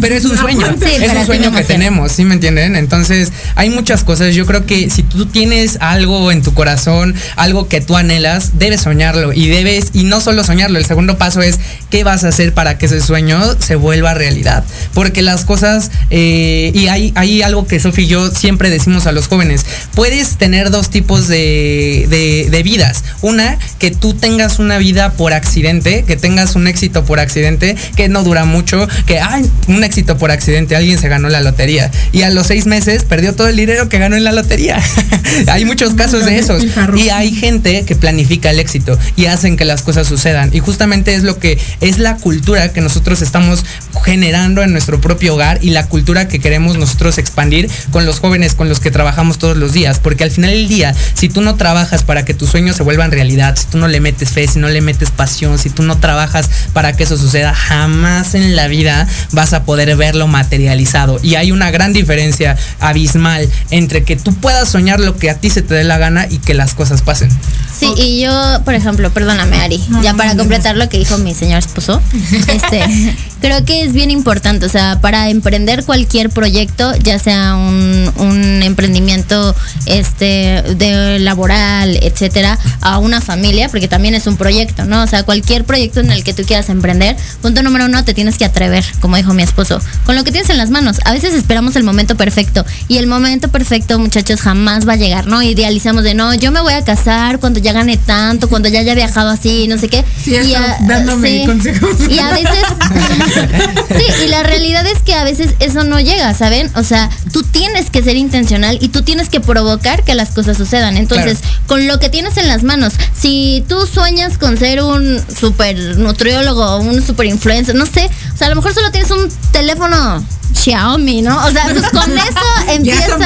pero 0.00 0.14
es 0.14 0.24
un 0.24 0.36
sueño. 0.36 0.66
es 0.66 1.12
un 1.14 1.26
sueño 1.26 1.52
que 1.52 1.64
tenemos, 1.64 2.12
¿sí 2.12 2.24
me 2.24 2.34
entienden? 2.34 2.76
Entonces, 2.76 3.32
hay 3.54 3.70
muchas 3.70 4.04
cosas. 4.04 4.34
Yo 4.34 4.46
creo 4.46 4.66
que 4.66 4.90
si 4.90 5.02
tú 5.02 5.26
tienes 5.26 5.78
algo 5.80 6.30
en 6.32 6.42
tu 6.42 6.54
corazón, 6.54 7.14
algo 7.36 7.68
que 7.68 7.80
tú 7.80 7.96
anhelas, 7.96 8.57
debes 8.58 8.82
soñarlo. 8.82 9.32
Y 9.32 9.48
debes, 9.48 9.90
y 9.92 10.04
no 10.04 10.20
solo 10.20 10.44
soñarlo, 10.44 10.78
el 10.78 10.86
segundo 10.86 11.18
paso 11.18 11.40
es 11.42 11.58
qué 11.90 12.04
vas 12.04 12.24
a 12.24 12.28
hacer 12.28 12.52
para 12.52 12.78
que 12.78 12.86
ese 12.86 13.00
sueño 13.00 13.40
se 13.58 13.76
vuelva 13.76 14.14
realidad. 14.14 14.64
Porque 14.94 15.22
las 15.22 15.44
cosas, 15.44 15.90
eh, 16.10 16.72
y 16.74 16.88
hay, 16.88 17.12
hay 17.14 17.42
algo 17.42 17.66
que 17.66 17.80
Sofía 17.80 18.04
y 18.04 18.08
yo 18.08 18.30
siempre 18.30 18.70
decimos 18.70 19.06
a 19.06 19.12
los 19.12 19.28
jóvenes, 19.28 19.64
puedes 19.94 20.36
tener 20.36 20.70
dos 20.70 20.90
tipos 20.90 21.28
de, 21.28 22.06
de, 22.08 22.48
de 22.50 22.62
vidas. 22.62 23.04
Una, 23.22 23.58
que 23.78 23.90
tú 23.90 24.14
tengas 24.14 24.58
una 24.58 24.78
vida 24.78 25.12
por 25.12 25.32
accidente, 25.32 26.04
que 26.04 26.16
tengas 26.16 26.54
un 26.54 26.66
éxito 26.68 27.04
por 27.04 27.20
accidente, 27.20 27.76
que 27.96 28.08
no 28.08 28.22
dura 28.22 28.44
mucho, 28.44 28.86
que 29.06 29.20
hay 29.20 29.50
un 29.66 29.84
éxito 29.84 30.18
por 30.18 30.30
accidente, 30.30 30.76
alguien 30.76 30.98
se 30.98 31.08
ganó 31.08 31.28
la 31.28 31.40
lotería 31.40 31.90
y 32.12 32.22
a 32.22 32.30
los 32.30 32.46
seis 32.46 32.66
meses 32.66 33.04
perdió 33.04 33.34
todo 33.34 33.48
el 33.48 33.56
dinero 33.56 33.88
que 33.88 33.98
ganó 33.98 34.16
en 34.16 34.24
la 34.24 34.32
lotería. 34.32 34.80
hay 35.46 35.64
muchos 35.64 35.94
casos 35.94 36.24
de 36.24 36.38
esos. 36.38 36.64
Y 36.96 37.10
hay 37.10 37.34
gente 37.34 37.84
que 37.84 37.94
planifica 37.94 38.47
el 38.50 38.58
éxito 38.58 38.98
y 39.16 39.26
hacen 39.26 39.56
que 39.56 39.64
las 39.64 39.82
cosas 39.82 40.06
sucedan. 40.06 40.50
Y 40.52 40.60
justamente 40.60 41.14
es 41.14 41.22
lo 41.22 41.38
que 41.38 41.58
es 41.80 41.98
la 41.98 42.16
cultura 42.16 42.72
que 42.72 42.80
nosotros 42.80 43.22
estamos 43.22 43.64
generando 44.04 44.62
en 44.62 44.72
nuestro 44.72 45.00
propio 45.00 45.34
hogar 45.34 45.58
y 45.62 45.70
la 45.70 45.86
cultura 45.86 46.28
que 46.28 46.38
queremos 46.38 46.78
nosotros 46.78 47.18
expandir 47.18 47.70
con 47.90 48.06
los 48.06 48.20
jóvenes 48.20 48.54
con 48.54 48.68
los 48.68 48.80
que 48.80 48.90
trabajamos 48.90 49.38
todos 49.38 49.56
los 49.56 49.72
días. 49.72 49.98
Porque 49.98 50.24
al 50.24 50.30
final 50.30 50.50
del 50.50 50.68
día, 50.68 50.94
si 51.14 51.28
tú 51.28 51.40
no 51.40 51.56
trabajas 51.56 52.02
para 52.02 52.24
que 52.24 52.34
tus 52.34 52.50
sueños 52.50 52.76
se 52.76 52.82
vuelvan 52.82 53.10
realidad, 53.10 53.56
si 53.56 53.66
tú 53.66 53.78
no 53.78 53.88
le 53.88 54.00
metes 54.00 54.30
fe, 54.30 54.46
si 54.46 54.58
no 54.58 54.68
le 54.68 54.80
metes 54.80 55.10
pasión, 55.10 55.58
si 55.58 55.70
tú 55.70 55.82
no 55.82 55.98
trabajas 55.98 56.48
para 56.72 56.92
que 56.92 57.04
eso 57.04 57.16
suceda, 57.16 57.54
jamás 57.54 58.34
en 58.34 58.56
la 58.56 58.68
vida 58.68 59.06
vas 59.32 59.52
a 59.52 59.64
poder 59.64 59.94
verlo 59.96 60.26
materializado. 60.26 61.18
Y 61.22 61.34
hay 61.34 61.52
una 61.52 61.70
gran 61.70 61.92
diferencia 61.92 62.56
abismal 62.80 63.48
entre 63.70 64.04
que 64.04 64.16
tú 64.16 64.34
puedas 64.34 64.68
soñar 64.68 65.00
lo 65.00 65.16
que 65.16 65.30
a 65.30 65.34
ti 65.34 65.50
se 65.50 65.62
te 65.62 65.74
dé 65.74 65.84
la 65.84 65.98
gana 65.98 66.26
y 66.28 66.38
que 66.38 66.54
las 66.54 66.74
cosas 66.74 67.02
pasen. 67.02 67.30
Sí, 67.78 67.92
y 67.96 68.20
yo, 68.20 68.32
por 68.64 68.74
ejemplo, 68.74 69.10
perdóname 69.10 69.58
Ari, 69.58 69.80
ya 70.02 70.14
para 70.14 70.36
completar 70.36 70.76
lo 70.76 70.88
que 70.88 70.98
dijo 70.98 71.16
mi 71.18 71.34
señor 71.34 71.58
esposo, 71.58 72.02
este, 72.48 73.14
creo 73.40 73.64
que 73.64 73.82
es 73.82 73.92
bien 73.92 74.10
importante, 74.10 74.66
o 74.66 74.68
sea, 74.68 75.00
para 75.00 75.30
emprender 75.30 75.84
cualquier 75.84 76.30
proyecto, 76.30 76.92
ya 76.96 77.18
sea 77.18 77.54
un, 77.54 78.12
un 78.16 78.62
emprendimiento 78.62 79.54
este 79.86 80.62
de 80.76 81.18
laboral, 81.20 81.96
etcétera, 82.02 82.58
a 82.80 82.98
una 82.98 83.20
familia, 83.20 83.68
porque 83.68 83.88
también 83.88 84.14
es 84.14 84.26
un 84.26 84.36
proyecto, 84.36 84.84
¿no? 84.84 85.02
O 85.02 85.06
sea, 85.06 85.22
cualquier 85.22 85.64
proyecto 85.64 86.00
en 86.00 86.10
el 86.10 86.24
que 86.24 86.34
tú 86.34 86.42
quieras 86.44 86.68
emprender, 86.70 87.16
punto 87.42 87.62
número 87.62 87.84
uno, 87.84 88.04
te 88.04 88.14
tienes 88.14 88.38
que 88.38 88.44
atrever, 88.44 88.84
como 89.00 89.16
dijo 89.16 89.34
mi 89.34 89.42
esposo, 89.42 89.80
con 90.04 90.16
lo 90.16 90.24
que 90.24 90.32
tienes 90.32 90.50
en 90.50 90.58
las 90.58 90.70
manos. 90.70 90.98
A 91.04 91.12
veces 91.12 91.34
esperamos 91.34 91.76
el 91.76 91.84
momento 91.84 92.16
perfecto 92.16 92.64
y 92.88 92.98
el 92.98 93.06
momento 93.06 93.48
perfecto, 93.48 93.98
muchachos, 93.98 94.40
jamás 94.40 94.86
va 94.88 94.94
a 94.94 94.96
llegar, 94.96 95.26
¿no? 95.26 95.42
Idealizamos 95.42 96.02
de, 96.02 96.14
no, 96.14 96.34
yo 96.34 96.50
me 96.50 96.60
voy 96.60 96.72
a 96.72 96.84
casar 96.84 97.38
cuando 97.38 97.60
ya 97.60 97.67
gane 97.72 97.96
tanto, 97.96 98.48
cuando 98.48 98.68
ya 98.68 98.80
haya 98.80 98.94
viajado 98.94 99.30
así, 99.30 99.66
no 99.68 99.78
sé 99.78 99.88
qué. 99.88 100.04
Sí, 100.22 100.32
y 100.32 100.54
a, 100.54 100.78
dándome 100.82 101.44
consejos. 101.46 101.96
Y 102.08 102.18
a 102.18 102.30
veces... 102.30 102.64
sí, 103.96 104.24
y 104.24 104.28
la 104.28 104.42
realidad 104.42 104.86
es 104.86 105.00
que 105.02 105.14
a 105.14 105.24
veces 105.24 105.54
eso 105.60 105.84
no 105.84 106.00
llega, 106.00 106.32
¿saben? 106.34 106.70
O 106.74 106.82
sea, 106.82 107.10
tú 107.32 107.42
tienes 107.42 107.90
que 107.90 108.02
ser 108.02 108.16
intencional 108.16 108.78
y 108.80 108.88
tú 108.88 109.02
tienes 109.02 109.28
que 109.28 109.40
provocar 109.40 110.04
que 110.04 110.14
las 110.14 110.30
cosas 110.30 110.56
sucedan. 110.56 110.96
Entonces, 110.96 111.38
con 111.66 111.86
lo 111.86 111.98
que 111.98 112.08
tienes 112.08 112.36
en 112.36 112.48
las 112.48 112.62
manos, 112.62 112.94
si 113.18 113.64
tú 113.68 113.86
sueñas 113.86 114.38
con 114.38 114.56
ser 114.56 114.82
un 114.82 115.20
super 115.34 115.98
nutriólogo, 115.98 116.78
un 116.78 117.04
super 117.04 117.26
influencer, 117.26 117.74
no 117.74 117.86
sé, 117.86 118.10
o 118.34 118.36
sea, 118.36 118.46
a 118.46 118.50
lo 118.50 118.56
mejor 118.56 118.74
solo 118.74 118.90
tienes 118.90 119.10
un 119.10 119.28
teléfono 119.52 120.24
Xiaomi, 120.58 121.22
¿no? 121.22 121.44
O 121.46 121.50
sea, 121.50 121.64
pues 121.64 121.88
con 121.90 122.12
eso 122.16 122.72
empieza. 122.72 123.16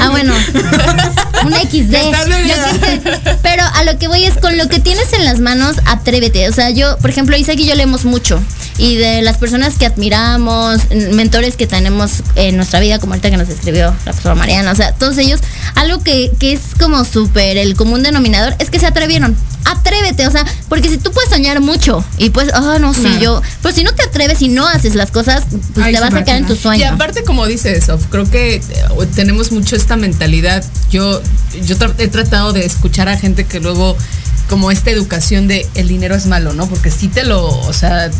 Ah, 0.00 0.10
bueno. 0.10 0.34
Un 1.44 1.52
XD. 1.52 1.94
Pero 3.42 3.62
a 3.74 3.84
lo 3.84 3.98
que 3.98 4.08
voy 4.08 4.24
es 4.24 4.36
con 4.38 4.56
lo 4.56 4.68
que 4.68 4.78
tienes 4.78 5.12
en 5.12 5.24
las 5.24 5.40
manos, 5.40 5.76
atrévete. 5.86 6.48
O 6.48 6.52
sea, 6.52 6.70
yo, 6.70 6.96
por 6.98 7.10
ejemplo, 7.10 7.36
Isaac 7.36 7.58
y 7.58 7.66
yo 7.66 7.74
leemos 7.74 8.04
mucho. 8.04 8.40
Y 8.78 8.96
de 8.96 9.20
las 9.22 9.36
personas 9.36 9.76
que 9.76 9.86
admiramos, 9.86 10.80
mentores 11.12 11.56
que 11.56 11.66
tenemos 11.66 12.22
en 12.34 12.56
nuestra 12.56 12.80
vida, 12.80 12.98
como 12.98 13.12
ahorita 13.12 13.30
que 13.30 13.36
nos 13.36 13.48
escribió 13.48 13.86
la 13.86 14.12
profesora 14.12 14.34
Mariana, 14.34 14.72
o 14.72 14.74
sea, 14.74 14.92
todos 14.92 15.18
ellos, 15.18 15.40
algo 15.74 16.02
que, 16.02 16.30
que 16.38 16.52
es 16.52 16.60
como 16.78 17.04
súper 17.04 17.58
el 17.58 17.74
común 17.76 18.02
denominador 18.02 18.54
es 18.58 18.70
que 18.70 18.78
se 18.78 18.86
atrevieron. 18.86 19.36
Atrévete, 19.64 20.26
o 20.26 20.30
sea, 20.30 20.46
porque 20.68 20.88
si 20.88 20.96
tú 20.96 21.12
puedes 21.12 21.28
soñar 21.28 21.60
mucho 21.60 22.02
y 22.16 22.30
pues, 22.30 22.48
ah, 22.54 22.78
no, 22.80 22.94
sé, 22.94 23.20
yo, 23.20 23.42
pero 23.62 23.74
si 23.74 23.84
no 23.84 23.92
te 23.92 24.02
atreves 24.02 24.40
y 24.40 24.48
no 24.48 24.66
haces 24.66 24.94
las 24.94 25.10
cosas, 25.10 25.42
pues 25.74 25.79
te 25.84 26.00
vas 26.00 26.14
a 26.14 26.24
quedar 26.24 26.38
en 26.38 26.46
tus 26.46 26.58
sueños. 26.58 26.82
Y 26.82 26.84
aparte, 26.84 27.22
como 27.24 27.46
dice 27.46 27.76
eso, 27.76 27.98
creo 28.10 28.28
que 28.28 28.56
eh, 28.56 28.62
tenemos 29.14 29.52
mucho 29.52 29.76
esta 29.76 29.96
mentalidad. 29.96 30.64
Yo, 30.90 31.20
yo 31.64 31.76
he 31.98 32.08
tratado 32.08 32.52
de 32.52 32.64
escuchar 32.64 33.08
a 33.08 33.16
gente 33.16 33.44
que 33.44 33.60
luego 33.60 33.96
como 34.50 34.72
esta 34.72 34.90
educación 34.90 35.46
de 35.46 35.66
el 35.76 35.86
dinero 35.86 36.16
es 36.16 36.26
malo, 36.26 36.52
¿no? 36.52 36.66
Porque 36.66 36.90
si 36.90 37.06
te 37.06 37.22
lo, 37.22 37.46
o 37.46 37.72
sea, 37.72 38.10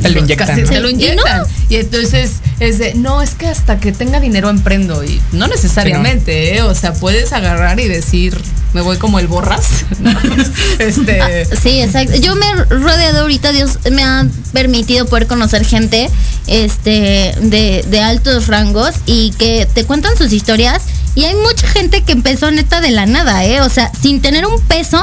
te 0.00 0.10
lo 0.10 0.20
inyectan. 0.20 0.64
Te 0.64 0.80
lo 0.80 0.88
inyectan. 0.88 1.44
Y, 1.68 1.76
entonces 1.76 2.34
es 2.60 2.78
de, 2.78 2.94
no, 2.94 3.20
es 3.20 3.34
que 3.34 3.48
hasta 3.48 3.80
que 3.80 3.90
tenga 3.90 4.20
dinero 4.20 4.48
emprendo. 4.48 5.02
Y 5.04 5.20
no 5.32 5.48
necesariamente, 5.48 6.56
¿eh? 6.56 6.62
O 6.62 6.74
sea, 6.74 6.92
puedes 6.94 7.32
agarrar 7.32 7.80
y 7.80 7.88
decir, 7.88 8.38
me 8.74 8.80
voy 8.80 8.96
como 8.96 9.18
el 9.18 9.26
borras. 9.26 9.66
este... 10.78 11.20
Ah, 11.20 11.56
sí, 11.60 11.80
exacto. 11.80 12.16
Yo 12.16 12.36
me 12.36 12.46
he 12.48 12.54
rodeado 12.64 13.22
ahorita, 13.22 13.52
Dios 13.52 13.78
me 13.90 14.04
ha 14.04 14.26
permitido 14.52 15.06
poder 15.06 15.26
conocer 15.26 15.64
gente 15.64 16.08
este, 16.46 16.91
de, 16.92 18.00
altos 18.02 18.46
rangos 18.46 18.94
y 19.06 19.30
que 19.32 19.66
te 19.72 19.84
cuentan 19.84 20.16
sus 20.16 20.32
historias. 20.32 20.82
Y 21.14 21.24
hay 21.24 21.34
mucha 21.34 21.68
gente 21.68 22.02
que 22.02 22.12
empezó 22.12 22.50
neta 22.50 22.80
de 22.80 22.90
la 22.90 23.06
nada, 23.06 23.44
¿eh? 23.44 23.60
O 23.60 23.68
sea, 23.68 23.92
sin 24.00 24.22
tener 24.22 24.46
un 24.46 24.60
peso 24.62 25.02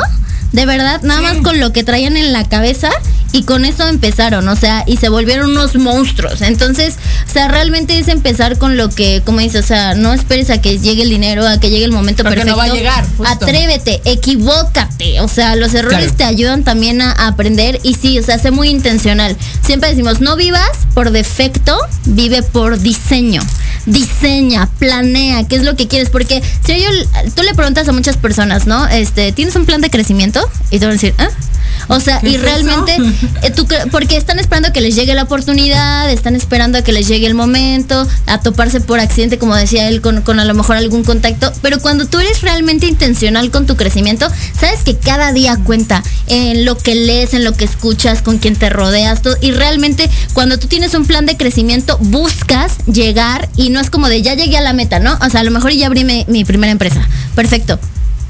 de 0.51 0.65
verdad, 0.65 1.01
nada 1.03 1.21
más 1.21 1.37
con 1.37 1.59
lo 1.59 1.71
que 1.71 1.83
traían 1.83 2.17
en 2.17 2.33
la 2.33 2.43
cabeza 2.43 2.89
y 3.31 3.43
con 3.43 3.65
eso 3.65 3.87
empezaron, 3.87 4.47
o 4.47 4.55
sea, 4.55 4.83
y 4.87 4.97
se 4.97 5.09
volvieron 5.09 5.51
unos 5.51 5.75
monstruos. 5.75 6.41
Entonces, 6.41 6.95
o 7.27 7.31
sea, 7.31 7.47
realmente 7.47 7.99
es 7.99 8.07
empezar 8.07 8.57
con 8.57 8.75
lo 8.75 8.89
que, 8.89 9.21
como 9.23 9.39
dices, 9.39 9.65
o 9.65 9.67
sea, 9.67 9.93
no 9.93 10.13
esperes 10.13 10.49
a 10.49 10.59
que 10.59 10.79
llegue 10.79 11.03
el 11.03 11.09
dinero, 11.09 11.47
a 11.47 11.59
que 11.59 11.69
llegue 11.69 11.85
el 11.85 11.91
momento 11.91 12.23
Porque 12.23 12.37
perfecto. 12.37 12.57
no 12.57 12.57
va 12.57 12.71
a 12.71 12.75
llegar. 12.75 13.05
Atrévete, 13.25 14.01
equivócate. 14.05 15.21
O 15.21 15.27
sea, 15.27 15.55
los 15.55 15.73
errores 15.75 16.15
te 16.15 16.23
ayudan 16.23 16.63
también 16.63 17.01
a, 17.01 17.11
aprender 17.11 17.79
y 17.83 17.93
sí, 17.93 18.17
o 18.17 18.23
sea, 18.23 18.39
sé 18.39 18.49
muy 18.49 18.69
intencional. 18.69 19.37
Siempre 19.63 19.89
decimos, 19.89 20.21
no 20.21 20.35
vivas 20.35 20.71
por 20.95 21.11
defecto, 21.11 21.77
vive 22.05 22.41
por 22.41 22.79
diseño. 22.79 23.41
Diseña, 23.89 24.69
planea, 24.79 25.47
qué 25.47 25.55
es 25.55 25.63
lo 25.63 25.75
que 25.75 25.87
quieres, 25.87 26.09
porque 26.09 26.41
si 26.65 26.79
yo, 26.79 26.87
tú 27.35 27.43
le 27.43 27.53
preguntas 27.53 27.87
a 27.87 27.91
muchas 27.91 28.17
personas, 28.17 28.67
¿no? 28.67 28.87
Este, 28.87 29.31
¿tienes 29.31 29.55
un 29.55 29.65
plan 29.65 29.81
de 29.81 29.89
crecimiento? 29.89 30.39
Y 30.71 30.79
te 30.79 30.85
van 30.85 30.91
a 30.91 30.93
decir, 30.93 31.13
¿ah? 31.17 31.29
O 31.87 31.99
sea, 31.99 32.19
y 32.23 32.37
realmente, 32.37 32.97
eh, 33.41 33.51
tú, 33.51 33.67
porque 33.91 34.15
están 34.15 34.39
esperando 34.39 34.71
que 34.71 34.81
les 34.81 34.95
llegue 34.95 35.15
la 35.15 35.23
oportunidad, 35.23 36.09
están 36.11 36.35
esperando 36.35 36.77
a 36.77 36.81
que 36.83 36.91
les 36.91 37.07
llegue 37.07 37.25
el 37.25 37.33
momento, 37.33 38.07
a 38.27 38.39
toparse 38.39 38.79
por 38.79 38.99
accidente, 38.99 39.39
como 39.39 39.55
decía 39.55 39.87
él, 39.87 40.01
con, 40.01 40.21
con 40.21 40.39
a 40.39 40.45
lo 40.45 40.53
mejor 40.53 40.75
algún 40.75 41.03
contacto. 41.03 41.51
Pero 41.61 41.79
cuando 41.79 42.05
tú 42.05 42.19
eres 42.19 42.41
realmente 42.41 42.85
intencional 42.85 43.49
con 43.49 43.65
tu 43.65 43.75
crecimiento, 43.75 44.27
sabes 44.59 44.81
que 44.83 44.97
cada 44.97 45.33
día 45.33 45.57
cuenta 45.63 46.03
en 46.27 46.63
lo 46.63 46.77
que 46.77 46.93
lees, 46.93 47.33
en 47.33 47.43
lo 47.43 47.53
que 47.53 47.65
escuchas, 47.65 48.21
con 48.21 48.37
quien 48.37 48.55
te 48.55 48.69
rodeas, 48.69 49.21
todo. 49.23 49.35
Y 49.41 49.51
realmente, 49.51 50.09
cuando 50.33 50.59
tú 50.59 50.67
tienes 50.67 50.93
un 50.93 51.05
plan 51.05 51.25
de 51.25 51.37
crecimiento, 51.37 51.97
buscas 52.01 52.73
llegar 52.85 53.49
y 53.55 53.69
no 53.69 53.78
es 53.79 53.89
como 53.89 54.09
de 54.09 54.21
ya 54.21 54.33
llegué 54.33 54.57
a 54.57 54.61
la 54.61 54.73
meta, 54.73 54.99
¿no? 54.99 55.17
O 55.21 55.29
sea, 55.29 55.41
a 55.41 55.43
lo 55.43 55.51
mejor 55.51 55.71
ya 55.71 55.87
abrí 55.87 56.03
mi 56.03 56.45
primera 56.45 56.71
empresa. 56.71 57.07
Perfecto 57.35 57.79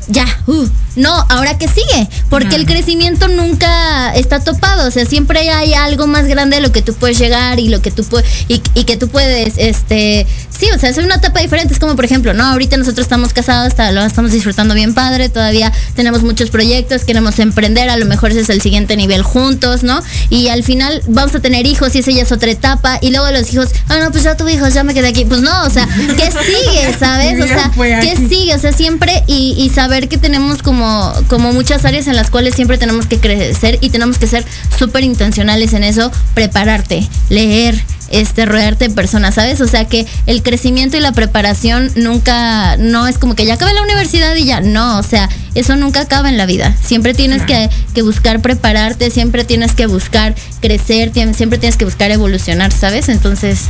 ya, 0.10 0.26
uh, 0.48 0.68
no, 0.96 1.14
ahora 1.30 1.58
que 1.58 1.68
sigue, 1.68 2.10
porque 2.30 2.56
el 2.56 2.66
crecimiento 2.66 3.28
nunca 3.28 4.14
está 4.16 4.40
topado, 4.44 4.88
o 4.88 4.92
sea, 4.92 5.06
siempre 5.06 5.50
hay 5.50 5.74
algo 5.74 6.08
más 6.08 6.26
grande 6.26 6.58
a 6.58 6.60
lo 6.60 6.72
que 6.72 6.82
tú 6.82 6.94
puedes 6.94 7.18
llegar 7.20 7.60
y 7.60 7.70
lo 7.70 7.82
que 7.82 7.92
tú 7.92 8.04
puedes 8.04 8.28
y, 8.48 8.62
y, 8.74 8.84
que 8.86 8.98
tú 8.98 9.08
puedes, 9.08 9.54
este, 9.58 10.26
sí, 10.50 10.68
o 10.76 10.80
sea, 10.80 10.90
es 10.90 10.98
una 10.98 11.16
etapa 11.16 11.40
diferente, 11.40 11.74
es 11.74 11.80
como 11.80 11.96
por 11.96 12.06
ejemplo, 12.06 12.34
no, 12.34 12.44
ahorita 12.44 12.76
nosotros 12.76 13.06
estamos 13.06 13.34
casados, 13.34 13.74
lo 13.94 14.04
estamos 14.04 14.32
disfrutando 14.32 14.74
bien 14.74 14.94
padre, 14.94 15.30
todavía 15.30 15.72
tenemos 15.96 16.24
muchos 16.24 16.50
proyectos, 16.50 17.04
queremos 17.06 17.38
emprender, 17.40 17.90
a 17.90 17.98
lo 17.98 18.06
mejor 18.06 18.32
ese 18.32 18.42
es 18.42 18.50
el 18.50 18.62
siguiente 18.62 18.98
nivel 18.98 19.22
juntos, 19.22 19.84
¿no? 19.84 20.02
Y 20.30 20.50
al 20.50 20.64
final 20.64 21.04
vamos 21.08 21.36
a 21.36 21.40
tener 21.40 21.68
hijos 21.68 21.96
y 21.96 22.00
esa 22.00 22.12
ya 22.12 22.24
es 22.24 22.32
otra 22.32 22.50
etapa 22.50 22.98
y 23.02 23.12
luego 23.12 23.30
los 23.32 23.54
hijos, 23.54 23.70
ah, 23.90 24.00
no, 24.00 24.12
pues 24.12 24.24
ya 24.24 24.36
tuve 24.36 24.54
hijos, 24.54 24.74
ya 24.74 24.84
me 24.84 24.94
quedé 24.94 25.10
aquí, 25.10 25.24
pues 25.26 25.42
no, 25.42 25.64
o 25.64 25.70
sea, 25.70 25.88
¿qué 26.18 26.32
sigue, 26.46 26.96
sabes? 27.00 27.42
O 27.44 27.48
sea, 27.48 27.72
¿qué 28.02 28.16
sigue? 28.28 28.56
O 28.56 28.60
sea, 28.60 28.74
siempre 28.74 29.24
y, 29.28 29.54
y 29.58 29.70
saber 29.70 29.99
que 30.08 30.18
tenemos 30.18 30.64
como 30.64 30.70
como, 30.70 31.14
como 31.28 31.52
muchas 31.52 31.84
áreas 31.84 32.06
en 32.06 32.16
las 32.16 32.30
cuales 32.30 32.54
siempre 32.54 32.78
tenemos 32.78 33.08
que 33.08 33.18
crecer 33.18 33.80
y 33.82 33.90
tenemos 33.90 34.20
que 34.20 34.28
ser 34.28 34.46
súper 34.78 35.04
intencionales 35.04 35.74
en 35.74 35.84
eso, 35.84 36.12
prepararte, 36.36 37.10
leer, 37.30 37.84
este, 38.12 38.46
rodearte 38.46 38.88
de 38.88 38.94
personas, 38.94 39.34
¿sabes? 39.34 39.62
O 39.62 39.68
sea 39.68 39.86
que 39.86 40.06
el 40.28 40.44
crecimiento 40.44 40.96
y 40.96 41.00
la 41.00 41.12
preparación 41.12 41.92
nunca, 41.96 42.78
no 42.78 43.08
es 43.08 43.18
como 43.18 43.34
que 43.34 43.48
ya 43.48 43.56
acaba 43.56 43.74
la 43.74 43.82
universidad 43.82 44.36
y 44.36 44.46
ya, 44.46 44.62
no, 44.62 45.00
o 45.00 45.04
sea, 45.04 45.28
eso 45.56 45.76
nunca 45.76 46.02
acaba 46.02 46.30
en 46.30 46.38
la 46.38 46.46
vida. 46.46 46.78
Siempre 46.84 47.16
tienes 47.16 47.42
que, 47.42 47.68
que, 47.96 48.04
buscar 48.04 48.40
prepararte, 48.40 49.10
siempre 49.10 49.44
tienes 49.44 49.74
que 49.74 49.88
buscar 49.88 50.36
crecer, 50.62 51.12
siempre 51.34 51.58
tienes 51.58 51.78
que 51.78 51.86
buscar 51.86 52.12
evolucionar, 52.12 52.72
¿sabes? 52.72 53.10
Entonces... 53.10 53.62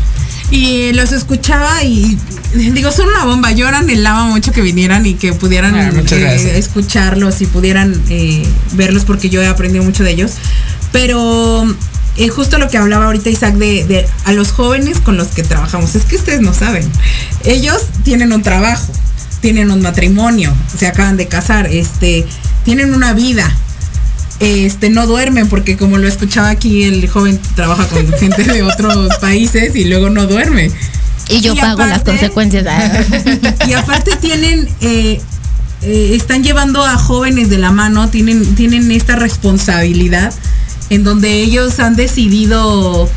Y 0.51 0.93
los 0.93 1.11
escuchaba 1.11 1.83
y 1.83 2.17
digo, 2.53 2.91
son 2.91 3.09
una 3.09 3.25
bomba. 3.25 3.51
Yo 3.51 3.67
anhelaba 3.67 4.25
mucho 4.25 4.51
que 4.51 4.61
vinieran 4.61 5.05
y 5.05 5.13
que 5.13 5.33
pudieran 5.33 5.75
ah, 5.75 5.91
eh, 6.11 6.57
escucharlos 6.57 7.41
y 7.41 7.45
pudieran 7.45 8.01
eh, 8.09 8.43
verlos 8.73 9.05
porque 9.05 9.29
yo 9.29 9.41
he 9.41 9.47
aprendido 9.47 9.83
mucho 9.83 10.03
de 10.03 10.11
ellos. 10.11 10.31
Pero 10.91 11.67
eh, 12.19 12.27
justo 12.27 12.57
lo 12.57 12.67
que 12.67 12.77
hablaba 12.77 13.05
ahorita 13.05 13.29
Isaac 13.29 13.55
de, 13.55 14.05
a 14.25 14.33
los 14.33 14.51
jóvenes 14.51 14.99
con 14.99 15.15
los 15.15 15.29
que 15.29 15.43
trabajamos, 15.43 15.95
es 15.95 16.03
que 16.03 16.17
ustedes 16.17 16.41
no 16.41 16.53
saben, 16.53 16.83
ellos 17.45 17.81
tienen 18.03 18.33
un 18.33 18.41
trabajo, 18.41 18.91
tienen 19.39 19.71
un 19.71 19.81
matrimonio, 19.81 20.53
se 20.77 20.87
acaban 20.87 21.15
de 21.15 21.27
casar, 21.27 21.67
este, 21.67 22.25
tienen 22.65 22.93
una 22.93 23.13
vida, 23.13 23.49
este, 24.39 24.89
no 24.89 25.07
duermen 25.07 25.49
porque 25.49 25.77
como 25.77 25.97
lo 25.97 26.07
escuchaba 26.07 26.49
aquí, 26.49 26.83
el 26.83 27.07
joven 27.09 27.39
trabaja 27.55 27.87
con 27.87 28.11
gente 28.19 28.43
de 28.43 28.63
otros 28.63 29.15
países 29.17 29.75
y 29.75 29.85
luego 29.85 30.09
no 30.09 30.27
duerme. 30.27 30.71
Y 31.29 31.41
yo 31.41 31.55
pago 31.55 31.85
las 31.85 32.03
consecuencias. 32.03 32.65
y 33.67 33.73
aparte 33.73 34.15
tienen, 34.15 34.67
eh, 34.81 35.21
eh, 35.83 36.11
están 36.13 36.43
llevando 36.43 36.83
a 36.83 36.97
jóvenes 36.97 37.49
de 37.49 37.59
la 37.59 37.71
mano, 37.71 38.09
tienen, 38.09 38.55
tienen 38.55 38.91
esta 38.91 39.15
responsabilidad 39.15 40.33
en 40.89 41.03
donde 41.03 41.41
ellos 41.41 41.79
han 41.79 41.95
decidido 41.95 43.07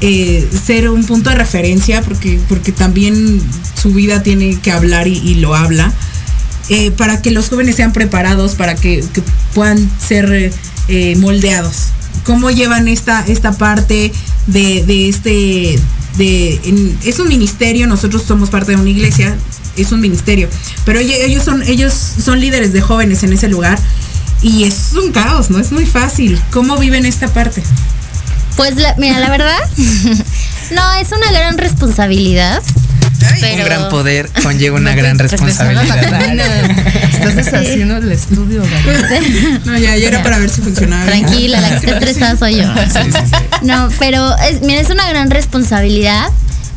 eh, 0.00 0.48
ser 0.64 0.90
un 0.90 1.04
punto 1.04 1.30
de 1.30 1.36
referencia, 1.36 2.02
porque, 2.02 2.40
porque 2.48 2.72
también 2.72 3.40
su 3.80 3.92
vida 3.92 4.22
tiene 4.24 4.58
que 4.58 4.72
hablar 4.72 5.06
y, 5.06 5.34
lo 5.36 5.54
habla, 5.54 5.92
eh, 6.68 6.90
para 6.92 7.22
que 7.22 7.30
los 7.30 7.48
jóvenes 7.48 7.76
sean 7.76 7.92
preparados, 7.92 8.54
para 8.54 8.74
que, 8.74 9.04
puedan 9.54 9.90
ser 10.00 10.52
eh, 10.88 11.16
moldeados. 11.16 11.88
¿Cómo 12.24 12.50
llevan 12.50 12.88
esta, 12.88 13.24
esta 13.26 13.52
parte 13.52 14.12
de, 14.46 15.08
este... 15.08 15.78
De, 16.16 16.60
es 17.04 17.18
un 17.18 17.28
ministerio, 17.28 17.86
nosotros 17.86 18.22
somos 18.22 18.50
parte 18.50 18.72
de 18.72 18.76
una 18.76 18.90
iglesia, 18.90 19.34
es 19.76 19.92
un 19.92 20.00
ministerio, 20.00 20.46
pero 20.84 20.98
ellos 20.98 21.42
son, 21.42 21.62
ellos 21.62 21.94
son 21.94 22.38
líderes 22.38 22.74
de 22.74 22.82
jóvenes 22.82 23.22
en 23.22 23.32
ese 23.32 23.48
lugar 23.48 23.78
y 24.42 24.64
es 24.64 24.92
un 24.92 25.12
caos, 25.12 25.50
¿no? 25.50 25.58
Es 25.58 25.72
muy 25.72 25.86
fácil. 25.86 26.40
¿Cómo 26.50 26.76
viven 26.76 27.06
esta 27.06 27.28
parte? 27.28 27.62
Pues 28.56 28.74
mira, 28.98 29.18
la 29.20 29.30
verdad, 29.30 29.58
no, 30.72 30.92
es 31.00 31.08
una 31.12 31.32
gran 31.32 31.56
responsabilidad. 31.56 32.62
Pero... 33.40 33.56
Un 33.56 33.64
gran 33.64 33.88
poder 33.88 34.28
conlleva 34.42 34.76
una 34.76 34.94
gran 34.94 35.18
responsabilidad. 35.18 35.86
Estás 37.12 37.36
deshaciendo 37.36 37.96
el 37.96 38.12
estudio, 38.12 38.62
No, 39.64 39.78
ya, 39.78 39.96
ya 39.96 40.08
era 40.08 40.22
para 40.22 40.38
ver 40.38 40.50
si 40.50 40.60
funcionaba. 40.60 41.06
Tranquila, 41.06 41.60
la 41.60 41.68
que 41.70 41.76
está 41.76 41.90
estresada 41.92 42.36
soy 42.36 42.56
yo. 42.56 42.64
No, 43.62 43.88
pero 43.98 44.36
es, 44.38 44.62
mira, 44.62 44.80
es 44.80 44.90
una 44.90 45.08
gran 45.08 45.30
responsabilidad, 45.30 46.28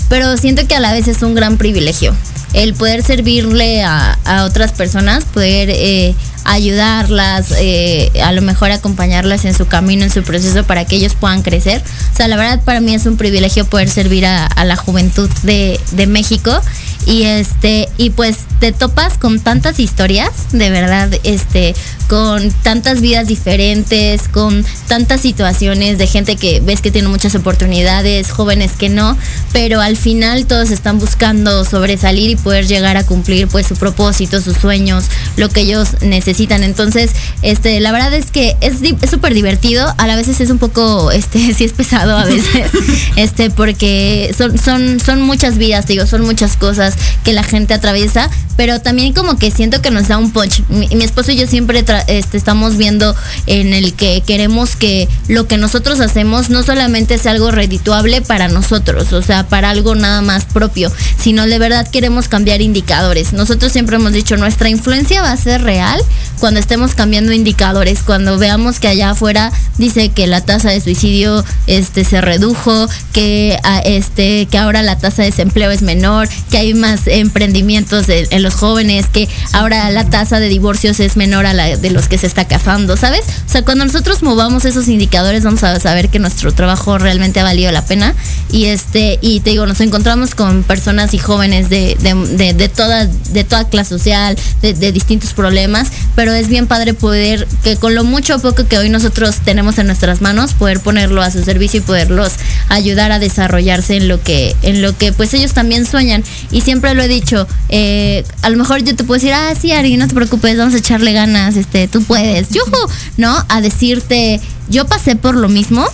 pero 0.09 0.37
siento 0.37 0.67
que 0.67 0.75
a 0.75 0.79
la 0.79 0.93
vez 0.93 1.07
es 1.07 1.21
un 1.21 1.35
gran 1.35 1.57
privilegio. 1.57 2.15
El 2.53 2.73
poder 2.73 3.03
servirle 3.03 3.83
a, 3.83 4.17
a 4.23 4.43
otras 4.45 4.71
personas, 4.71 5.25
poder 5.25 5.69
eh, 5.71 6.15
ayudarlas, 6.45 7.53
eh, 7.59 8.11
a 8.23 8.31
lo 8.31 8.41
mejor 8.41 8.71
acompañarlas 8.71 9.45
en 9.45 9.53
su 9.53 9.67
camino, 9.67 10.03
en 10.03 10.11
su 10.11 10.23
proceso 10.23 10.63
para 10.63 10.85
que 10.85 10.95
ellos 10.95 11.15
puedan 11.15 11.41
crecer. 11.41 11.83
O 12.13 12.15
sea, 12.15 12.27
la 12.27 12.37
verdad 12.37 12.61
para 12.63 12.79
mí 12.79 12.93
es 12.93 13.05
un 13.05 13.17
privilegio 13.17 13.65
poder 13.65 13.89
servir 13.89 14.25
a, 14.25 14.47
la 14.63 14.75
juventud 14.75 15.29
de, 15.43 15.79
de, 15.91 16.07
México 16.07 16.59
y 17.05 17.23
este 17.23 17.87
y 17.97 18.09
pues 18.09 18.37
te 18.59 18.71
topas 18.71 19.17
con 19.17 19.39
tantas 19.39 19.79
historias, 19.79 20.51
de 20.51 20.69
verdad, 20.69 21.11
este 21.23 21.75
con 22.07 22.51
tantas 22.51 23.01
vidas 23.01 23.27
diferentes, 23.27 24.27
con 24.27 24.63
tantas 24.87 25.21
situaciones 25.21 25.97
de 25.97 26.05
gente 26.05 26.35
que 26.35 26.59
ves 26.59 26.81
que 26.81 26.91
tiene 26.91 27.07
muchas 27.07 27.33
oportunidades, 27.33 28.29
jóvenes 28.29 28.73
que 28.73 28.89
no, 28.89 29.17
pero 29.53 29.81
al 29.81 29.97
final 29.97 30.45
todos 30.45 30.69
están 30.69 30.99
buscando 30.99 31.65
sobresalir 31.65 32.29
y 32.29 32.35
poder 32.35 32.67
llegar 32.67 32.97
a 32.97 33.03
cumplir 33.03 33.47
pues 33.47 33.67
su 33.67 33.75
propósito, 33.75 34.39
sus 34.41 34.57
sueños, 34.57 35.05
lo 35.35 35.49
que 35.49 35.61
ellos 35.61 36.01
necesitan. 36.01 36.63
Entonces, 36.63 37.11
este, 37.41 37.79
la 37.79 37.91
verdad 37.91 38.13
es 38.13 38.29
que 38.29 38.55
es 38.61 38.79
súper 39.09 39.33
divertido, 39.33 39.91
a 39.97 40.07
la 40.07 40.15
veces 40.15 40.39
es 40.41 40.49
un 40.49 40.59
poco, 40.59 41.11
este, 41.11 41.53
sí 41.55 41.63
es 41.63 41.73
pesado 41.73 42.17
a 42.17 42.25
veces, 42.25 42.69
este, 43.15 43.49
porque 43.49 44.33
son, 44.37 44.57
son, 44.57 44.99
son 44.99 45.21
muchas 45.21 45.57
vidas, 45.57 45.87
digo, 45.87 46.05
son 46.05 46.21
muchas 46.21 46.55
cosas 46.55 46.94
que 47.23 47.33
la 47.33 47.43
gente 47.43 47.73
atraviesa, 47.73 48.29
pero 48.55 48.79
también 48.81 49.13
como 49.13 49.37
que 49.37 49.51
siento 49.51 49.81
que 49.81 49.91
nos 49.91 50.07
da 50.07 50.17
un 50.17 50.31
punch. 50.31 50.63
Mi, 50.69 50.87
esposo 51.03 51.31
y 51.31 51.37
yo 51.37 51.47
siempre 51.47 51.83
este, 52.07 52.37
estamos 52.37 52.77
viendo 52.77 53.15
en 53.47 53.73
el 53.73 53.93
que 53.93 54.21
queremos 54.25 54.75
que 54.75 55.07
lo 55.27 55.47
que 55.47 55.57
nosotros 55.57 55.99
hacemos 55.99 56.49
no 56.49 56.63
solamente 56.63 57.17
sea 57.17 57.31
algo 57.31 57.51
redituable 57.51 58.21
para 58.21 58.47
nosotros, 58.47 59.13
o 59.13 59.21
sea, 59.21 59.47
para 59.47 59.69
algo 59.69 59.95
nada 59.95 60.21
más 60.21 60.45
propio, 60.45 60.91
sino 61.19 61.45
de 61.45 61.59
verdad 61.59 61.87
queremos 61.87 62.27
cambiar 62.27 62.61
indicadores. 62.61 63.33
Nosotros 63.33 63.71
siempre 63.71 63.97
hemos 63.97 64.13
dicho, 64.13 64.37
nuestra 64.37 64.69
influencia 64.69 65.21
va 65.21 65.31
a 65.31 65.37
ser 65.37 65.61
real 65.61 66.01
cuando 66.39 66.59
estemos 66.59 66.95
cambiando 66.95 67.33
indicadores, 67.33 67.99
cuando 68.05 68.37
veamos 68.37 68.79
que 68.79 68.87
allá 68.87 69.11
afuera 69.11 69.51
dice 69.77 70.09
que 70.09 70.27
la 70.27 70.41
tasa 70.41 70.69
de 70.69 70.81
suicidio 70.81 71.43
este 71.67 72.03
se 72.03 72.21
redujo, 72.21 72.87
que 73.13 73.57
ah, 73.63 73.79
este 73.83 74.45
que 74.45 74.57
ahora 74.57 74.81
la 74.81 74.97
tasa 74.97 75.23
de 75.23 75.31
desempleo 75.31 75.71
es 75.71 75.81
menor, 75.81 76.29
que 76.49 76.57
hay 76.57 76.73
más 76.73 76.84
emprendimientos 77.07 78.05
en, 78.09 78.43
los 78.43 78.53
jóvenes, 78.53 79.07
que 79.07 79.27
ahora 79.53 79.89
la 79.91 80.09
tasa 80.09 80.39
de 80.39 80.47
divorcios 80.47 80.99
es 80.99 81.17
menor 81.17 81.45
a 81.45 81.53
la 81.53 81.77
de 81.77 81.89
los 81.89 82.07
que 82.07 82.17
se 82.17 82.27
está 82.27 82.45
casando, 82.45 82.97
¿sabes? 82.97 83.21
O 83.47 83.51
sea, 83.51 83.63
cuando 83.63 83.85
nosotros 83.85 84.23
movamos 84.23 84.65
esos 84.65 84.87
indicadores 84.87 85.43
vamos 85.43 85.63
a 85.63 85.79
saber 85.79 86.09
que 86.09 86.19
nuestro 86.19 86.51
trabajo 86.53 86.97
realmente 86.97 87.39
ha 87.39 87.43
valido 87.43 87.71
la 87.71 87.85
pena 87.85 88.13
y 88.51 88.65
este 88.65 89.19
y 89.21 89.39
te 89.39 89.51
digo, 89.51 89.65
nos 89.65 89.81
encontramos 89.81 90.35
con 90.35 90.63
personas 90.63 91.13
y 91.13 91.17
jóvenes 91.17 91.69
de, 91.69 91.97
de, 91.99 92.53
de, 92.53 92.69
toda 92.69 93.05
de 93.05 93.43
toda 93.43 93.67
clase 93.67 93.89
social, 93.89 94.35
de, 94.61 94.91
distintos 94.91 95.33
problemas, 95.33 95.89
pero 96.15 96.33
es 96.33 96.47
bien 96.47 96.67
padre 96.67 96.93
poder, 96.93 97.47
que 97.63 97.75
con 97.77 97.95
lo 97.95 98.03
mucho 98.03 98.35
o 98.35 98.39
poco 98.39 98.67
que 98.67 98.77
hoy 98.77 98.89
nosotros 98.89 99.37
tenemos 99.43 99.77
en 99.77 99.87
nuestras 99.87 100.21
manos, 100.21 100.53
poder 100.53 100.79
ponerlo 100.79 101.21
a 101.21 101.31
su 101.31 101.43
servicio 101.43 101.79
y 101.79 101.83
poderlos 101.83 102.33
ayudar 102.69 103.11
a 103.11 103.19
desarrollarse 103.19 103.97
en 103.97 104.07
lo 104.07 104.21
que, 104.21 104.55
en 104.61 104.81
lo 104.81 104.97
que 104.97 105.11
pues 105.11 105.33
ellos 105.33 105.53
también 105.53 105.85
sueñan. 105.85 106.23
Y 106.51 106.61
siempre 106.61 106.74
lo 106.81 107.03
he 107.03 107.07
dicho, 107.07 107.47
eh, 107.69 108.23
a 108.41 108.49
lo 108.49 108.57
mejor 108.57 108.83
yo 108.83 108.95
te 108.95 109.03
puedo 109.03 109.19
decir, 109.19 109.33
ah, 109.33 109.53
sí, 109.59 109.71
Ari, 109.71 109.97
no 109.97 110.07
te 110.07 110.15
preocupes, 110.15 110.57
vamos 110.57 110.73
a 110.73 110.77
echarle 110.77 111.13
ganas, 111.13 111.55
este, 111.55 111.87
tú 111.87 112.03
puedes, 112.03 112.49
¿no? 113.17 113.43
A 113.49 113.61
decirte, 113.61 114.39
yo 114.69 114.85
pasé 114.85 115.15
por 115.15 115.35
lo 115.35 115.49
mismo 115.49 115.85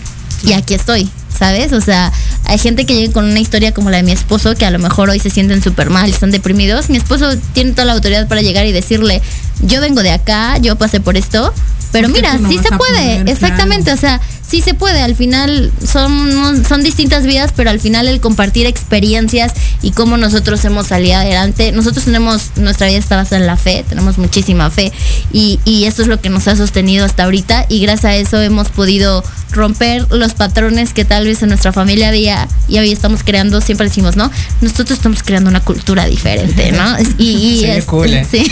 y 0.44 0.54
aquí 0.54 0.74
estoy. 0.74 1.10
¿sabes? 1.42 1.74
O 1.74 1.82
sea, 1.82 2.12
hay 2.46 2.60
gente 2.60 2.86
que 2.86 2.94
llega 2.94 3.14
con 3.14 3.26
una 3.26 3.40
historia 3.40 3.74
como 3.74 3.90
la 3.90 3.98
de 3.98 4.04
mi 4.04 4.12
esposo, 4.12 4.54
que 4.54 4.64
a 4.64 4.70
lo 4.70 4.78
mejor 4.78 5.10
hoy 5.10 5.18
se 5.18 5.32
sienten 5.32 5.64
súper 5.64 5.90
mal, 5.90 6.08
están 6.08 6.30
deprimidos. 6.30 6.92
Mi 6.92 6.98
esposo 6.98 7.36
tiene 7.54 7.72
toda 7.72 7.86
la 7.86 7.94
autoridad 7.94 8.28
para 8.28 8.42
llegar 8.42 8.68
y 8.68 8.72
decirle, 8.72 9.24
yo 9.64 9.82
vengo 9.82 10.04
de 10.04 10.12
acá, 10.12 10.60
yo 10.60 10.76
pasé 10.76 11.00
por 11.00 11.18
esto, 11.18 11.52
pero 11.92 12.10
mira, 12.10 12.38
sí 12.48 12.60
se 12.60 12.70
puede, 12.78 13.32
exactamente, 13.32 13.92
o 13.92 13.98
sea, 13.98 14.22
sí 14.52 14.60
se 14.60 14.74
puede, 14.74 15.02
al 15.02 15.16
final 15.16 15.72
son, 15.82 16.66
son 16.68 16.84
distintas 16.84 17.26
vidas, 17.26 17.54
pero 17.56 17.70
al 17.70 17.80
final 17.80 18.10
el 18.10 18.20
compartir 18.20 18.66
experiencias 18.66 19.54
y 19.82 19.92
cómo 19.92 20.18
nosotros 20.18 20.66
hemos 20.66 20.88
salido 20.88 21.16
adelante, 21.16 21.72
nosotros 21.72 22.04
tenemos, 22.04 22.52
nuestra 22.58 22.88
vida 22.88 22.98
está 22.98 23.16
basada 23.16 23.40
en 23.40 23.48
la 23.48 23.56
fe, 23.56 23.86
tenemos 23.88 24.18
muchísima 24.18 24.70
fe 24.70 24.92
y, 25.32 25.62
y 25.64 25.86
esto 25.86 26.02
es 26.02 26.10
lo 26.10 26.20
que 26.20 26.28
nos 26.28 26.50
ha 26.50 26.58
sostenido 26.58 27.06
hasta 27.06 27.24
ahorita 27.24 27.66
y 27.70 27.80
gracias 27.80 28.06
a 28.06 28.16
eso 28.18 28.42
hemos 28.42 28.68
podido 28.68 29.24
romper 29.52 30.08
los 30.12 30.34
patrones 30.34 30.94
que 30.94 31.06
tal 31.06 31.26
vez 31.26 31.44
en 31.44 31.50
nuestra 31.50 31.72
familia 31.72 32.10
había 32.10 32.48
y 32.68 32.80
hoy 32.80 32.92
estamos 32.92 33.24
creando, 33.24 33.62
siempre 33.62 33.88
decimos, 33.88 34.16
¿no? 34.16 34.32
Nosotros 34.62 34.92
estamos 34.92 35.24
creando 35.24 35.50
una 35.50 35.60
cultura 35.60 36.06
diferente, 36.06 36.72
¿no? 36.72 36.96
Y, 37.18 37.66
es, 37.66 37.86
cool, 37.86 38.14
¿eh? 38.14 38.26
sí. 38.30 38.50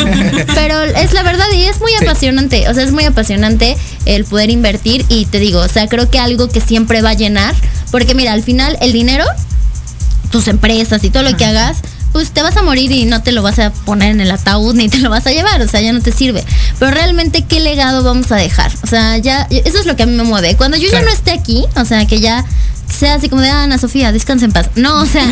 Pero 0.54 0.82
es 0.82 1.12
la 1.12 1.22
verdad 1.22 1.46
y 1.54 1.62
es 1.62 1.80
muy 1.80 1.92
apasionante, 1.94 2.68
o 2.68 2.74
sea, 2.74 2.84
es 2.84 2.92
muy 2.92 3.04
apasionante 3.04 3.76
el 4.04 4.24
poder 4.24 4.50
invertir 4.50 5.04
y 5.08 5.26
te 5.26 5.40
digo, 5.40 5.60
o 5.60 5.68
sea, 5.68 5.88
creo 5.88 6.10
que 6.10 6.18
algo 6.18 6.48
que 6.48 6.60
siempre 6.60 7.02
va 7.02 7.10
a 7.10 7.14
llenar, 7.14 7.54
porque 7.90 8.14
mira, 8.14 8.32
al 8.32 8.42
final 8.42 8.76
el 8.80 8.92
dinero, 8.92 9.24
tus 10.30 10.48
empresas 10.48 11.02
y 11.04 11.10
todo 11.10 11.22
lo 11.22 11.36
que 11.36 11.44
hagas, 11.44 11.78
pues 12.12 12.30
te 12.30 12.42
vas 12.42 12.56
a 12.56 12.62
morir 12.62 12.92
y 12.92 13.04
no 13.04 13.22
te 13.22 13.32
lo 13.32 13.42
vas 13.42 13.58
a 13.58 13.72
poner 13.72 14.10
en 14.10 14.20
el 14.20 14.30
ataúd 14.30 14.74
ni 14.74 14.88
te 14.88 14.98
lo 14.98 15.10
vas 15.10 15.26
a 15.26 15.32
llevar, 15.32 15.60
o 15.62 15.68
sea, 15.68 15.80
ya 15.80 15.92
no 15.92 16.00
te 16.00 16.12
sirve. 16.12 16.44
Pero 16.78 16.90
realmente, 16.90 17.44
¿qué 17.46 17.60
legado 17.60 18.02
vamos 18.02 18.30
a 18.32 18.36
dejar? 18.36 18.70
O 18.82 18.86
sea, 18.86 19.18
ya, 19.18 19.46
eso 19.50 19.78
es 19.78 19.86
lo 19.86 19.96
que 19.96 20.04
a 20.04 20.06
mí 20.06 20.12
me 20.12 20.24
mueve. 20.24 20.56
Cuando 20.56 20.76
yo 20.76 20.90
ya 20.90 21.02
no 21.02 21.08
esté 21.08 21.32
aquí, 21.32 21.64
o 21.76 21.84
sea, 21.84 22.06
que 22.06 22.20
ya 22.20 22.44
sea 22.88 23.14
así 23.14 23.28
como 23.28 23.42
de 23.42 23.50
ah, 23.50 23.64
Ana 23.64 23.78
Sofía, 23.78 24.12
descansa 24.12 24.44
en 24.44 24.52
paz. 24.52 24.70
No, 24.76 25.02
o 25.02 25.06
sea, 25.06 25.24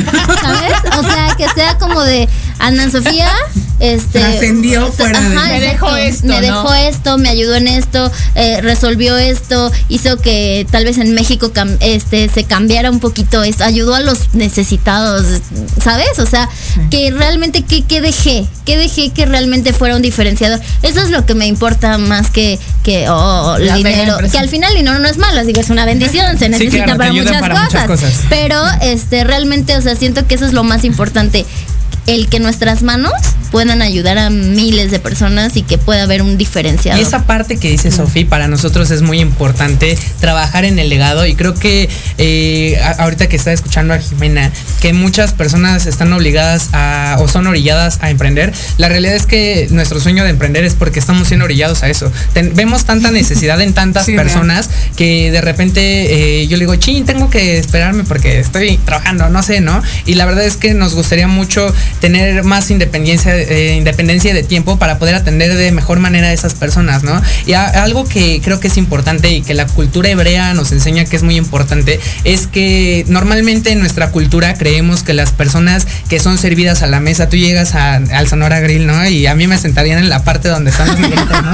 ¿sabes? 0.43 0.73
O 0.99 1.03
sea, 1.03 1.35
que 1.37 1.49
sea 1.51 1.79
como 1.79 2.03
de 2.03 2.29
Ana 2.59 2.91
Sofía, 2.91 3.31
este. 3.81 4.23
Ascendió 4.23 4.93
fuera 4.93 5.21
de. 5.21 5.29
me 5.35 5.61
dejó 5.61 5.97
esto. 5.97 6.27
Me 6.27 6.41
dejó 6.41 6.75
esto, 6.75 7.19
me 7.19 7.29
ayudó 7.29 7.55
en 7.57 7.69
esto, 7.69 8.13
eh, 8.35 8.61
resolvió 8.61 9.17
esto, 9.17 9.73
hizo 9.89 10.19
que 10.19 10.67
tal 10.71 10.85
vez 10.85 10.99
en 10.99 11.15
México 11.15 11.51
este, 11.81 12.29
se 12.29 12.45
cambiara 12.45 12.91
un 12.91 13.01
poquito 13.01 13.43
esto, 13.43 13.65
ayudó 13.65 13.95
a 13.95 14.01
los 14.01 14.35
necesitados, 14.35 15.25
¿sabes? 15.83 16.19
O 16.19 16.27
sea, 16.27 16.49
que 16.91 17.11
realmente, 17.11 17.63
¿qué, 17.63 17.83
¿qué 17.83 18.01
dejé? 18.01 18.47
¿Qué 18.67 18.77
dejé 18.77 19.11
que 19.11 19.27
realmente 19.27 19.73
fuera 19.73 19.97
un 19.97 20.03
diferenciador? 20.03 20.61
Eso 20.83 21.01
es 21.01 21.11
lo 21.11 21.25
que 21.25 21.35
me 21.35 21.47
importa 21.47 21.97
más 21.99 22.31
que, 22.31 22.59
que 22.83 23.09
oh, 23.09 23.57
el 23.57 23.73
dinero. 23.75 24.19
Que 24.31 24.39
al 24.39 24.49
final 24.49 24.73
el 24.73 24.79
dinero 24.79 24.99
no 24.99 25.09
es 25.09 25.17
malo, 25.17 25.41
así 25.41 25.53
que 25.53 25.61
es 25.61 25.71
una 25.71 25.87
bendición, 25.87 26.39
se 26.39 26.49
necesita 26.49 26.97
para, 26.97 27.13
muchas, 27.13 27.41
cosas, 27.87 28.21
Pero 28.29 28.63
este 28.83 29.25
realmente, 29.25 29.77
o 29.77 29.81
sea, 29.83 29.97
siento 29.97 30.27
que 30.27 30.35
eso 30.35 30.47
es 30.47 30.53
lo 30.53 30.65
más 30.65 30.85
importante 30.85 31.47
el 32.07 32.29
que 32.29 32.41
nuestras 32.41 32.83
manos 32.83 33.13
puedan 33.51 33.83
ayudar 33.83 34.19
a 34.19 34.31
miles 34.31 34.91
de 34.91 35.01
personas 35.01 35.57
y 35.57 35.63
que 35.63 35.77
pueda 35.79 36.05
haber 36.05 36.23
un 36.23 36.39
diferencial. 36.39 36.99
Y 36.99 37.03
esa 37.03 37.25
parte 37.25 37.57
que 37.57 37.71
dice 37.71 37.91
Sofía, 37.91 38.27
para 38.29 38.49
nosotros 38.49 38.91
es 38.91 39.03
muy 39.03 39.21
importante 39.21 39.99
trabajar 40.21 40.65
en 40.65 40.79
el 40.79 40.89
legado 40.89 41.27
y 41.27 41.35
creo 41.35 41.55
que 41.55 41.89
eh, 42.19 42.81
ahorita 42.99 43.29
que 43.29 43.37
está 43.37 43.53
escuchando 43.53 43.95
a 43.95 43.99
Jimena, 43.99 44.51
que 44.81 44.93
muchas 44.93 45.33
personas 45.33 45.87
están 45.87 46.13
obligadas 46.13 46.69
a 46.73 47.17
o 47.19 47.29
son 47.29 47.47
orilladas 47.47 47.99
a 48.03 48.11
emprender, 48.11 48.53
la 48.79 48.89
realidad 48.89 49.15
es 49.15 49.27
que 49.27 49.69
nuestro 49.71 50.01
sueño 50.01 50.25
de 50.25 50.31
emprender 50.31 50.65
es 50.65 50.75
porque 50.75 51.01
estamos 51.01 51.29
siendo 51.29 51.45
orillados 51.45 51.83
a 51.83 51.89
eso. 51.89 52.11
vemos 52.55 52.85
tanta 52.85 53.11
necesidad 53.21 53.61
en 53.61 53.75
tantas 53.75 54.07
personas 54.07 54.71
que 54.97 55.31
de 55.31 55.41
repente 55.41 56.41
eh, 56.43 56.47
yo 56.47 56.57
le 56.57 56.65
digo, 56.65 56.77
ching, 56.77 57.05
tengo 57.05 57.31
que 57.31 57.59
esperarme 57.59 58.05
porque 58.05 58.39
estoy 58.39 58.79
trabajando, 58.79 59.29
no 59.29 59.43
sé, 59.43 59.61
¿no? 59.61 59.83
Y 60.07 60.15
la 60.15 60.25
verdad 60.25 60.45
es 60.45 60.57
que 60.57 60.75
nos 60.75 60.95
gustaría 60.95 61.27
mucho 61.27 61.75
tener 62.01 62.45
más 62.45 62.71
independencia, 62.71 63.37
eh, 63.37 63.77
independencia 63.77 64.35
de 64.35 64.43
tiempo 64.43 64.79
para 64.79 64.99
poder 64.99 65.15
atender 65.15 65.55
de 65.55 65.73
mejor 65.73 65.99
manera 65.99 66.29
a 66.29 66.33
esas 66.33 66.55
personas, 66.55 67.03
¿no? 67.03 67.21
Y 67.47 67.53
algo 67.55 68.05
que 68.05 68.41
creo 68.43 68.61
que 68.61 68.69
es 68.69 68.77
importante 68.77 69.31
y 69.31 69.43
que 69.43 69.55
la 69.55 69.67
cultura 69.67 70.09
hebrea 70.09 70.55
nos 70.55 70.73
enseña 70.73 71.05
que 71.05 71.17
es 71.17 71.23
muy 71.23 71.37
importante 71.37 72.01
es 72.25 72.47
que 72.47 73.05
normalmente 73.09 73.73
en 73.73 73.81
nuestra 73.81 74.11
cultura 74.11 74.55
creemos 74.55 75.03
que 75.03 75.15
las 75.15 75.33
personas 75.33 75.87
que 76.09 76.21
son 76.21 76.39
servidas 76.39 76.83
a 76.83 76.87
la 76.87 77.01
mesa, 77.01 77.29
tú 77.29 77.37
llegas 77.37 77.75
al 77.75 78.29
Sonora 78.29 78.61
Grill, 78.61 78.87
¿no? 78.87 79.07
Y 79.09 79.27
a 79.27 79.35
mí 79.35 79.47
me 79.47 79.59
sentarían 79.59 79.99
en 79.99 80.09
la 80.09 80.25
parte 80.25 80.49
donde 80.49 80.71
están 80.71 80.89
los 80.89 80.99
¿no? 80.99 81.53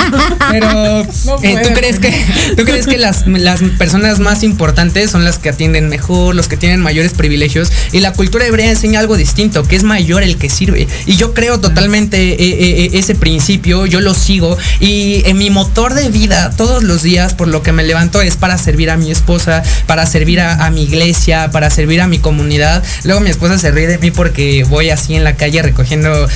Pero 0.50 1.00
eh, 1.42 1.60
¿tú, 1.62 1.70
crees 1.74 1.98
que, 1.98 2.12
¿tú 2.56 2.64
crees 2.64 2.86
que 2.86 2.98
las, 2.98 3.26
las 3.26 3.60
personas 3.78 4.18
más 4.18 4.42
importantes 4.42 5.10
son 5.10 5.24
las 5.24 5.38
que 5.38 5.48
atienden 5.48 5.88
mejor, 5.88 6.34
los 6.34 6.48
que 6.48 6.56
tienen 6.56 6.80
mayores 6.80 7.12
privilegios? 7.12 7.70
Y 7.92 8.00
la 8.00 8.12
cultura 8.12 8.46
hebrea 8.46 8.70
enseña 8.70 9.00
algo 9.00 9.16
distinto, 9.16 9.62
que 9.62 9.76
es 9.76 9.82
mayor 9.82 10.22
el 10.26 10.36
que 10.36 10.50
sirve. 10.50 10.86
Y 11.06 11.16
yo 11.16 11.34
creo 11.34 11.60
totalmente 11.60 12.32
eh, 12.32 12.36
eh, 12.38 12.84
eh, 12.84 12.90
ese 12.94 13.14
principio, 13.14 13.86
yo 13.86 14.00
lo 14.00 14.14
sigo 14.14 14.56
y 14.80 15.22
en 15.26 15.38
mi 15.38 15.50
motor 15.50 15.94
de 15.94 16.08
vida 16.10 16.50
todos 16.56 16.82
los 16.82 17.02
días 17.02 17.34
por 17.34 17.48
lo 17.48 17.62
que 17.62 17.72
me 17.72 17.84
levanto 17.84 18.20
es 18.20 18.36
para 18.36 18.58
servir 18.58 18.90
a 18.90 18.96
mi 18.96 19.10
esposa, 19.10 19.62
para 19.86 20.06
servir 20.06 20.40
a, 20.40 20.70
mi 20.70 20.82
iglesia, 20.82 21.50
para 21.50 21.70
servir 21.70 22.00
a 22.00 22.06
mi 22.06 22.18
comunidad. 22.18 22.82
Luego 23.04 23.20
mi 23.20 23.30
esposa 23.30 23.58
se 23.58 23.70
ríe 23.70 23.86
de 23.86 23.98
mí 23.98 24.10
porque 24.10 24.64
voy 24.64 24.90
así 24.90 25.14
en 25.14 25.24
la 25.24 25.36
calle 25.36 25.62
recogiendo 25.62 26.28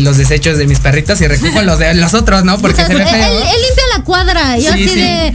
los 0.00 0.18
desechos 0.18 0.58
de 0.58 0.66
mis 0.66 0.80
perritos 0.80 1.20
y 1.20 1.26
recojo 1.26 1.62
los 1.62 1.78
de 1.78 1.94
los 1.94 2.14
otros, 2.14 2.44
¿no? 2.44 2.58
Porque 2.58 2.84
se 2.84 2.94
ve 2.94 3.06
feo. 3.10 3.38
Él, 3.38 3.62
limpia 3.62 3.84
la 3.96 4.04
cuadra. 4.04 4.58
Yo 4.58 4.72
así 4.72 4.86
de. 4.86 5.32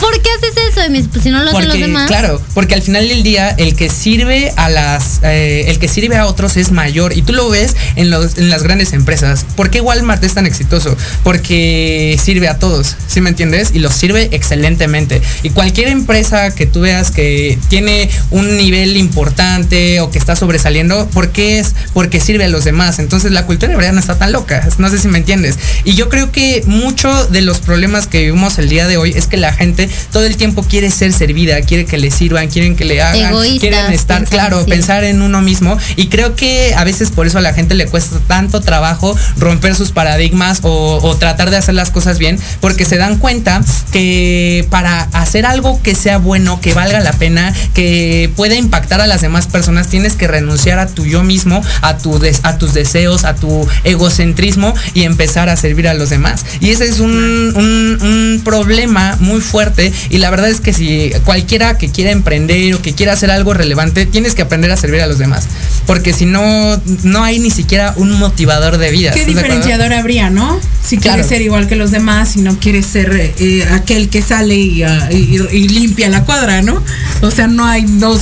¿Por 0.00 0.20
qué 0.20 0.30
haces 0.30 0.54
eso? 0.70 1.08
Pues 1.10 1.22
si 1.22 1.30
no 1.30 1.42
lo 1.42 1.50
hacen 1.50 1.68
los 1.68 1.78
demás. 1.78 2.08
Claro, 2.08 2.40
porque 2.52 2.74
al 2.74 2.82
final 2.82 3.08
del 3.08 3.22
día 3.22 3.50
el 3.50 3.74
que 3.74 3.88
sirve 3.88 4.52
a 4.56 4.68
las. 4.68 5.20
el 5.22 5.78
que 5.78 5.88
sirve 5.88 6.16
a 6.16 6.26
otros 6.26 6.56
es 6.56 6.70
mayor 6.70 7.13
y 7.14 7.22
tú 7.22 7.32
lo 7.32 7.48
ves 7.48 7.76
en, 7.96 8.10
los, 8.10 8.38
en 8.38 8.50
las 8.50 8.62
grandes 8.62 8.92
empresas. 8.92 9.46
¿Por 9.56 9.70
qué 9.70 9.80
Walmart 9.80 10.22
es 10.24 10.34
tan 10.34 10.46
exitoso? 10.46 10.96
Porque 11.22 12.18
sirve 12.22 12.48
a 12.48 12.58
todos, 12.58 12.96
¿sí 13.06 13.20
me 13.20 13.30
entiendes? 13.30 13.70
Y 13.72 13.78
los 13.78 13.94
sirve 13.94 14.28
excelentemente. 14.32 15.22
Y 15.42 15.50
cualquier 15.50 15.88
empresa 15.88 16.54
que 16.54 16.66
tú 16.66 16.80
veas 16.80 17.10
que 17.10 17.58
tiene 17.68 18.10
un 18.30 18.56
nivel 18.56 18.96
importante 18.96 20.00
o 20.00 20.10
que 20.10 20.18
está 20.18 20.36
sobresaliendo, 20.36 21.06
¿por 21.10 21.30
qué 21.30 21.58
es? 21.58 21.74
Porque 21.92 22.20
sirve 22.20 22.44
a 22.44 22.48
los 22.48 22.64
demás. 22.64 22.98
Entonces 22.98 23.32
la 23.32 23.46
cultura 23.46 23.76
verdad 23.76 23.92
no 23.92 24.00
está 24.00 24.18
tan 24.18 24.32
loca. 24.32 24.68
No 24.78 24.88
sé 24.90 24.98
si 24.98 25.08
me 25.08 25.18
entiendes. 25.18 25.58
Y 25.84 25.94
yo 25.94 26.08
creo 26.08 26.32
que 26.32 26.62
mucho 26.66 27.26
de 27.28 27.40
los 27.40 27.58
problemas 27.58 28.06
que 28.06 28.20
vivimos 28.20 28.58
el 28.58 28.68
día 28.68 28.86
de 28.86 28.96
hoy 28.96 29.12
es 29.16 29.26
que 29.26 29.36
la 29.36 29.52
gente 29.52 29.88
todo 30.12 30.24
el 30.24 30.36
tiempo 30.36 30.62
quiere 30.62 30.90
ser 30.90 31.12
servida, 31.12 31.60
quiere 31.62 31.84
que 31.84 31.98
le 31.98 32.10
sirvan, 32.10 32.48
quieren 32.48 32.76
que 32.76 32.84
le 32.84 33.02
hagan, 33.02 33.34
quieren 33.58 33.92
estar, 33.92 34.24
claro, 34.24 34.64
pensar 34.66 35.04
en 35.04 35.22
uno 35.22 35.40
mismo. 35.40 35.78
Y 35.96 36.08
creo 36.08 36.34
que 36.36 36.74
a 36.74 36.84
veces 36.84 37.03
por 37.10 37.26
eso 37.26 37.38
a 37.38 37.40
la 37.40 37.54
gente 37.54 37.74
le 37.74 37.86
cuesta 37.86 38.16
tanto 38.26 38.60
trabajo 38.60 39.16
romper 39.36 39.74
sus 39.74 39.92
paradigmas 39.92 40.60
o, 40.62 41.16
tratar 41.18 41.50
de 41.50 41.56
hacer 41.56 41.74
las 41.74 41.90
cosas 41.90 42.18
bien, 42.18 42.38
porque 42.60 42.84
se 42.84 42.96
dan 42.96 43.18
cuenta 43.18 43.62
que 43.92 44.66
para 44.70 45.02
hacer 45.12 45.46
algo 45.46 45.80
que 45.82 45.94
sea 45.94 46.18
bueno, 46.18 46.60
que 46.60 46.74
valga 46.74 47.00
la 47.00 47.12
pena, 47.12 47.54
que 47.72 48.30
pueda 48.36 48.56
impactar 48.56 49.00
a 49.00 49.06
las 49.06 49.20
demás 49.20 49.46
personas, 49.46 49.88
tienes 49.88 50.14
que 50.14 50.26
renunciar 50.26 50.78
a 50.78 50.86
tu 50.86 51.06
yo 51.06 51.22
mismo, 51.22 51.62
a, 51.82 51.98
tu 51.98 52.20
a 52.42 52.58
tus 52.58 52.74
deseos, 52.74 53.24
a 53.24 53.34
tu 53.34 53.66
egocentrismo 53.84 54.74
y 54.92 55.02
empezar 55.04 55.48
a 55.48 55.56
servir 55.56 55.88
a 55.88 55.94
los 55.94 56.10
demás. 56.10 56.44
Y 56.60 56.70
ese 56.70 56.88
es 56.88 57.00
un, 57.00 57.12
un 57.12 58.42
problema 58.44 59.16
muy 59.20 59.40
fuerte 59.40 59.92
y 60.10 60.18
la 60.18 60.30
verdad 60.30 60.48
es 60.48 60.60
que 60.60 60.72
si 60.72 61.12
cualquiera 61.24 61.78
que 61.78 61.90
quiera 61.90 62.10
emprender 62.10 62.74
o 62.74 62.82
que 62.82 62.94
quiera 62.94 63.12
hacer 63.12 63.30
algo 63.30 63.54
relevante, 63.54 64.06
tienes 64.06 64.34
que 64.34 64.42
aprender 64.42 64.70
a 64.70 64.76
servir 64.76 65.00
a 65.00 65.06
los 65.06 65.18
demás. 65.18 65.46
Porque 65.86 66.12
si 66.12 66.26
no, 66.26 66.80
no 67.02 67.22
hay 67.22 67.38
ni 67.38 67.50
siquiera 67.50 67.94
un 67.96 68.12
motivador 68.12 68.78
de 68.78 68.90
vida. 68.90 69.10
¿Qué 69.12 69.24
diferenciador 69.24 69.92
habría, 69.92 70.30
no? 70.30 70.58
Si 70.82 70.98
quieres 70.98 71.26
ser 71.26 71.42
igual 71.42 71.66
que 71.66 71.76
los 71.76 71.90
demás, 71.90 72.30
si 72.30 72.40
no 72.40 72.58
quieres 72.58 72.86
ser 72.86 73.34
eh, 73.38 73.66
aquel 73.72 74.08
que 74.08 74.22
sale 74.22 74.84
ah, 74.84 75.10
y, 75.10 75.68
limpia 75.68 76.08
la 76.08 76.24
cuadra, 76.24 76.62
¿no? 76.62 76.82
O 77.22 77.30
sea, 77.30 77.46
no 77.46 77.64
hay 77.64 77.84
dos 77.84 78.20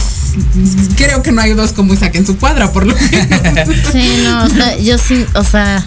creo 0.97 1.23
que 1.23 1.33
no 1.33 1.41
hay 1.41 1.55
dos 1.55 1.73
como 1.73 1.95
Isaac 1.95 2.15
en 2.17 2.27
su 2.27 2.37
cuadra, 2.39 2.73
por 2.73 2.87
lo 2.87 2.95
menos. 2.95 3.69
Sí, 3.93 4.23
no, 4.25 4.45
o 4.45 4.49
sea, 4.49 4.77
yo 4.79 4.97
sí, 4.99 5.25
o 5.35 5.45
sea, 5.45 5.85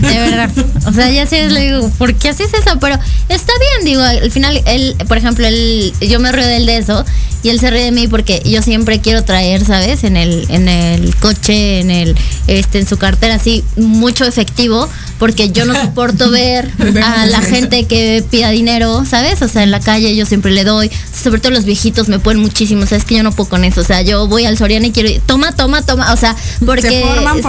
de 0.00 0.18
verdad. 0.18 0.50
O 0.86 0.92
sea, 0.92 1.10
ya 1.10 1.26
sí 1.26 1.36
le 1.48 1.60
digo, 1.60 1.90
¿por 1.98 2.14
qué 2.14 2.30
haces 2.30 2.52
eso? 2.52 2.78
Pero 2.80 2.98
está 3.28 3.52
bien, 3.58 3.84
digo, 3.84 4.02
al 4.02 4.30
final, 4.30 4.62
él, 4.66 4.96
por 5.06 5.18
ejemplo, 5.18 5.46
él, 5.46 5.92
yo 6.00 6.20
me 6.20 6.32
río 6.32 6.46
de 6.46 6.56
él 6.56 6.66
de 6.66 6.78
eso 6.78 7.04
y 7.42 7.50
él 7.50 7.60
se 7.60 7.70
ríe 7.70 7.84
de 7.84 7.92
mí 7.92 8.08
porque 8.08 8.42
yo 8.44 8.62
siempre 8.62 9.00
quiero 9.00 9.22
traer, 9.22 9.64
¿sabes? 9.64 10.04
En 10.04 10.16
el, 10.16 10.46
en 10.48 10.68
el 10.68 11.14
coche, 11.16 11.80
en 11.80 11.90
el, 11.90 12.16
este, 12.46 12.80
en 12.80 12.88
su 12.88 12.96
cartera, 12.96 13.36
así, 13.36 13.64
mucho 13.76 14.24
efectivo, 14.24 14.88
porque 15.18 15.50
yo 15.50 15.64
no 15.64 15.74
soporto 15.74 16.30
ver 16.32 16.70
a 17.02 17.26
la 17.26 17.40
gente 17.40 17.84
que 17.84 18.24
pida 18.28 18.50
dinero, 18.50 19.04
¿sabes? 19.04 19.40
O 19.42 19.48
sea, 19.48 19.62
en 19.62 19.70
la 19.70 19.80
calle 19.80 20.14
yo 20.16 20.26
siempre 20.26 20.50
le 20.50 20.64
doy, 20.64 20.90
sobre 21.12 21.40
todo 21.40 21.52
los 21.52 21.64
viejitos 21.64 22.08
me 22.08 22.18
ponen 22.18 22.42
muchísimo, 22.42 22.82
o 22.82 22.86
sea, 22.86 22.98
es 22.98 23.04
que 23.04 23.16
yo 23.16 23.22
no 23.22 23.32
puedo 23.32 23.48
con 23.48 23.64
eso, 23.64 23.84
sea, 23.88 24.02
yo 24.02 24.28
voy 24.28 24.44
al 24.44 24.56
Soriana 24.56 24.86
y 24.86 24.92
quiero, 24.92 25.10
toma, 25.26 25.52
toma, 25.52 25.82
toma, 25.82 26.12
o 26.12 26.16
sea, 26.16 26.36
porque, 26.64 27.02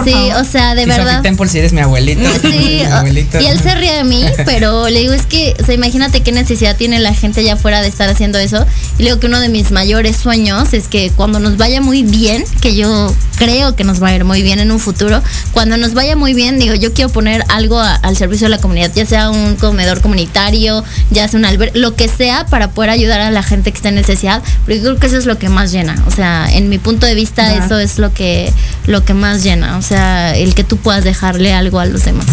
sí, 0.04 0.14
o 0.36 0.44
sea, 0.44 0.74
de 0.74 0.86
verdad. 0.86 1.22
por 1.36 1.48
si 1.48 1.58
eres 1.58 1.72
mi 1.72 1.80
abuelito. 1.80 2.28
Sí, 2.40 2.82
y 3.40 3.46
él 3.46 3.60
se 3.60 3.74
ríe 3.74 3.92
de 3.92 4.04
mí, 4.04 4.24
pero 4.46 4.88
le 4.88 5.00
digo, 5.00 5.12
es 5.12 5.26
que, 5.26 5.54
o 5.60 5.64
sea, 5.64 5.74
imagínate 5.74 6.22
qué 6.22 6.32
necesidad 6.32 6.76
tiene 6.76 6.98
la 6.98 7.14
gente 7.14 7.40
allá 7.40 7.54
afuera 7.54 7.82
de 7.82 7.88
estar 7.88 8.08
haciendo 8.08 8.38
eso, 8.38 8.66
y 8.98 9.02
le 9.02 9.10
digo 9.10 9.20
que 9.20 9.26
uno 9.26 9.40
de 9.40 9.48
mis 9.48 9.70
mayores 9.70 10.16
sueños 10.16 10.72
es 10.72 10.88
que 10.88 11.10
cuando 11.14 11.38
nos 11.40 11.56
vaya 11.56 11.80
muy 11.80 12.02
bien, 12.02 12.44
que 12.60 12.74
yo 12.74 13.14
creo 13.36 13.76
que 13.76 13.84
nos 13.84 14.02
va 14.02 14.08
a 14.08 14.14
ir 14.14 14.24
muy 14.24 14.42
bien 14.42 14.58
en 14.58 14.70
un 14.70 14.80
futuro, 14.80 15.22
cuando 15.52 15.76
nos 15.76 15.94
vaya 15.94 16.16
muy 16.16 16.34
bien, 16.34 16.58
digo, 16.58 16.74
yo 16.74 16.92
quiero 16.94 17.10
poner 17.10 17.44
algo 17.48 17.78
al 17.78 18.16
servicio 18.16 18.46
de 18.46 18.50
la 18.50 18.58
comunidad, 18.58 18.90
ya 18.94 19.04
sea 19.06 19.30
un 19.30 19.56
comedor 19.56 20.00
comunitario, 20.00 20.84
ya 21.10 21.28
sea 21.28 21.38
un 21.38 21.44
albergue, 21.44 21.78
lo 21.78 21.94
que 21.94 22.08
sea 22.08 22.46
para 22.46 22.70
poder 22.70 22.90
ayudar 22.90 23.20
a 23.20 23.30
la 23.30 23.42
gente 23.42 23.70
que 23.70 23.76
está 23.76 23.90
en 23.90 23.96
necesidad, 23.96 24.42
porque 24.60 24.78
yo 24.78 24.82
creo 24.82 24.98
que 24.98 25.06
eso 25.06 25.18
es 25.18 25.26
lo 25.26 25.38
que 25.38 25.48
más 25.48 25.70
llena, 25.72 26.02
o 26.06 26.10
sea, 26.10 26.29
en 26.50 26.68
mi 26.68 26.78
punto 26.78 27.06
de 27.06 27.14
vista 27.14 27.54
eso 27.54 27.78
es 27.78 27.98
lo 27.98 28.12
que 28.12 28.52
lo 28.86 29.04
que 29.04 29.14
más 29.14 29.42
llena, 29.42 29.78
o 29.78 29.82
sea, 29.82 30.36
el 30.36 30.54
que 30.54 30.64
tú 30.64 30.76
puedas 30.76 31.04
dejarle 31.04 31.52
algo 31.52 31.80
a 31.80 31.86
los 31.86 32.04
demás. 32.04 32.26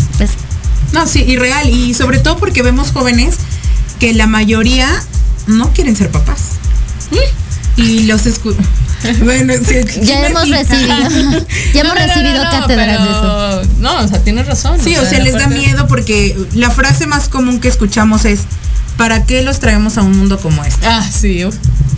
No, 0.93 1.05
sí, 1.05 1.23
y 1.27 1.37
real, 1.37 1.69
y 1.69 1.93
sobre 1.93 2.19
todo 2.19 2.37
porque 2.37 2.61
vemos 2.63 2.91
jóvenes 2.91 3.35
que 3.99 4.13
la 4.13 4.27
mayoría 4.27 4.87
no 5.47 5.71
quieren 5.73 5.95
ser 5.95 6.09
papás. 6.09 6.57
Y 7.75 8.03
los 8.03 8.21
Bueno, 9.23 9.53
ya 10.01 10.27
hemos 10.27 10.49
recibido, 10.49 11.45
ya 11.73 11.81
hemos 11.81 11.93
recibido 11.93 12.43
cátedras 12.43 13.03
de 13.03 13.09
eso. 13.09 13.61
No, 13.79 13.99
o 13.99 14.07
sea, 14.07 14.23
tienes 14.23 14.47
razón. 14.47 14.79
Sí, 14.83 14.97
o 14.97 15.05
sea, 15.05 15.19
les 15.19 15.35
da 15.35 15.47
miedo 15.47 15.87
porque 15.87 16.35
la 16.53 16.71
frase 16.71 17.05
más 17.05 17.29
común 17.29 17.59
que 17.59 17.67
escuchamos 17.67 18.25
es 18.25 18.41
¿para 18.97 19.23
qué 19.23 19.43
los 19.43 19.59
traemos 19.59 19.97
a 19.97 20.01
un 20.01 20.17
mundo 20.17 20.39
como 20.39 20.63
este? 20.63 20.87
Ah, 20.87 21.07
sí, 21.07 21.43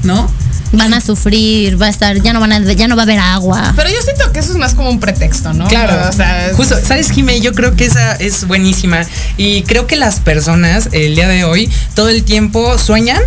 ¿no? 0.03 0.29
Van 0.71 0.93
a 0.93 1.01
sufrir, 1.01 1.81
va 1.81 1.87
a 1.87 1.89
estar, 1.89 2.21
ya 2.21 2.33
no 2.33 2.39
van 2.39 2.51
a, 2.51 2.59
ya 2.73 2.87
no 2.87 2.95
va 2.95 3.03
a 3.03 3.05
haber 3.05 3.19
agua. 3.19 3.73
Pero 3.75 3.89
yo 3.89 4.01
siento 4.01 4.31
que 4.31 4.39
eso 4.39 4.51
es 4.51 4.57
más 4.57 4.73
como 4.73 4.89
un 4.89 4.99
pretexto, 4.99 5.53
¿no? 5.53 5.67
Claro, 5.67 6.07
o 6.07 6.11
sea, 6.11 6.51
justo, 6.55 6.75
¿sabes, 6.83 7.11
Jimé? 7.11 7.41
Yo 7.41 7.53
creo 7.53 7.75
que 7.75 7.85
esa 7.85 8.13
es 8.13 8.47
buenísima 8.47 9.01
y 9.37 9.63
creo 9.63 9.87
que 9.87 9.95
las 9.95 10.19
personas 10.19 10.89
el 10.91 11.15
día 11.15 11.27
de 11.27 11.43
hoy 11.43 11.69
todo 11.95 12.09
el 12.09 12.23
tiempo 12.23 12.77
sueñan 12.77 13.21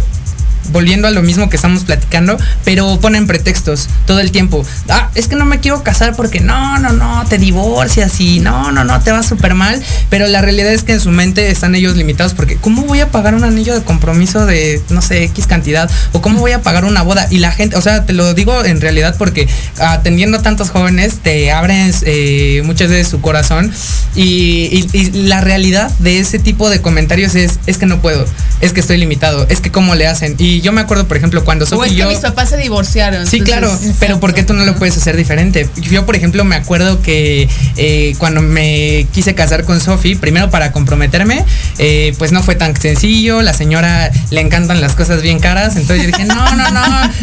volviendo 0.71 1.09
a 1.09 1.11
lo 1.11 1.23
mismo 1.23 1.49
que 1.49 1.57
estamos 1.57 1.85
platicando, 1.85 2.37
pero 2.65 2.99
ponen 3.01 3.27
pretextos 3.27 3.89
todo 4.07 4.21
el 4.21 4.31
tiempo. 4.31 4.65
Ah, 4.89 5.11
es 5.15 5.29
que 5.29 5.37
no 5.37 5.45
me 5.45 5.61
quiero 5.61 5.83
casar 5.83 6.15
porque 6.17 6.41
no, 6.41 6.79
no, 6.79 6.93
no, 6.93 7.25
te 7.29 7.39
divorcias 7.39 8.21
y 8.21 8.41
no, 8.41 8.73
no, 8.73 8.85
no, 8.85 9.01
te 9.01 9.13
va 9.13 9.23
súper 9.23 9.55
mal. 9.55 9.83
Pero 10.11 10.27
la 10.27 10.41
realidad 10.41 10.73
es 10.73 10.83
que 10.83 10.93
en 10.93 11.01
su 11.01 11.11
mente 11.11 11.51
están 11.51 11.75
ellos 11.75 11.97
limitados 11.97 12.35
porque 12.35 12.57
¿cómo 12.57 12.83
voy 12.83 13.01
a 13.01 13.11
pagar 13.11 13.35
un 13.35 13.45
anillo 13.45 13.75
de 13.75 13.83
compromiso 13.83 14.47
de, 14.47 14.81
no 14.91 15.03
sé, 15.03 15.25
X 15.25 15.47
cantidad? 15.47 15.91
¿O 16.13 16.21
cómo 16.23 16.41
voy 16.41 16.53
a 16.53 16.63
pagar 16.63 16.85
una 16.85 17.03
boda? 17.03 17.27
Y 17.31 17.39
la 17.39 17.53
gente, 17.53 17.77
o 17.77 17.81
sea, 17.81 18.05
te 18.05 18.13
lo 18.13 18.35
digo 18.35 18.65
en 18.65 18.81
realidad 18.81 19.17
porque 19.19 19.49
atendiendo 19.79 20.39
a 20.39 20.43
tantos 20.43 20.71
jóvenes 20.71 21.19
te 21.23 21.53
abres 21.53 22.03
eh, 22.07 22.63
muchas 22.65 22.91
veces 22.91 23.09
su 23.09 23.21
corazón 23.21 23.73
y, 24.15 24.89
la 25.13 25.41
realidad 25.41 25.91
de 25.99 26.19
ese 26.19 26.39
tipo 26.39 26.69
de 26.71 26.81
comentarios 26.81 27.35
es, 27.35 27.59
es 27.67 27.79
que 27.79 27.87
no 27.87 28.01
puedo, 28.01 28.25
es 28.61 28.73
que 28.73 28.81
estoy 28.81 28.99
limitado, 28.99 29.47
es 29.49 29.61
que 29.61 29.71
cómo 29.71 29.95
le 29.95 30.07
hacen. 30.07 30.37
Y 30.39 30.52
yo 30.61 30.73
me 30.73 30.81
acuerdo, 30.81 31.07
por 31.07 31.17
ejemplo, 31.17 31.45
cuando 31.45 31.67
Sofi 31.67 31.91
y 31.91 31.97
yo... 31.97 32.09
mis 32.09 32.19
papás 32.19 32.51
se 32.51 32.57
divorciaron. 32.57 33.27
Sí, 33.27 33.41
claro, 33.41 33.71
pero 33.99 34.21
¿por 34.21 34.35
qué 34.35 34.43
tú 34.43 34.55
no 34.55 34.65
lo 34.65 34.75
puedes 34.77 34.97
hacer 34.97 35.17
diferente? 35.17 35.69
Yo, 35.77 36.05
por 36.07 36.17
ejemplo, 36.17 36.45
me 36.45 36.57
acuerdo 36.57 37.01
que 37.03 37.49
eh, 37.77 38.15
cuando 38.19 38.43
me 38.43 39.07
quise 39.13 39.35
casar 39.35 39.65
con 39.65 39.81
Sofi, 39.81 40.15
primero 40.15 40.51
para 40.51 40.73
comprometerme, 40.73 41.45
eh, 41.79 42.15
pues 42.19 42.33
no 42.33 42.43
fue 42.43 42.55
tan 42.55 42.77
sencillo, 42.77 43.43
la 43.43 43.53
señora 43.53 44.11
le 44.31 44.41
encantan 44.41 44.81
las 44.81 44.95
cosas 44.95 45.23
bien 45.23 45.39
caras, 45.39 45.77
entonces 45.77 46.05
yo 46.05 46.07
dije, 46.07 46.25
no, 46.25 46.55
no, 46.55 46.71
no, 46.71 46.83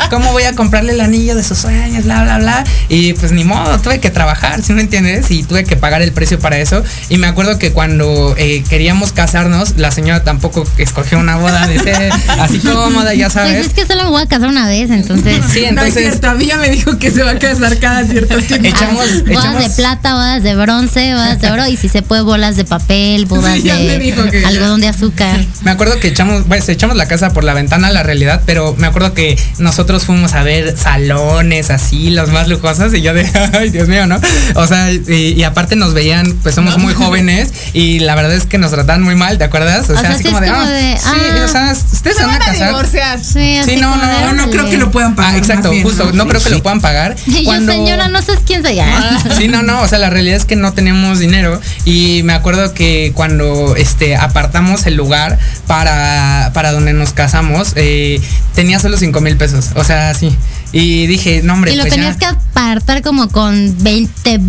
¿cómo 0.10 0.32
voy 0.32 0.44
a 0.44 0.54
comprarle 0.56 0.94
el 0.94 1.02
anillo 1.02 1.36
de 1.36 1.44
sus 1.44 1.58
sueños, 1.58 2.06
bla, 2.06 2.24
bla, 2.24 2.38
bla? 2.38 2.64
Y 2.88 3.14
pues 3.14 3.32
ni 3.32 3.44
modo, 3.44 3.80
tuve 3.80 4.00
que 4.00 4.10
trabajar, 4.10 4.62
¿sí 4.64 4.74
me 4.74 4.82
entiendes? 4.82 5.30
Y 5.32 5.44
tuve 5.44 5.64
que 5.64 5.76
pagar 5.76 6.02
el 6.02 6.12
precio 6.12 6.40
para 6.40 6.58
eso. 6.58 6.84
Y 7.10 7.18
me 7.18 7.28
acuerdo 7.28 7.60
que 7.60 7.72
cuando 7.72 8.36
eh, 8.38 8.64
queríamos 8.70 9.14
casarnos, 9.14 9.78
la 9.78 9.92
señora 9.92 10.24
tampoco 10.24 10.66
escogió 10.78 11.20
una 11.20 11.38
boda 11.38 11.68
de 11.68 11.80
ser 11.80 12.12
así 12.40 12.60
cómoda, 12.60 13.14
ya 13.20 13.30
sabes. 13.30 13.54
Pues 13.54 13.68
es 13.68 13.74
que 13.74 13.86
solo 13.86 14.06
me 14.06 14.10
voy 14.10 14.22
a 14.22 14.26
casar 14.26 14.50
una 14.50 14.68
vez, 14.68 14.90
entonces. 14.90 15.44
Sí, 15.52 15.64
entonces. 15.64 15.94
No 15.94 16.00
es 16.00 16.10
cierto, 16.10 16.30
a 16.30 16.34
mí 16.34 16.46
ya 16.46 16.58
me 16.58 16.70
dijo 16.70 16.98
que 16.98 17.12
se 17.12 17.24
va 17.24 17.32
a 17.32 17.40
casar 17.40 17.78
cada 17.80 18.06
cierto 18.06 18.38
tiempo. 18.48 18.68
Echamos, 18.68 19.24
bodas 19.26 19.64
de 19.64 19.70
plata, 19.76 20.14
bodas 20.14 20.44
de 20.44 20.56
bronce, 20.56 21.14
bodas 21.14 21.42
de 21.42 21.52
oro 21.52 21.68
y 21.68 21.78
si 21.78 21.90
se 21.90 22.02
puede 22.02 22.22
bolas 22.22 22.56
de 22.56 22.66
papel, 22.66 23.26
bodas 23.26 23.62
de 23.62 24.44
algodón 24.46 24.82
de 24.82 24.88
azúcar. 24.88 25.40
Me 25.64 25.72
acuerdo 25.72 26.00
que 26.00 26.08
echamos, 26.08 26.48
bueno, 26.48 26.64
echamos 26.68 26.96
la 26.96 27.08
casa 27.08 27.32
por 27.32 27.44
la 27.44 27.54
ventana, 27.54 27.90
la 27.90 28.04
realidad, 28.04 28.42
pero 28.46 28.76
me 28.78 28.88
acuerdo 28.88 29.14
que 29.14 29.38
nosotros 29.58 30.06
fuimos 30.06 30.34
a 30.34 30.44
ver 30.44 30.78
salones 30.78 31.70
así, 31.70 32.10
los 32.10 32.30
más 32.30 32.48
lujosos 32.48 32.94
y 32.94 33.02
yo 33.02 33.14
de, 33.14 33.30
ay, 33.54 33.70
Dios 33.70 33.88
mío, 33.88 34.08
¿no? 34.08 34.20
O 34.56 34.68
sea, 34.68 34.92
y, 34.92 35.44
aparte 35.44 35.76
nos 35.76 35.94
veían, 35.94 36.38
pues 36.44 36.56
somos 36.56 36.78
muy 36.78 36.94
jóvenes 36.94 37.52
y 37.74 38.00
la 38.00 38.16
verdad 38.16 38.34
es 38.34 38.46
que 38.46 38.58
nos 38.58 38.72
tratan 38.72 39.02
muy 39.02 39.16
mal, 39.16 39.38
¿te 39.38 39.44
acuerdas? 39.44 39.90
O, 39.90 39.98
sea, 39.98 40.12
así 40.12 40.24
como, 40.24 40.40
de, 40.40 40.50
ah, 40.50 40.96
sí, 40.98 41.40
o 41.44 41.48
sea, 41.48 41.72
ustedes 41.72 42.18
se 42.18 42.26
van 42.26 42.36
a 42.36 42.40
casar. 42.40 42.68
Divorciar. 42.70 43.09
Sí, 43.18 43.60
sí 43.66 43.76
no, 43.78 43.96
no, 43.96 44.34
no, 44.34 44.50
creo 44.50 44.70
que 44.70 44.78
lo 44.78 44.92
puedan 44.92 45.16
pagar. 45.16 45.38
Exacto, 45.38 45.72
justo, 45.82 46.12
no, 46.14 46.28
creo 46.28 46.42
que 46.42 46.50
lo 46.50 46.62
puedan 46.62 46.82
pagar. 46.82 47.16
Y 47.26 47.46
yo, 47.46 47.60
señora, 47.66 48.08
no 48.08 48.22
sé 48.22 48.34
quién 48.46 48.64
soy. 48.64 48.80
Ah. 48.80 49.24
Sí, 49.38 49.48
no, 49.48 49.64
no, 49.64 49.82
o 49.82 49.88
sea, 49.88 50.00
la 50.00 50.10
realidad 50.10 50.38
es 50.38 50.46
que 50.46 50.56
no 50.56 50.74
tenemos 50.74 51.20
dinero 51.20 51.60
y 51.86 52.22
me 52.24 52.34
acuerdo 52.34 52.74
que 52.74 53.12
cuando 53.16 53.76
este 53.76 54.16
apartamos 54.16 54.86
el 54.86 54.96
lugar 54.96 55.38
para, 55.68 56.52
para 56.54 56.72
donde 56.72 56.94
nos 56.94 57.14
casamos, 57.14 57.74
eh, 57.76 58.22
tenía 58.56 58.80
solo 58.80 58.98
5 58.98 59.22
mil 59.22 59.38
pesos, 59.38 59.70
o 59.76 59.84
sea, 59.84 60.14
sí. 60.14 60.36
Y 60.72 61.08
dije, 61.08 61.42
no, 61.44 61.54
hombre. 61.54 61.74
Y 61.74 61.76
lo 61.76 61.84
pues 61.84 61.94
tenías 61.94 62.18
que 62.18 62.26
apartar 62.26 63.02
como 63.02 63.30
con 63.30 63.76
20 63.84 64.40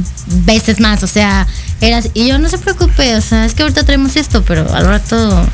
veces 0.45 0.81
más, 0.81 1.03
o 1.03 1.07
sea, 1.07 1.47
eras, 1.81 2.11
y 2.15 2.29
yo 2.29 2.39
no 2.39 2.49
se 2.49 2.59
preocupe, 2.59 3.15
o 3.17 3.21
sea, 3.21 3.45
es 3.45 3.55
que 3.55 3.63
ahorita 3.63 3.85
tenemos 3.85 4.17
esto, 4.17 4.43
pero 4.43 4.73
al 4.75 4.87
rato 4.87 5.47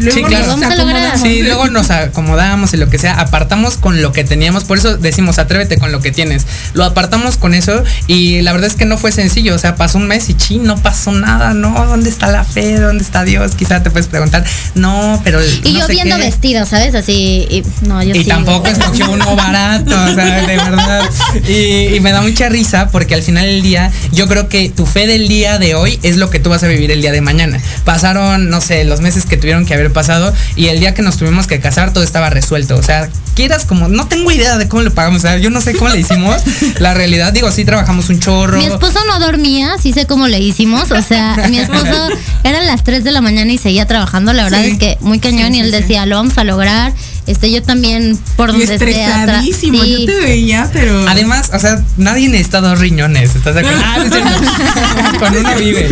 sí, 0.00 0.22
claro. 0.22 0.46
vamos 0.48 0.66
a 0.66 0.76
lograr. 0.76 1.18
Sí, 1.18 1.42
luego 1.42 1.68
nos 1.68 1.90
acomodamos 1.90 2.72
y 2.74 2.76
lo 2.76 2.88
que 2.88 2.98
sea, 2.98 3.20
apartamos 3.20 3.76
con 3.76 4.02
lo 4.02 4.12
que 4.12 4.24
teníamos, 4.24 4.64
por 4.64 4.78
eso 4.78 4.96
decimos 4.96 5.38
atrévete 5.38 5.78
con 5.78 5.92
lo 5.92 6.00
que 6.00 6.12
tienes. 6.12 6.46
Lo 6.72 6.84
apartamos 6.84 7.36
con 7.36 7.54
eso 7.54 7.82
y 8.06 8.42
la 8.42 8.52
verdad 8.52 8.68
es 8.68 8.76
que 8.76 8.84
no 8.84 8.98
fue 8.98 9.12
sencillo, 9.12 9.54
o 9.54 9.58
sea, 9.58 9.76
pasó 9.76 9.98
un 9.98 10.08
mes 10.08 10.28
y 10.30 10.34
chi, 10.34 10.58
no 10.58 10.76
pasó 10.78 11.12
nada, 11.12 11.54
no, 11.54 11.86
¿dónde 11.86 12.10
está 12.10 12.28
la 12.28 12.44
fe? 12.44 12.78
¿Dónde 12.78 13.04
está 13.04 13.24
Dios? 13.24 13.54
Quizá 13.54 13.82
te 13.82 13.90
puedes 13.90 14.08
preguntar, 14.08 14.44
no, 14.74 15.20
pero 15.24 15.40
Y 15.64 15.78
yo 15.78 15.86
viendo 15.88 16.16
vestido, 16.18 16.64
¿sabes? 16.66 16.94
Así, 16.94 17.46
y, 17.50 17.62
no, 17.86 18.02
yo 18.02 18.14
Y 18.14 18.24
tampoco 18.24 18.68
escogió 18.68 19.10
uno 19.10 19.36
barato, 19.36 19.90
o 19.90 20.14
sea, 20.14 20.46
de 20.46 20.56
verdad. 20.56 21.10
Y, 21.48 21.96
y 21.96 22.00
me 22.00 22.12
da 22.12 22.22
mucha 22.22 22.48
risa 22.48 22.88
porque 22.88 23.14
al 23.14 23.22
final 23.22 23.46
del 23.46 23.62
día, 23.62 23.90
yo 24.12 24.26
creo 24.26 24.48
que 24.48 24.68
tu 24.68 24.86
fe 24.86 25.06
del 25.06 25.28
día 25.28 25.58
de 25.58 25.65
hoy 25.74 25.98
es 26.02 26.16
lo 26.16 26.30
que 26.30 26.38
tú 26.38 26.50
vas 26.50 26.62
a 26.62 26.68
vivir 26.68 26.90
el 26.90 27.00
día 27.00 27.12
de 27.12 27.20
mañana. 27.20 27.60
Pasaron, 27.84 28.48
no 28.48 28.60
sé, 28.60 28.84
los 28.84 29.00
meses 29.00 29.26
que 29.26 29.36
tuvieron 29.36 29.66
que 29.66 29.74
haber 29.74 29.92
pasado 29.92 30.32
y 30.54 30.68
el 30.68 30.80
día 30.80 30.94
que 30.94 31.02
nos 31.02 31.16
tuvimos 31.16 31.46
que 31.46 31.60
casar 31.60 31.92
todo 31.92 32.04
estaba 32.04 32.30
resuelto. 32.30 32.76
O 32.76 32.82
sea, 32.82 33.08
quieras 33.34 33.64
como, 33.64 33.88
no 33.88 34.06
tengo 34.06 34.30
idea 34.32 34.56
de 34.58 34.68
cómo 34.68 34.82
lo 34.82 34.92
pagamos. 34.92 35.18
O 35.18 35.22
sea, 35.22 35.38
yo 35.38 35.50
no 35.50 35.60
sé 35.60 35.74
cómo 35.74 35.90
le 35.90 36.00
hicimos. 36.00 36.42
La 36.78 36.94
realidad, 36.94 37.32
digo, 37.32 37.50
sí 37.50 37.64
trabajamos 37.64 38.08
un 38.08 38.20
chorro. 38.20 38.58
Mi 38.58 38.66
esposo 38.66 38.98
no 39.06 39.18
dormía, 39.20 39.76
sí 39.80 39.92
sé 39.92 40.06
cómo 40.06 40.28
le 40.28 40.38
hicimos. 40.40 40.90
O 40.90 41.02
sea, 41.02 41.36
mi 41.50 41.58
esposo 41.58 42.08
eran 42.44 42.66
las 42.66 42.84
3 42.84 43.04
de 43.04 43.12
la 43.12 43.20
mañana 43.20 43.52
y 43.52 43.58
seguía 43.58 43.86
trabajando. 43.86 44.32
La 44.32 44.44
verdad 44.44 44.64
es 44.64 44.78
que 44.78 44.98
muy 45.00 45.20
cañón 45.20 45.54
y 45.54 45.60
él 45.60 45.70
decía, 45.70 46.06
lo 46.06 46.16
vamos 46.16 46.38
a 46.38 46.44
lograr 46.44 46.92
este, 47.26 47.50
yo 47.50 47.62
también 47.62 48.18
por 48.36 48.52
donde 48.52 48.64
estresadísimo, 48.64 49.82
sí. 49.82 49.90
yo 49.90 50.06
te 50.06 50.20
veía, 50.20 50.70
pero. 50.72 51.08
Además, 51.08 51.50
o 51.52 51.58
sea, 51.58 51.82
nadie 51.96 52.28
necesita 52.28 52.60
dos 52.60 52.78
riñones. 52.78 53.34
¿Estás 53.34 53.54
de 53.54 53.60
acuerdo? 53.60 53.82
Ah, 53.86 55.16
Con 55.18 55.36
uno 55.36 55.56
vive. 55.56 55.88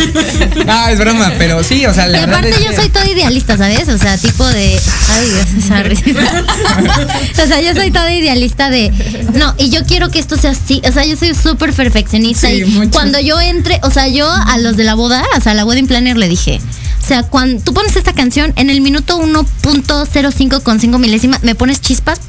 Ah, 0.66 0.91
es 0.91 0.99
broma, 0.99 1.32
pero 1.39 1.62
sí, 1.62 1.87
o 1.87 1.95
sea, 1.95 2.07
la 2.07 2.20
y 2.20 2.22
aparte 2.22 2.55
yo 2.64 2.72
soy 2.72 2.89
todo 2.89 3.05
idealista, 3.05 3.57
¿sabes? 3.57 3.89
O 3.89 3.99
sea, 3.99 4.16
tipo 4.18 4.47
de. 4.47 4.80
Ay, 5.11 5.28
Dios, 5.28 5.47
esa 5.64 7.43
O 7.43 7.47
sea, 7.47 7.61
yo 7.61 7.74
soy 7.74 7.91
todo 7.91 8.09
idealista 8.09 8.70
de. 8.70 8.93
No, 9.35 9.55
y 9.59 9.70
yo 9.70 9.85
quiero 9.85 10.11
que 10.11 10.18
esto 10.18 10.37
sea 10.37 10.51
así. 10.51 10.80
O 10.87 10.93
sea, 10.93 11.05
yo 11.05 11.16
soy 11.16 11.35
súper 11.35 11.72
perfeccionista. 11.72 12.51
y 12.53 12.64
cuando 12.93 13.20
yo 13.20 13.41
entre, 13.41 13.80
o 13.82 13.91
sea, 13.91 14.09
yo 14.09 14.30
a 14.30 14.59
los 14.59 14.76
de 14.76 14.85
la 14.85 14.95
boda, 14.95 15.24
o 15.37 15.41
sea, 15.41 15.53
a 15.53 15.55
la 15.55 15.64
wedding 15.64 15.87
planner 15.87 16.16
le 16.16 16.28
dije. 16.28 16.61
O 17.05 17.07
sea, 17.07 17.22
cuando 17.22 17.62
tú 17.62 17.74
pones 17.74 17.97
esta 17.97 18.14
canción 18.14 18.55
en 18.57 18.70
el 18.70 18.80
minuto 18.80 19.20
1.05 19.20 20.62
con 20.62 20.80
5 20.80 20.99
milésimas, 20.99 21.24
me 21.29 21.55
pones 21.55 21.81
chispas. 21.81 22.20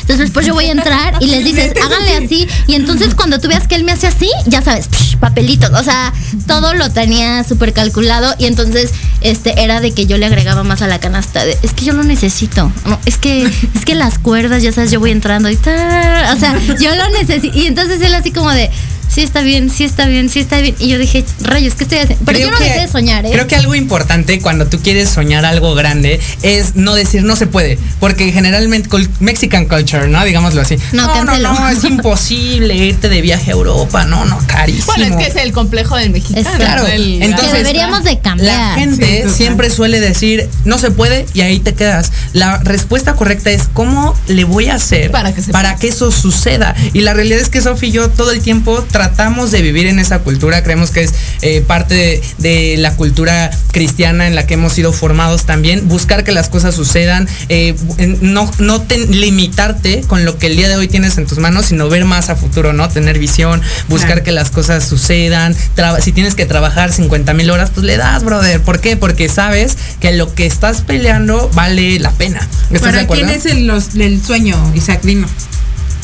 entonces 0.00 0.18
después 0.18 0.46
yo 0.46 0.54
voy 0.54 0.66
a 0.66 0.72
entrar 0.72 1.14
y 1.20 1.26
les 1.26 1.44
dices, 1.44 1.72
háganle 1.82 2.24
así. 2.24 2.46
Y 2.66 2.74
entonces 2.74 3.14
cuando 3.14 3.38
tú 3.38 3.48
veas 3.48 3.66
que 3.66 3.74
él 3.74 3.84
me 3.84 3.92
hace 3.92 4.06
así, 4.06 4.30
ya 4.46 4.62
sabes, 4.62 4.88
papelitos. 5.20 5.70
O 5.72 5.82
sea, 5.82 6.12
todo 6.46 6.74
lo 6.74 6.90
tenía 6.90 7.44
súper 7.44 7.72
calculado. 7.72 8.34
Y 8.38 8.46
entonces 8.46 8.92
este 9.20 9.62
era 9.62 9.80
de 9.80 9.92
que 9.92 10.06
yo 10.06 10.18
le 10.18 10.26
agregaba 10.26 10.62
más 10.64 10.82
a 10.82 10.86
la 10.86 10.98
canasta. 10.98 11.44
es 11.44 11.72
que 11.72 11.84
yo 11.84 11.92
lo 11.92 12.02
necesito. 12.02 12.72
No, 12.86 12.98
es 13.06 13.18
que, 13.18 13.44
es 13.44 13.84
que 13.84 13.94
las 13.94 14.18
cuerdas, 14.18 14.62
ya 14.62 14.72
sabes, 14.72 14.90
yo 14.90 15.00
voy 15.00 15.10
entrando 15.10 15.48
y 15.50 15.56
tal. 15.56 16.36
O 16.36 16.38
sea, 16.38 16.58
yo 16.80 16.94
lo 16.94 17.08
necesito. 17.10 17.56
Y 17.56 17.66
entonces 17.66 18.00
él 18.02 18.14
así 18.14 18.32
como 18.32 18.50
de 18.50 18.70
sí 19.12 19.20
está 19.20 19.42
bien, 19.42 19.68
sí 19.70 19.84
está 19.84 20.06
bien, 20.06 20.30
sí 20.30 20.40
está 20.40 20.60
bien. 20.60 20.74
Y 20.78 20.88
yo 20.88 20.98
dije, 20.98 21.24
rayos, 21.40 21.74
¿qué 21.74 21.84
estoy 21.84 21.98
haciendo? 21.98 22.24
Pero 22.24 22.38
yo 22.38 22.50
no 22.50 22.58
dejé 22.58 22.80
de 22.80 22.88
soñar, 22.88 23.26
¿eh? 23.26 23.30
Creo 23.30 23.46
que 23.46 23.56
algo 23.56 23.74
importante 23.74 24.40
cuando 24.40 24.66
tú 24.66 24.80
quieres 24.80 25.10
soñar 25.10 25.44
algo 25.44 25.74
grande 25.74 26.18
es 26.42 26.76
no 26.76 26.94
decir 26.94 27.22
no 27.22 27.36
se 27.36 27.46
puede. 27.46 27.78
Porque 28.00 28.32
generalmente, 28.32 28.88
Mexican 29.20 29.66
culture, 29.66 30.08
¿no? 30.08 30.24
Digámoslo 30.24 30.62
así. 30.62 30.76
No, 30.92 31.24
no, 31.24 31.38
no, 31.38 31.68
es 31.68 31.84
imposible 31.90 32.74
irte 32.74 33.10
de 33.10 33.20
viaje 33.20 33.50
a 33.50 33.52
Europa. 33.52 34.06
No, 34.06 34.24
no, 34.24 34.38
carísimo. 34.46 34.94
Bueno, 34.96 35.04
es 35.18 35.24
que 35.26 35.30
es 35.30 35.44
el 35.44 35.52
complejo 35.52 35.96
del 35.96 36.10
mexicano. 36.10 36.56
claro. 36.56 36.86
Entonces, 36.88 37.52
deberíamos 37.52 38.04
de 38.04 38.18
cambiar. 38.18 38.56
La 38.56 38.74
gente 38.74 39.28
siempre 39.28 39.68
suele 39.68 40.00
decir 40.00 40.48
no 40.64 40.78
se 40.78 40.90
puede 40.90 41.26
y 41.34 41.42
ahí 41.42 41.60
te 41.60 41.74
quedas. 41.74 42.12
La 42.32 42.58
respuesta 42.58 43.14
correcta 43.14 43.50
es 43.50 43.68
cómo 43.72 44.14
le 44.28 44.44
voy 44.44 44.68
a 44.68 44.76
hacer 44.76 45.10
para 45.10 45.34
que, 45.34 45.42
para 45.52 45.76
que 45.76 45.88
eso 45.88 46.10
suceda. 46.10 46.74
Y 46.94 47.02
la 47.02 47.12
realidad 47.12 47.40
es 47.40 47.50
que 47.50 47.60
Sofi 47.60 47.82
y 47.88 47.90
yo 47.90 48.08
todo 48.08 48.30
el 48.30 48.40
tiempo 48.40 48.82
tratamos 48.90 49.01
de 49.50 49.62
vivir 49.62 49.86
en 49.86 49.98
esa 49.98 50.20
cultura, 50.20 50.62
creemos 50.62 50.90
que 50.90 51.02
es 51.02 51.12
eh, 51.42 51.60
parte 51.60 52.22
de, 52.38 52.76
la 52.78 52.94
cultura 52.94 53.50
cristiana 53.72 54.26
en 54.26 54.34
la 54.34 54.46
que 54.46 54.54
hemos 54.54 54.72
sido 54.72 54.92
formados 54.92 55.44
también, 55.44 55.88
buscar 55.88 56.24
que 56.24 56.32
las 56.32 56.48
cosas 56.48 56.74
sucedan, 56.74 57.28
eh, 57.48 57.74
no, 58.20 58.50
no 58.58 58.84
limitarte 59.08 60.02
con 60.02 60.24
lo 60.24 60.38
que 60.38 60.46
el 60.46 60.56
día 60.56 60.68
de 60.68 60.76
hoy 60.76 60.88
tienes 60.88 61.18
en 61.18 61.26
tus 61.26 61.38
manos, 61.38 61.66
sino 61.66 61.88
ver 61.88 62.04
más 62.04 62.30
a 62.30 62.36
futuro, 62.36 62.72
¿no? 62.72 62.88
Tener 62.88 63.18
visión, 63.18 63.62
buscar 63.88 64.22
que 64.22 64.32
las 64.32 64.50
cosas 64.50 64.84
sucedan, 64.86 65.54
si 66.00 66.12
tienes 66.12 66.34
que 66.34 66.46
trabajar 66.46 66.92
50 66.92 67.34
mil 67.34 67.50
horas, 67.50 67.70
pues 67.70 67.84
le 67.84 67.96
das, 67.96 68.24
brother. 68.24 68.60
¿Por 68.60 68.80
qué? 68.80 68.96
Porque 68.96 69.28
sabes 69.28 69.76
que 70.00 70.12
lo 70.12 70.34
que 70.34 70.46
estás 70.46 70.82
peleando 70.82 71.50
vale 71.54 71.98
la 71.98 72.10
pena. 72.10 72.46
¿Para 72.80 73.06
quién 73.06 73.28
es 73.28 73.46
el, 73.46 74.22
sueño, 74.24 74.56
Isaac? 74.74 75.02
Dino. 75.02 75.26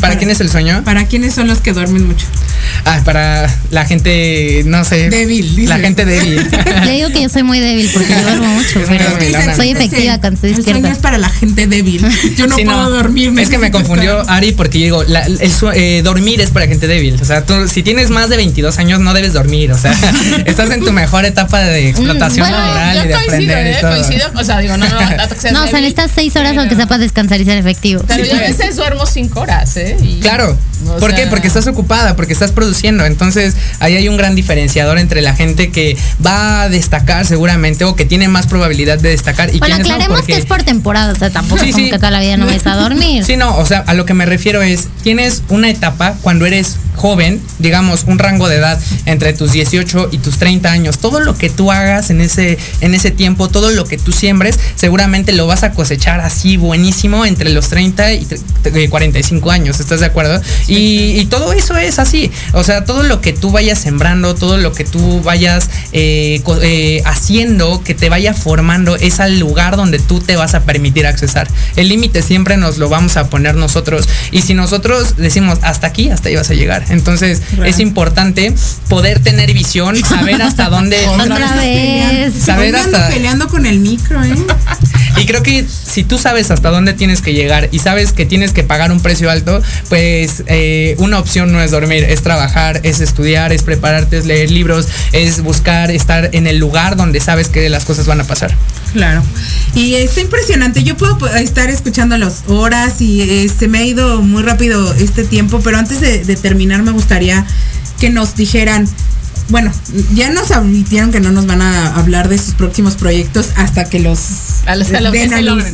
¿Para, 0.00 0.16
quién 0.16 0.30
es 0.30 0.40
el 0.40 0.50
sueño? 0.50 0.82
¿Para 0.84 1.06
quiénes 1.06 1.34
son 1.34 1.48
los 1.48 1.60
que 1.60 1.72
duermen 1.72 2.06
mucho? 2.06 2.26
Ah, 2.84 3.00
para 3.04 3.50
la 3.70 3.84
gente, 3.84 4.62
no 4.66 4.84
sé. 4.84 5.10
Débil, 5.10 5.68
La 5.68 5.78
gente 5.78 6.04
débil. 6.04 6.48
Le 6.84 6.92
digo 6.92 7.08
que 7.10 7.22
yo 7.22 7.28
soy 7.28 7.42
muy 7.42 7.58
débil 7.58 7.88
porque 7.92 8.12
yo 8.12 8.22
duermo 8.22 8.46
mucho, 8.46 8.80
pero 8.88 9.56
soy 9.56 9.70
efectiva 9.70 10.18
cuando 10.20 10.34
estoy 10.36 10.54
despierta. 10.54 10.90
es 10.90 10.98
para 10.98 11.18
la 11.18 11.28
gente 11.28 11.66
débil. 11.66 12.04
Yo 12.36 12.46
no 12.46 12.56
puedo 12.56 12.90
dormir. 12.90 13.32
Es 13.38 13.48
que 13.50 13.58
me 13.58 13.70
confundió 13.70 14.28
Ari 14.28 14.52
porque 14.52 14.78
yo 14.78 14.84
digo, 14.84 15.04
la, 15.04 15.26
el, 15.26 15.52
eh, 15.74 16.02
dormir 16.02 16.40
es 16.40 16.50
para 16.50 16.66
gente 16.66 16.86
débil. 16.86 17.18
O 17.20 17.24
sea, 17.24 17.44
tú, 17.44 17.68
si 17.68 17.82
tienes 17.82 18.10
más 18.10 18.28
de 18.28 18.36
22 18.36 18.78
años 18.78 19.00
no 19.00 19.14
debes 19.14 19.32
dormir. 19.32 19.72
O 19.72 19.78
sea, 19.78 19.94
estás 20.46 20.70
en 20.70 20.84
tu 20.84 20.92
mejor 20.92 21.24
etapa 21.24 21.60
de 21.60 21.82
mm, 21.82 21.86
explotación 21.88 22.50
laboral 22.50 23.04
y 23.04 23.08
de 23.08 23.14
aprender 23.14 23.66
y 23.66 23.70
¿eh? 23.70 23.76
todo. 23.80 23.90
Coincido, 23.90 24.30
o 24.34 24.44
sea, 24.44 24.58
digo, 24.60 24.76
no, 24.76 24.88
no, 24.88 25.00
no, 25.00 25.64
o 25.64 25.66
sea, 25.66 25.80
necesitas 25.80 26.10
seis 26.14 26.34
horas 26.36 26.56
aunque 26.56 26.76
sea 26.76 26.86
para 26.86 26.98
descansar 26.98 27.40
y 27.40 27.44
ser 27.44 27.58
efectivo. 27.58 28.02
Pero 28.06 28.24
yo 28.24 28.34
a 28.34 28.40
veces 28.40 28.76
duermo 28.76 29.06
cinco 29.06 29.40
horas, 29.40 29.76
¿eh? 29.76 29.87
Claro. 30.20 30.56
¿Por 31.00 31.14
qué? 31.14 31.26
Porque 31.26 31.48
estás 31.48 31.66
ocupada, 31.66 32.16
porque 32.16 32.32
estás 32.32 32.52
produciendo. 32.52 33.04
Entonces, 33.04 33.54
ahí 33.80 33.96
hay 33.96 34.08
un 34.08 34.16
gran 34.16 34.34
diferenciador 34.34 34.98
entre 34.98 35.22
la 35.22 35.34
gente 35.34 35.70
que 35.70 35.96
va 36.24 36.62
a 36.62 36.68
destacar 36.68 37.26
seguramente 37.26 37.84
o 37.84 37.96
que 37.96 38.04
tiene 38.04 38.28
más 38.28 38.46
probabilidad 38.46 38.98
de 38.98 39.10
destacar. 39.10 39.54
Y 39.54 39.58
bueno, 39.58 39.76
aclaremos 39.76 40.22
que 40.22 40.36
es 40.36 40.46
por 40.46 40.62
temporada, 40.62 41.12
o 41.12 41.16
sea, 41.16 41.30
tampoco 41.30 41.62
es 41.62 41.72
como 41.72 41.90
que 41.90 41.96
toda 41.96 42.10
la 42.10 42.20
vida 42.20 42.36
no 42.36 42.46
vais 42.46 42.66
a 42.66 42.76
dormir. 42.76 43.24
Sí, 43.28 43.36
no, 43.36 43.58
o 43.58 43.66
sea, 43.66 43.80
a 43.80 43.92
lo 43.92 44.06
que 44.06 44.14
me 44.14 44.24
refiero 44.24 44.62
es, 44.62 44.88
tienes 45.02 45.42
una 45.48 45.68
etapa 45.68 46.14
cuando 46.22 46.46
eres 46.46 46.76
joven, 46.98 47.40
digamos, 47.58 48.04
un 48.04 48.18
rango 48.18 48.48
de 48.48 48.56
edad 48.56 48.78
entre 49.06 49.32
tus 49.32 49.52
18 49.52 50.08
y 50.12 50.18
tus 50.18 50.38
30 50.38 50.70
años, 50.70 50.98
todo 50.98 51.20
lo 51.20 51.36
que 51.36 51.48
tú 51.48 51.70
hagas 51.70 52.10
en 52.10 52.20
ese, 52.20 52.58
en 52.80 52.94
ese 52.94 53.10
tiempo, 53.10 53.48
todo 53.48 53.70
lo 53.70 53.84
que 53.84 53.96
tú 53.96 54.12
siembres, 54.12 54.58
seguramente 54.74 55.32
lo 55.32 55.46
vas 55.46 55.62
a 55.62 55.72
cosechar 55.72 56.20
así 56.20 56.56
buenísimo 56.56 57.24
entre 57.24 57.50
los 57.50 57.68
30 57.68 58.12
y 58.14 58.88
45 58.90 59.50
años, 59.50 59.77
¿estás 59.80 60.00
de 60.00 60.06
acuerdo? 60.06 60.40
Y, 60.66 61.26
todo 61.26 61.52
eso 61.52 61.76
es 61.76 61.98
así, 61.98 62.30
o 62.52 62.64
sea, 62.64 62.84
todo 62.84 63.02
lo 63.02 63.20
que 63.20 63.32
tú 63.32 63.50
vayas 63.50 63.78
sembrando, 63.78 64.34
todo 64.34 64.56
lo 64.56 64.72
que 64.72 64.84
tú 64.84 65.20
vayas 65.22 65.68
eh, 65.92 66.42
eh, 66.62 67.02
haciendo, 67.04 67.82
que 67.84 67.94
te 67.94 68.08
vaya 68.08 68.32
formando, 68.32 68.96
es 68.96 69.20
al 69.20 69.38
lugar 69.38 69.76
donde 69.76 69.98
tú 69.98 70.20
te 70.20 70.36
vas 70.36 70.54
a 70.54 70.60
permitir 70.60 71.06
accesar. 71.06 71.48
El 71.76 71.88
límite 71.88 72.22
siempre 72.22 72.56
nos 72.56 72.78
lo 72.78 72.88
vamos 72.88 73.16
a 73.16 73.28
poner 73.28 73.56
nosotros. 73.56 74.08
Y 74.30 74.42
si 74.42 74.54
nosotros 74.54 75.16
decimos 75.16 75.58
hasta 75.62 75.86
aquí, 75.86 76.10
hasta 76.10 76.28
ahí 76.28 76.36
vas 76.36 76.50
a 76.50 76.54
llegar. 76.54 76.84
Entonces 76.88 77.42
es 77.64 77.78
importante 77.78 78.54
poder 78.88 79.20
tener 79.20 79.52
visión, 79.52 79.96
saber 79.96 80.40
hasta 80.42 80.68
dónde. 80.68 80.98
Otra 81.08 81.56
vez. 81.56 82.34
Saber 82.34 82.74
hasta. 82.76 83.08
peleando 83.08 83.48
con 83.48 83.66
el 83.66 83.80
micro, 83.80 84.22
¿eh? 84.24 84.34
Y 85.16 85.26
creo 85.26 85.42
que 85.42 85.66
si 85.98 86.04
tú 86.04 86.16
sabes 86.16 86.52
hasta 86.52 86.70
dónde 86.70 86.92
tienes 86.92 87.22
que 87.22 87.32
llegar 87.32 87.70
y 87.72 87.80
sabes 87.80 88.12
que 88.12 88.24
tienes 88.24 88.52
que 88.52 88.62
pagar 88.62 88.92
un 88.92 89.00
precio 89.00 89.32
alto, 89.32 89.60
pues 89.88 90.44
eh, 90.46 90.94
una 90.98 91.18
opción 91.18 91.50
no 91.50 91.60
es 91.60 91.72
dormir, 91.72 92.04
es 92.04 92.22
trabajar, 92.22 92.80
es 92.84 93.00
estudiar, 93.00 93.52
es 93.52 93.64
prepararte, 93.64 94.16
es 94.16 94.24
leer 94.24 94.48
libros, 94.48 94.86
es 95.10 95.40
buscar 95.40 95.90
estar 95.90 96.30
en 96.34 96.46
el 96.46 96.58
lugar 96.58 96.94
donde 96.94 97.18
sabes 97.18 97.48
que 97.48 97.68
las 97.68 97.84
cosas 97.84 98.06
van 98.06 98.20
a 98.20 98.24
pasar. 98.24 98.54
Claro. 98.92 99.24
Y 99.74 99.94
está 99.94 100.20
impresionante. 100.20 100.84
Yo 100.84 100.96
puedo 100.96 101.26
estar 101.34 101.68
escuchando 101.68 102.16
las 102.16 102.44
horas 102.46 103.00
y 103.00 103.44
este 103.44 103.66
me 103.66 103.78
ha 103.78 103.84
ido 103.84 104.22
muy 104.22 104.44
rápido 104.44 104.94
este 104.94 105.24
tiempo, 105.24 105.60
pero 105.64 105.78
antes 105.78 106.00
de, 106.00 106.24
de 106.24 106.36
terminar 106.36 106.84
me 106.84 106.92
gustaría 106.92 107.44
que 107.98 108.10
nos 108.10 108.36
dijeran 108.36 108.86
bueno, 109.48 109.72
ya 110.14 110.30
nos 110.30 110.50
admitieron 110.50 111.10
que 111.10 111.20
no 111.20 111.32
nos 111.32 111.46
van 111.46 111.62
a 111.62 111.94
hablar 111.96 112.28
de 112.28 112.36
sus 112.36 112.54
próximos 112.54 112.96
proyectos 112.96 113.50
hasta 113.56 113.84
que 113.86 113.98
los, 113.98 114.18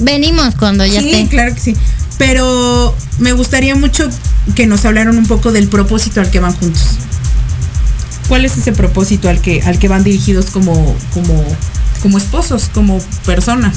Venimos 0.01 0.55
cuando 0.55 0.87
ya 0.87 1.01
sí, 1.01 1.27
claro 1.29 1.55
que 1.55 1.61
sí. 1.61 1.77
Pero 2.17 2.95
me 3.19 3.33
gustaría 3.33 3.75
mucho 3.75 4.09
que 4.55 4.67
nos 4.67 4.85
hablaran 4.85 5.19
un 5.19 5.27
poco 5.27 5.51
del 5.51 5.69
propósito 5.69 6.21
al 6.21 6.31
que 6.31 6.39
van 6.39 6.53
juntos. 6.53 6.83
¿Cuál 8.29 8.45
es 8.45 8.57
ese 8.57 8.73
propósito 8.73 9.29
al 9.29 9.41
que, 9.41 9.63
al 9.63 9.79
que 9.79 9.89
van 9.89 10.05
dirigidos 10.05 10.47
como, 10.47 10.97
como, 11.13 11.45
como 12.01 12.19
esposos, 12.19 12.71
como 12.73 12.99
personas? 13.27 13.77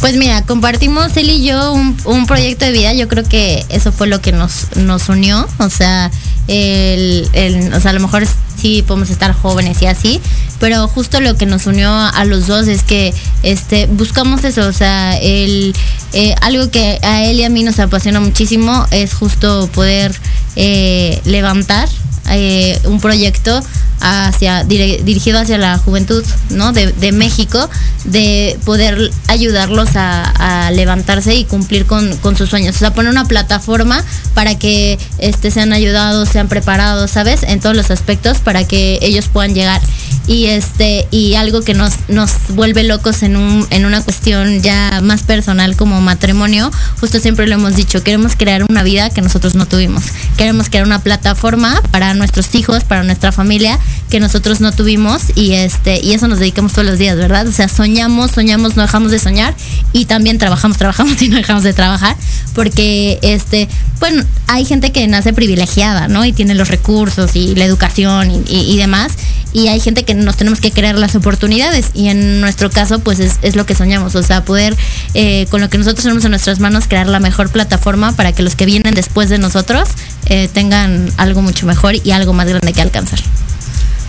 Pues 0.00 0.16
mira, 0.16 0.42
compartimos 0.42 1.16
él 1.16 1.30
y 1.30 1.44
yo 1.44 1.72
un, 1.72 2.26
proyecto 2.26 2.64
de 2.64 2.72
vida. 2.72 2.92
Yo 2.92 3.08
creo 3.08 3.24
que 3.24 3.64
eso 3.68 3.92
fue 3.92 4.06
lo 4.06 4.20
que 4.20 4.32
nos, 4.32 4.76
nos 4.76 5.08
unió. 5.08 5.46
O 5.58 5.70
sea, 5.70 6.10
el, 6.48 7.28
o 7.74 7.80
sea, 7.80 7.90
a 7.90 7.94
lo 7.94 8.00
mejor 8.00 8.26
sí 8.60 8.82
podemos 8.86 9.10
estar 9.10 9.32
jóvenes 9.32 9.82
y 9.82 9.86
así, 9.86 10.20
pero 10.60 10.88
justo 10.88 11.20
lo 11.20 11.36
que 11.36 11.46
nos 11.46 11.66
unió 11.66 11.90
a 11.90 12.24
los 12.24 12.46
dos 12.46 12.68
es 12.68 12.82
que 12.82 13.12
este, 13.42 13.86
buscamos 13.86 14.44
eso, 14.44 14.66
o 14.66 14.72
sea, 14.72 15.16
el, 15.18 15.74
eh, 16.12 16.34
algo 16.40 16.70
que 16.70 16.98
a 17.02 17.24
él 17.24 17.40
y 17.40 17.44
a 17.44 17.50
mí 17.50 17.62
nos 17.62 17.78
apasiona 17.78 18.20
muchísimo 18.20 18.86
es 18.90 19.14
justo 19.14 19.68
poder 19.74 20.14
eh, 20.56 21.20
levantar 21.24 21.88
eh, 22.30 22.80
un 22.84 23.00
proyecto 23.00 23.62
hacia 24.00 24.64
dirigido 24.64 25.38
hacia 25.38 25.56
la 25.56 25.78
juventud 25.78 26.22
¿no? 26.50 26.72
de, 26.72 27.12
México, 27.12 27.70
de 28.04 28.58
poder 28.64 29.10
ayudarlos 29.28 29.90
a, 29.94 30.70
levantarse 30.72 31.34
y 31.34 31.44
cumplir 31.44 31.86
con, 31.86 32.36
sus 32.36 32.50
sueños. 32.50 32.76
O 32.76 32.78
sea, 32.78 32.92
poner 32.92 33.10
una 33.10 33.24
plataforma 33.26 34.04
para 34.34 34.58
que 34.58 34.98
este, 35.18 35.50
sean 35.50 35.72
ayudados, 35.72 36.28
sean 36.28 36.48
preparados, 36.48 37.10
¿sabes? 37.10 37.42
En 37.44 37.60
todos 37.60 37.76
los 37.76 37.90
aspectos 37.90 38.38
para 38.38 38.64
que 38.64 38.98
ellos 39.02 39.28
puedan 39.28 39.54
llegar. 39.54 39.80
Y 40.26 40.46
este, 40.46 41.06
y 41.10 41.34
algo 41.34 41.60
que 41.62 41.74
nos, 41.74 41.92
nos 42.08 42.32
vuelve 42.50 42.82
locos 42.82 43.22
en 43.22 43.36
un, 43.36 43.66
en 43.70 43.84
una 43.84 44.02
cuestión 44.02 44.62
ya 44.62 45.00
más 45.02 45.22
personal 45.22 45.76
como 45.76 46.00
matrimonio, 46.00 46.70
justo 47.00 47.18
siempre 47.18 47.46
lo 47.46 47.54
hemos 47.54 47.76
dicho, 47.76 48.02
queremos 48.02 48.34
crear 48.36 48.64
una 48.68 48.82
vida 48.82 49.10
que 49.10 49.20
nosotros 49.20 49.54
no 49.54 49.66
tuvimos. 49.66 50.04
Queremos 50.36 50.70
crear 50.70 50.84
una 50.84 51.00
plataforma 51.00 51.82
para 51.90 52.14
nuestros 52.14 52.54
hijos, 52.54 52.84
para 52.84 53.02
nuestra 53.02 53.32
familia, 53.32 53.78
que 54.08 54.20
nosotros 54.20 54.60
no 54.60 54.72
tuvimos 54.72 55.22
y 55.34 55.52
este 55.52 56.00
y 56.00 56.12
eso 56.12 56.28
nos 56.28 56.38
dedicamos 56.38 56.72
todos 56.72 56.86
los 56.86 56.98
días, 56.98 57.16
¿verdad? 57.16 57.46
O 57.46 57.52
sea, 57.52 57.68
soñamos, 57.68 58.30
soñamos, 58.30 58.76
no 58.76 58.82
dejamos 58.82 59.10
de 59.10 59.18
soñar 59.18 59.54
y 59.92 60.04
también 60.06 60.38
trabajamos, 60.38 60.78
trabajamos 60.78 61.20
y 61.20 61.28
no 61.28 61.36
dejamos 61.36 61.64
de 61.64 61.72
trabajar 61.72 62.16
porque 62.54 63.18
este, 63.22 63.68
bueno, 64.00 64.22
hay 64.46 64.64
gente 64.64 64.92
que 64.92 65.06
nace 65.08 65.32
privilegiada, 65.32 66.08
¿no? 66.08 66.24
Y 66.24 66.32
tiene 66.32 66.54
los 66.54 66.68
recursos 66.68 67.34
y 67.34 67.54
la 67.54 67.64
educación 67.64 68.44
y, 68.46 68.76
demás 68.76 69.12
y 69.52 69.68
hay 69.68 69.80
gente 69.80 70.04
que 70.04 70.13
nos 70.14 70.36
tenemos 70.36 70.60
que 70.60 70.70
crear 70.70 70.98
las 70.98 71.14
oportunidades 71.14 71.90
y 71.94 72.08
en 72.08 72.40
nuestro 72.40 72.70
caso 72.70 72.98
pues 72.98 73.20
es, 73.20 73.56
lo 73.56 73.66
que 73.66 73.74
soñamos, 73.74 74.14
o 74.14 74.22
sea, 74.22 74.44
poder 74.44 74.76
eh, 75.14 75.46
con 75.50 75.60
lo 75.60 75.68
que 75.70 75.78
nosotros 75.78 76.02
tenemos 76.02 76.24
en 76.24 76.30
nuestras 76.30 76.60
manos 76.60 76.86
crear 76.88 77.06
la 77.06 77.20
mejor 77.20 77.50
plataforma 77.50 78.12
para 78.12 78.32
que 78.32 78.42
los 78.42 78.56
que 78.56 78.66
vienen 78.66 78.94
después 78.94 79.28
de 79.28 79.38
nosotros 79.38 79.88
eh, 80.26 80.48
tengan 80.52 81.10
algo 81.16 81.42
mucho 81.42 81.66
mejor 81.66 81.94
y 82.02 82.10
algo 82.12 82.32
más 82.32 82.48
grande 82.48 82.72
que 82.72 82.80
alcanzar. 82.80 83.20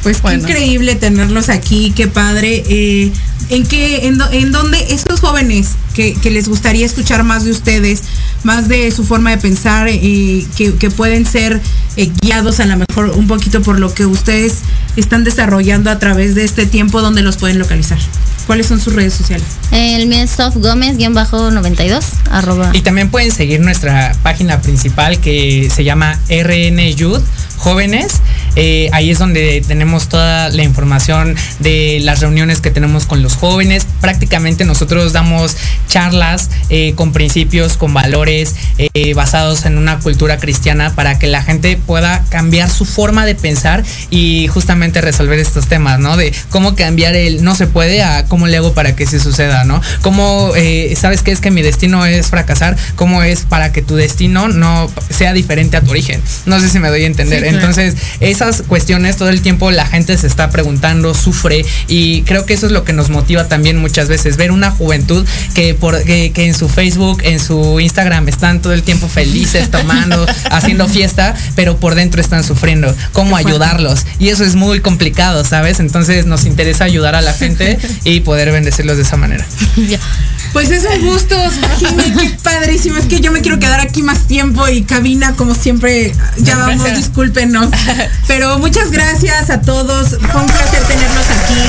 Pues 0.04 0.22
qué 0.22 0.36
increíble 0.36 0.94
tenerlos 0.94 1.50
aquí, 1.50 1.92
qué 1.96 2.08
padre. 2.08 2.64
Eh, 2.70 3.12
¿En 3.50 3.66
qué, 3.66 4.08
en, 4.08 4.20
en 4.32 4.52
dónde 4.52 4.86
estos 4.90 5.20
jóvenes 5.20 5.76
que, 5.94 6.16
les 6.30 6.50
gustaría 6.50 6.86
escuchar 6.86 7.24
más 7.24 7.46
de 7.46 7.52
ustedes, 7.52 8.04
más 8.44 8.68
de 8.68 8.92
su 8.92 9.04
forma 9.04 9.32
de 9.32 9.38
pensar, 9.38 9.88
eh, 9.88 10.46
que, 10.58 10.90
pueden 10.90 11.26
ser 11.26 11.62
eh, 11.96 12.12
guiados 12.22 12.60
a 12.60 12.66
lo 12.66 12.78
mejor 12.78 13.12
un 13.12 13.28
poquito 13.28 13.62
por 13.62 13.80
lo 13.80 13.94
que 13.94 14.06
ustedes 14.06 14.60
están 14.96 15.24
desarrollando 15.24 15.90
a 15.90 16.00
través 16.00 16.36
de 16.36 16.44
este 16.44 16.66
tiempo, 16.66 17.02
donde 17.02 17.22
los 17.22 17.38
pueden 17.38 17.60
localizar? 17.60 17.98
¿Cuáles 18.46 18.68
son 18.68 18.80
sus 18.80 18.94
redes 18.94 19.14
sociales? 19.14 19.46
El 19.72 20.08
mío 20.08 20.20
es 20.20 20.30
Soft 20.30 20.58
Gómez-92, 20.58 22.04
arroba. 22.30 22.72
Y 22.74 22.82
también 22.82 23.10
pueden 23.10 23.32
seguir 23.32 23.60
nuestra 23.62 24.16
página 24.22 24.62
principal 24.62 25.20
que 25.20 25.70
se 25.74 25.84
llama 25.84 26.20
RN 26.30 26.80
Youth 26.96 27.24
Jóvenes. 27.58 28.22
Eh, 28.56 28.90
ahí 28.94 29.12
es 29.12 29.20
donde 29.20 29.64
tenemos 29.68 30.10
toda 30.10 30.50
la 30.50 30.64
información 30.64 31.36
de 31.60 32.00
las 32.02 32.22
reuniones 32.22 32.62
que 32.62 32.72
tenemos 32.72 33.06
con 33.06 33.22
los 33.22 33.36
jóvenes. 33.36 33.86
Prácticamente 34.02 34.66
nosotros 34.66 35.14
damos 35.14 35.58
charlas 35.88 36.50
eh, 36.70 36.94
con 36.96 37.12
principios, 37.12 37.78
con 37.78 37.94
valores 37.94 38.56
eh, 38.78 39.14
basados 39.14 39.66
en 39.66 39.78
una 39.78 40.00
cultura 40.00 40.38
cristiana 40.38 40.96
para 40.96 41.20
que 41.20 41.28
la 41.28 41.44
gente 41.44 41.78
pueda 41.78 42.24
cambiar 42.30 42.70
su 42.70 42.86
forma 42.86 43.26
de 43.26 43.36
pensar 43.36 43.84
y 44.10 44.48
justamente 44.48 45.02
resolver 45.02 45.40
estos 45.40 45.68
temas, 45.68 46.00
¿no? 46.00 46.18
De 46.18 46.34
cómo 46.50 46.76
cambiar 46.76 47.16
el 47.16 47.44
no 47.44 47.56
se 47.56 47.68
puede 47.68 48.04
a 48.04 48.26
cómo 48.26 48.48
le 48.48 48.58
hago 48.58 48.74
para 48.74 48.96
que 48.96 49.06
se 49.06 49.20
suceda, 49.20 49.64
¿no? 49.66 49.82
Cómo, 50.02 50.52
¿sabes 50.96 51.22
qué 51.22 51.32
es 51.32 51.40
que 51.40 51.52
mi 51.52 51.62
destino 51.62 52.06
es 52.06 52.28
fracasar? 52.28 52.78
¿Cómo 52.96 53.24
es 53.24 53.42
para 53.42 53.72
que 53.72 53.82
tu 53.82 53.96
destino 53.96 54.48
no 54.48 54.90
sea 55.10 55.34
diferente 55.34 55.78
a 55.78 55.82
tu 55.82 55.92
origen? 55.92 56.22
No 56.46 56.60
sé 56.60 56.70
si 56.70 56.80
me 56.80 56.90
doy 56.90 57.04
a 57.04 57.08
entender. 57.08 57.46
Entonces, 57.46 57.96
esa 58.20 58.45
cuestiones 58.68 59.18
todo 59.18 59.30
el 59.30 59.42
tiempo 59.42 59.72
la 59.72 59.86
gente 59.86 60.18
se 60.18 60.28
está 60.28 60.50
preguntando, 60.50 61.14
sufre 61.14 61.66
y 61.88 62.22
creo 62.24 62.46
que 62.46 62.54
eso 62.54 62.66
es 62.66 62.72
lo 62.72 62.84
que 62.84 62.94
nos 62.94 63.10
motiva 63.10 63.48
también 63.48 63.78
muchas 63.78 64.08
veces, 64.08 64.38
ver 64.38 64.52
una 64.52 64.72
juventud 64.72 65.26
que, 65.54 65.74
por, 65.74 66.04
que, 66.04 66.32
en 66.36 66.54
su 66.54 66.70
Facebook, 66.70 67.22
en 67.24 67.40
su 67.40 67.80
Instagram 67.80 68.28
están 68.28 68.62
todo 68.62 68.74
el 68.74 68.84
tiempo 68.84 69.08
felices, 69.08 69.70
tomando, 69.72 70.26
haciendo 70.52 70.88
fiesta, 70.88 71.36
pero 71.56 71.78
por 71.78 71.96
dentro 71.96 72.22
están 72.22 72.44
sufriendo. 72.44 72.94
¿Cómo 73.14 73.36
ayudarlos? 73.36 74.06
Y 74.20 74.30
eso 74.30 74.44
es 74.44 74.56
muy 74.56 74.80
complicado, 74.80 75.44
¿sabes? 75.44 75.80
Entonces 75.80 76.26
nos 76.26 76.46
interesa 76.46 76.84
ayudar 76.84 77.16
a 77.16 77.22
la 77.22 77.34
gente 77.34 77.78
y 78.04 78.22
poder 78.22 78.52
bendecirlos 78.52 78.98
de 78.98 79.04
esa 79.04 79.18
manera. 79.18 79.46
Pues 80.56 80.72
es 80.72 80.86
un 80.86 81.06
gusto, 81.06 81.36
qué 81.80 81.88
muchísimo. 82.76 82.98
Es 82.98 83.08
que 83.08 83.20
yo 83.20 83.34
me 83.34 83.42
quiero 83.42 83.60
quedar 83.60 83.82
aquí 83.82 84.02
más 84.02 84.26
tiempo 84.26 84.66
y 84.70 84.84
cabina, 84.84 85.36
como 85.36 85.54
siempre, 85.54 86.14
ya 86.38 86.56
vamos, 86.56 86.96
discúlpenos. 86.96 87.68
Pero 88.26 88.58
muchas 88.60 88.90
gracias 88.90 89.50
a 89.50 89.60
todos. 89.60 90.12
Fue 90.12 90.42
un 90.42 90.48
placer 90.48 90.82
tenerlos 90.88 91.26
aquí. 91.26 91.60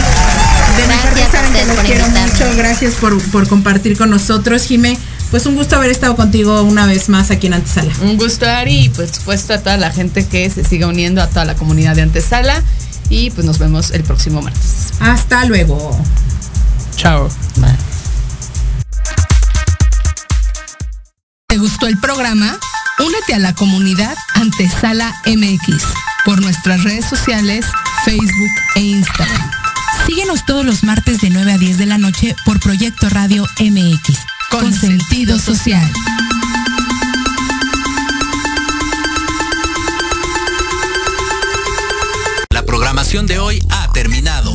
De 0.76 0.87
gracias 0.87 1.32
saben 1.32 1.53
que 1.53 1.64
los 1.66 1.78
quiero 1.78 2.09
mucho. 2.11 2.57
Gracias 2.57 2.95
por, 2.95 3.20
por 3.32 3.49
compartir 3.49 3.99
con 3.99 4.09
nosotros, 4.09 4.62
Jimé 4.62 4.97
pues 5.32 5.45
un 5.47 5.57
gusto 5.57 5.74
haber 5.74 5.91
estado 5.91 6.14
contigo 6.14 6.62
una 6.62 6.87
vez 6.87 7.09
más 7.09 7.32
aquí 7.32 7.49
en 7.49 7.55
Antesala. 7.55 7.93
Un 8.01 8.16
gusto, 8.16 8.47
Ari, 8.47 8.84
y 8.84 8.89
por 8.91 9.09
supuesto 9.12 9.55
a 9.55 9.59
toda 9.59 9.76
la 9.76 9.91
gente 9.91 10.24
que 10.24 10.49
se 10.49 10.62
siga 10.62 10.87
uniendo 10.87 11.20
a 11.20 11.26
toda 11.26 11.45
la 11.45 11.57
comunidad 11.57 11.97
de 11.97 12.03
Antesala. 12.03 12.62
Y 13.11 13.30
pues 13.30 13.45
nos 13.45 13.59
vemos 13.59 13.91
el 13.91 14.05
próximo 14.05 14.41
martes. 14.41 14.93
Hasta 15.01 15.45
luego. 15.47 16.01
Chao. 16.97 17.28
¿Te 21.57 21.61
gustó 21.61 21.86
el 21.86 21.96
programa? 21.96 22.59
Únete 22.98 23.32
a 23.32 23.38
la 23.38 23.54
comunidad 23.54 24.14
Antesala 24.34 25.18
MX 25.24 25.84
por 26.26 26.42
nuestras 26.42 26.82
redes 26.84 27.07
sociales, 27.07 27.64
Facebook 28.04 28.50
e 28.74 28.80
Instagram. 28.80 29.50
Síguenos 30.07 30.44
todos 30.44 30.66
los 30.66 30.84
martes 30.84 31.22
de 31.22 31.30
9 31.30 31.52
a 31.52 31.57
10 31.57 31.78
de 31.78 31.86
la 31.86 31.96
noche 31.96 32.36
por 32.44 32.61
Proyecto 32.61 33.09
Radio 33.09 33.46
MX, 33.59 34.18
con, 34.50 34.70
sentido 34.70 35.38
social. 35.38 35.90
La 42.50 42.66
programación 42.66 43.26
de 43.26 43.38
hoy 43.38 43.66
ha 43.70 43.90
terminado 43.92 44.54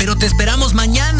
pero 0.00 0.16
te 0.16 0.24
esperamos 0.24 0.72
mañana 0.72 1.19